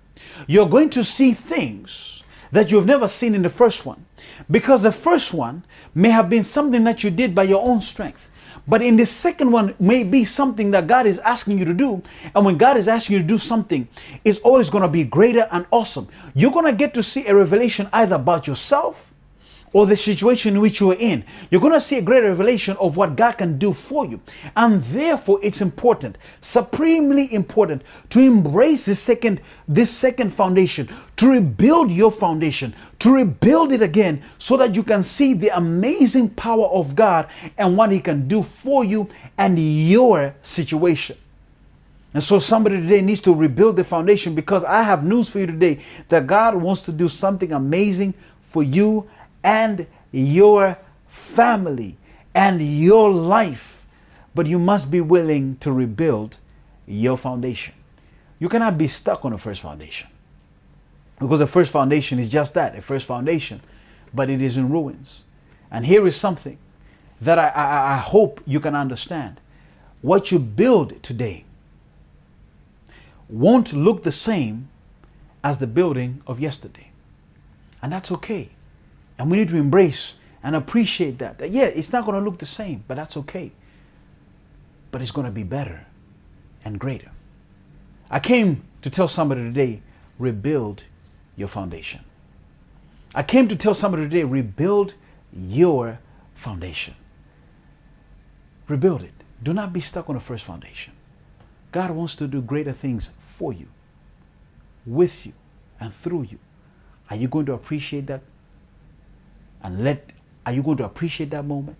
you're 0.46 0.68
going 0.68 0.90
to 0.90 1.04
see 1.04 1.32
things 1.32 2.22
that 2.50 2.70
you've 2.70 2.86
never 2.86 3.08
seen 3.08 3.34
in 3.34 3.42
the 3.42 3.50
first 3.50 3.86
one. 3.86 4.04
Because 4.50 4.82
the 4.82 4.92
first 4.92 5.32
one 5.32 5.64
may 5.94 6.10
have 6.10 6.28
been 6.28 6.44
something 6.44 6.84
that 6.84 7.02
you 7.02 7.10
did 7.10 7.34
by 7.34 7.44
your 7.44 7.66
own 7.66 7.80
strength. 7.80 8.30
But 8.66 8.82
in 8.82 8.96
the 8.96 9.06
second 9.06 9.50
one 9.50 9.74
may 9.80 10.04
be 10.04 10.24
something 10.24 10.70
that 10.70 10.86
God 10.86 11.06
is 11.06 11.18
asking 11.20 11.58
you 11.58 11.64
to 11.64 11.74
do. 11.74 12.02
And 12.34 12.44
when 12.44 12.56
God 12.56 12.76
is 12.76 12.88
asking 12.88 13.14
you 13.14 13.22
to 13.22 13.28
do 13.28 13.38
something, 13.38 13.88
it's 14.24 14.38
always 14.40 14.70
going 14.70 14.82
to 14.82 14.88
be 14.88 15.04
greater 15.04 15.48
and 15.50 15.66
awesome. 15.70 16.08
You're 16.34 16.52
going 16.52 16.66
to 16.66 16.72
get 16.72 16.94
to 16.94 17.02
see 17.02 17.26
a 17.26 17.34
revelation 17.34 17.88
either 17.92 18.16
about 18.16 18.46
yourself 18.46 19.11
or 19.72 19.86
the 19.86 19.96
situation 19.96 20.54
in 20.54 20.60
which 20.60 20.80
you 20.80 20.90
are 20.90 20.96
in, 20.98 21.24
you're 21.50 21.60
going 21.60 21.72
to 21.72 21.80
see 21.80 21.98
a 21.98 22.02
greater 22.02 22.28
revelation 22.28 22.76
of 22.78 22.96
what 22.96 23.16
God 23.16 23.32
can 23.32 23.58
do 23.58 23.72
for 23.72 24.06
you. 24.06 24.20
And 24.56 24.82
therefore, 24.84 25.40
it's 25.42 25.60
important, 25.60 26.18
supremely 26.40 27.32
important, 27.32 27.82
to 28.10 28.20
embrace 28.20 28.86
this 28.86 29.00
second, 29.00 29.40
this 29.66 29.90
second 29.90 30.32
foundation, 30.32 30.88
to 31.16 31.30
rebuild 31.30 31.90
your 31.90 32.10
foundation, 32.10 32.74
to 32.98 33.14
rebuild 33.14 33.72
it 33.72 33.82
again, 33.82 34.22
so 34.38 34.56
that 34.56 34.74
you 34.74 34.82
can 34.82 35.02
see 35.02 35.34
the 35.34 35.56
amazing 35.56 36.30
power 36.30 36.66
of 36.66 36.94
God 36.94 37.28
and 37.56 37.76
what 37.76 37.90
He 37.90 38.00
can 38.00 38.28
do 38.28 38.42
for 38.42 38.84
you 38.84 39.08
and 39.38 39.58
your 39.58 40.34
situation. 40.42 41.16
And 42.14 42.22
so 42.22 42.38
somebody 42.38 42.76
today 42.76 43.00
needs 43.00 43.22
to 43.22 43.34
rebuild 43.34 43.76
the 43.76 43.84
foundation 43.84 44.34
because 44.34 44.64
I 44.64 44.82
have 44.82 45.02
news 45.02 45.30
for 45.30 45.38
you 45.38 45.46
today 45.46 45.80
that 46.08 46.26
God 46.26 46.54
wants 46.56 46.82
to 46.82 46.92
do 46.92 47.08
something 47.08 47.52
amazing 47.52 48.12
for 48.40 48.62
you 48.62 49.08
and 49.42 49.86
your 50.10 50.78
family 51.08 51.96
and 52.34 52.62
your 52.62 53.10
life. 53.10 53.86
But 54.34 54.46
you 54.46 54.58
must 54.58 54.90
be 54.90 55.00
willing 55.00 55.56
to 55.56 55.72
rebuild 55.72 56.38
your 56.86 57.16
foundation. 57.16 57.74
You 58.38 58.48
cannot 58.48 58.78
be 58.78 58.88
stuck 58.88 59.24
on 59.24 59.32
the 59.32 59.38
first 59.38 59.60
foundation. 59.60 60.08
Because 61.18 61.38
the 61.38 61.46
first 61.46 61.70
foundation 61.70 62.18
is 62.18 62.28
just 62.28 62.54
that, 62.54 62.76
a 62.76 62.80
first 62.80 63.06
foundation, 63.06 63.60
but 64.12 64.28
it 64.28 64.42
is 64.42 64.56
in 64.56 64.70
ruins. 64.70 65.22
And 65.70 65.86
here 65.86 66.06
is 66.06 66.16
something 66.16 66.58
that 67.20 67.38
I, 67.38 67.48
I, 67.48 67.94
I 67.94 67.96
hope 67.98 68.40
you 68.46 68.58
can 68.58 68.74
understand. 68.74 69.40
What 70.00 70.32
you 70.32 70.38
build 70.38 71.00
today 71.02 71.44
won't 73.28 73.72
look 73.72 74.02
the 74.02 74.12
same 74.12 74.68
as 75.44 75.58
the 75.58 75.66
building 75.66 76.22
of 76.26 76.40
yesterday. 76.40 76.90
And 77.80 77.92
that's 77.92 78.10
okay. 78.12 78.50
And 79.22 79.30
we 79.30 79.36
need 79.36 79.50
to 79.50 79.56
embrace 79.56 80.14
and 80.42 80.56
appreciate 80.56 81.20
that. 81.20 81.38
that 81.38 81.50
yeah, 81.50 81.66
it's 81.66 81.92
not 81.92 82.04
going 82.04 82.18
to 82.18 82.24
look 82.24 82.38
the 82.38 82.44
same, 82.44 82.82
but 82.88 82.96
that's 82.96 83.16
okay. 83.18 83.52
But 84.90 85.00
it's 85.00 85.12
going 85.12 85.26
to 85.26 85.30
be 85.30 85.44
better 85.44 85.86
and 86.64 86.76
greater. 86.76 87.12
I 88.10 88.18
came 88.18 88.64
to 88.82 88.90
tell 88.90 89.06
somebody 89.06 89.42
today 89.42 89.80
rebuild 90.18 90.86
your 91.36 91.46
foundation. 91.46 92.00
I 93.14 93.22
came 93.22 93.46
to 93.46 93.54
tell 93.54 93.74
somebody 93.74 94.02
today 94.02 94.24
rebuild 94.24 94.94
your 95.32 96.00
foundation. 96.34 96.96
Rebuild 98.66 99.04
it. 99.04 99.14
Do 99.40 99.52
not 99.52 99.72
be 99.72 99.78
stuck 99.78 100.08
on 100.08 100.16
the 100.16 100.20
first 100.20 100.42
foundation. 100.42 100.94
God 101.70 101.92
wants 101.92 102.16
to 102.16 102.26
do 102.26 102.42
greater 102.42 102.72
things 102.72 103.10
for 103.20 103.52
you, 103.52 103.68
with 104.84 105.24
you, 105.26 105.32
and 105.78 105.94
through 105.94 106.22
you. 106.22 106.40
Are 107.08 107.14
you 107.14 107.28
going 107.28 107.46
to 107.46 107.52
appreciate 107.52 108.08
that? 108.08 108.22
And 109.62 109.84
let 109.84 110.12
are 110.44 110.52
you 110.52 110.62
going 110.62 110.78
to 110.78 110.84
appreciate 110.84 111.30
that 111.30 111.44
moment? 111.44 111.76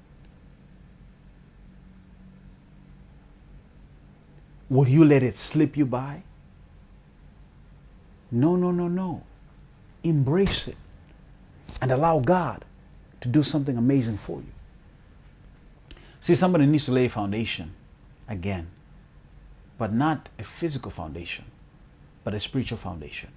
Would 4.70 4.88
you 4.88 5.04
let 5.04 5.22
it 5.22 5.36
slip 5.36 5.76
you 5.76 5.84
by? 5.84 6.22
No, 8.30 8.56
no, 8.56 8.70
no, 8.70 8.88
no. 8.88 9.22
Embrace 10.02 10.68
it 10.68 10.76
and 11.80 11.92
allow 11.92 12.20
God 12.20 12.64
to 13.20 13.28
do 13.28 13.42
something 13.42 13.76
amazing 13.76 14.16
for 14.16 14.38
you. 14.38 14.46
See, 16.20 16.34
somebody 16.34 16.66
needs 16.66 16.86
to 16.86 16.92
lay 16.92 17.06
a 17.06 17.10
foundation 17.10 17.72
again, 18.28 18.68
but 19.76 19.92
not 19.92 20.28
a 20.38 20.44
physical 20.44 20.90
foundation, 20.90 21.44
but 22.24 22.32
a 22.32 22.40
spiritual 22.40 22.78
foundation. 22.78 23.30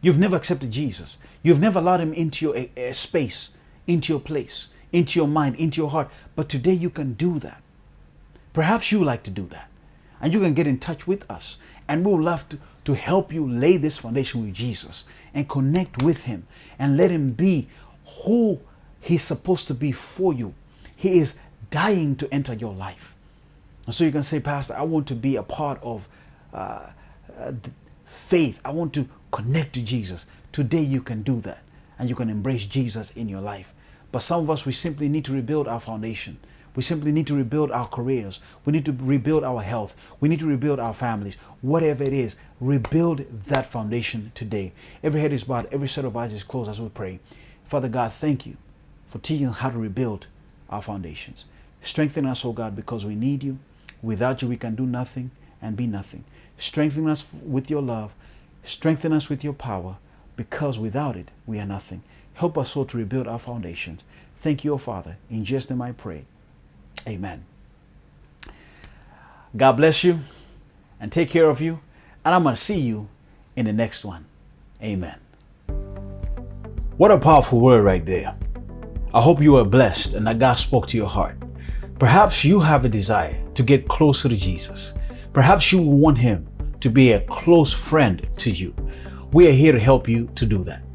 You've 0.00 0.18
never 0.18 0.36
accepted 0.36 0.70
Jesus. 0.70 1.18
You've 1.42 1.60
never 1.60 1.80
allowed 1.80 2.00
him 2.00 2.12
into 2.12 2.44
your 2.44 2.56
a, 2.56 2.70
a 2.76 2.94
space, 2.94 3.50
into 3.88 4.12
your 4.12 4.20
place, 4.20 4.68
into 4.92 5.18
your 5.18 5.26
mind, 5.26 5.56
into 5.56 5.80
your 5.80 5.90
heart. 5.90 6.08
But 6.36 6.48
today 6.48 6.74
you 6.74 6.90
can 6.90 7.14
do 7.14 7.40
that. 7.40 7.60
Perhaps 8.52 8.92
you 8.92 9.02
like 9.02 9.24
to 9.24 9.30
do 9.30 9.46
that. 9.46 9.68
And 10.20 10.32
you 10.32 10.40
can 10.40 10.54
get 10.54 10.68
in 10.68 10.78
touch 10.78 11.06
with 11.08 11.28
us. 11.28 11.56
And 11.88 12.04
we'll 12.04 12.22
love 12.22 12.48
to, 12.50 12.58
to 12.84 12.94
help 12.94 13.32
you 13.32 13.48
lay 13.48 13.76
this 13.78 13.98
foundation 13.98 14.42
with 14.44 14.54
Jesus 14.54 15.04
and 15.34 15.48
connect 15.48 16.02
with 16.02 16.24
him 16.24 16.46
and 16.78 16.96
let 16.96 17.10
him 17.10 17.32
be 17.32 17.68
who 18.24 18.60
he's 19.00 19.22
supposed 19.22 19.66
to 19.68 19.74
be 19.74 19.90
for 19.90 20.32
you. 20.32 20.54
He 20.94 21.18
is 21.18 21.34
dying 21.70 22.14
to 22.16 22.32
enter 22.32 22.54
your 22.54 22.74
life. 22.74 23.14
And 23.86 23.94
so 23.94 24.04
you 24.04 24.12
can 24.12 24.22
say, 24.22 24.38
Pastor, 24.38 24.74
I 24.76 24.82
want 24.82 25.06
to 25.08 25.14
be 25.14 25.36
a 25.36 25.42
part 25.42 25.80
of 25.82 26.08
uh, 26.52 26.86
uh, 27.40 27.52
faith. 28.04 28.60
I 28.64 28.70
want 28.70 28.92
to 28.94 29.08
connect 29.30 29.72
to 29.74 29.82
Jesus. 29.82 30.26
Today 30.52 30.82
you 30.82 31.00
can 31.00 31.22
do 31.22 31.40
that 31.42 31.62
and 31.98 32.08
you 32.08 32.14
can 32.14 32.28
embrace 32.28 32.64
Jesus 32.66 33.10
in 33.12 33.28
your 33.28 33.40
life. 33.40 33.72
But 34.10 34.20
some 34.20 34.40
of 34.40 34.50
us, 34.50 34.64
we 34.64 34.72
simply 34.72 35.08
need 35.08 35.24
to 35.26 35.32
rebuild 35.32 35.68
our 35.68 35.80
foundation. 35.80 36.38
We 36.74 36.82
simply 36.82 37.10
need 37.12 37.26
to 37.26 37.36
rebuild 37.36 37.72
our 37.72 37.86
careers. 37.86 38.40
We 38.64 38.72
need 38.72 38.84
to 38.84 38.92
rebuild 38.92 39.42
our 39.42 39.62
health. 39.62 39.96
We 40.20 40.28
need 40.28 40.38
to 40.40 40.46
rebuild 40.46 40.78
our 40.78 40.94
families. 40.94 41.36
Whatever 41.60 42.04
it 42.04 42.12
is, 42.12 42.36
rebuild 42.60 43.24
that 43.46 43.66
foundation 43.66 44.32
today. 44.34 44.72
Every 45.02 45.20
head 45.20 45.32
is 45.32 45.44
bowed, 45.44 45.68
every 45.72 45.88
set 45.88 46.04
of 46.04 46.16
eyes 46.16 46.32
is 46.32 46.44
closed 46.44 46.70
as 46.70 46.80
we 46.80 46.88
pray. 46.88 47.18
Father 47.64 47.88
God, 47.88 48.12
thank 48.12 48.46
you 48.46 48.56
for 49.08 49.18
teaching 49.18 49.48
us 49.48 49.58
how 49.58 49.70
to 49.70 49.78
rebuild 49.78 50.26
our 50.70 50.80
foundations. 50.80 51.46
Strengthen 51.82 52.26
us, 52.26 52.44
O 52.44 52.52
God, 52.52 52.76
because 52.76 53.04
we 53.04 53.14
need 53.14 53.42
you. 53.42 53.58
Without 54.02 54.40
you, 54.42 54.48
we 54.48 54.56
can 54.56 54.74
do 54.74 54.86
nothing 54.86 55.32
and 55.60 55.76
be 55.76 55.86
nothing. 55.86 56.24
Strengthen 56.56 57.08
us 57.08 57.26
with 57.42 57.68
your 57.68 57.82
love. 57.82 58.14
Strengthen 58.62 59.12
us 59.12 59.28
with 59.28 59.42
your 59.42 59.52
power, 59.52 59.96
because 60.36 60.78
without 60.78 61.16
it, 61.16 61.30
we 61.46 61.58
are 61.58 61.66
nothing. 61.66 62.02
Help 62.38 62.56
us 62.56 62.76
all 62.76 62.84
to 62.84 62.96
rebuild 62.96 63.26
our 63.26 63.38
foundations. 63.40 64.04
Thank 64.36 64.62
you, 64.62 64.72
O 64.74 64.78
Father. 64.78 65.16
In 65.28 65.44
Jesus' 65.44 65.70
name 65.70 65.82
I 65.82 65.90
pray. 65.90 66.24
Amen. 67.04 67.44
God 69.56 69.72
bless 69.72 70.04
you 70.04 70.20
and 71.00 71.10
take 71.10 71.30
care 71.30 71.50
of 71.50 71.60
you. 71.60 71.80
And 72.24 72.32
I'm 72.32 72.44
going 72.44 72.54
to 72.54 72.60
see 72.60 72.78
you 72.78 73.08
in 73.56 73.66
the 73.66 73.72
next 73.72 74.04
one. 74.04 74.26
Amen. 74.80 75.18
What 76.96 77.10
a 77.10 77.18
powerful 77.18 77.58
word 77.58 77.82
right 77.82 78.06
there. 78.06 78.36
I 79.12 79.20
hope 79.20 79.42
you 79.42 79.56
are 79.56 79.64
blessed 79.64 80.14
and 80.14 80.24
that 80.28 80.38
God 80.38 80.54
spoke 80.54 80.86
to 80.88 80.96
your 80.96 81.08
heart. 81.08 81.36
Perhaps 81.98 82.44
you 82.44 82.60
have 82.60 82.84
a 82.84 82.88
desire 82.88 83.36
to 83.54 83.64
get 83.64 83.88
closer 83.88 84.28
to 84.28 84.36
Jesus. 84.36 84.94
Perhaps 85.32 85.72
you 85.72 85.82
want 85.82 86.18
Him 86.18 86.46
to 86.78 86.88
be 86.88 87.10
a 87.10 87.20
close 87.22 87.72
friend 87.72 88.28
to 88.36 88.52
you. 88.52 88.76
We 89.32 89.48
are 89.48 89.52
here 89.52 89.72
to 89.72 89.80
help 89.80 90.08
you 90.08 90.30
to 90.36 90.46
do 90.46 90.62
that. 90.62 90.87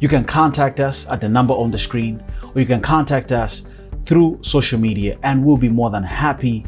You 0.00 0.08
can 0.08 0.24
contact 0.24 0.80
us 0.80 1.06
at 1.08 1.20
the 1.20 1.28
number 1.28 1.54
on 1.54 1.70
the 1.70 1.78
screen, 1.78 2.22
or 2.54 2.60
you 2.60 2.66
can 2.66 2.80
contact 2.80 3.32
us 3.32 3.64
through 4.04 4.38
social 4.42 4.78
media, 4.78 5.18
and 5.22 5.44
we'll 5.44 5.56
be 5.56 5.68
more 5.68 5.90
than 5.90 6.02
happy 6.02 6.64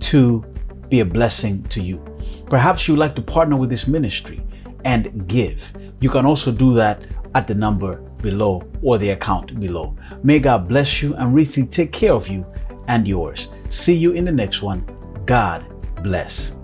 to 0.00 0.44
be 0.88 1.00
a 1.00 1.04
blessing 1.04 1.62
to 1.64 1.80
you. 1.82 2.04
Perhaps 2.46 2.88
you'd 2.88 2.98
like 2.98 3.14
to 3.14 3.22
partner 3.22 3.56
with 3.56 3.70
this 3.70 3.86
ministry 3.86 4.42
and 4.84 5.28
give. 5.28 5.72
You 6.00 6.10
can 6.10 6.26
also 6.26 6.50
do 6.50 6.74
that 6.74 7.02
at 7.34 7.46
the 7.46 7.54
number 7.54 7.96
below 8.22 8.68
or 8.82 8.98
the 8.98 9.10
account 9.10 9.58
below. 9.60 9.96
May 10.22 10.38
God 10.38 10.68
bless 10.68 11.02
you 11.02 11.14
and 11.14 11.34
really 11.34 11.66
take 11.66 11.92
care 11.92 12.12
of 12.12 12.28
you 12.28 12.44
and 12.88 13.06
yours. 13.06 13.48
See 13.68 13.94
you 13.94 14.12
in 14.12 14.24
the 14.24 14.32
next 14.32 14.62
one. 14.62 14.84
God 15.26 15.64
bless. 16.02 16.59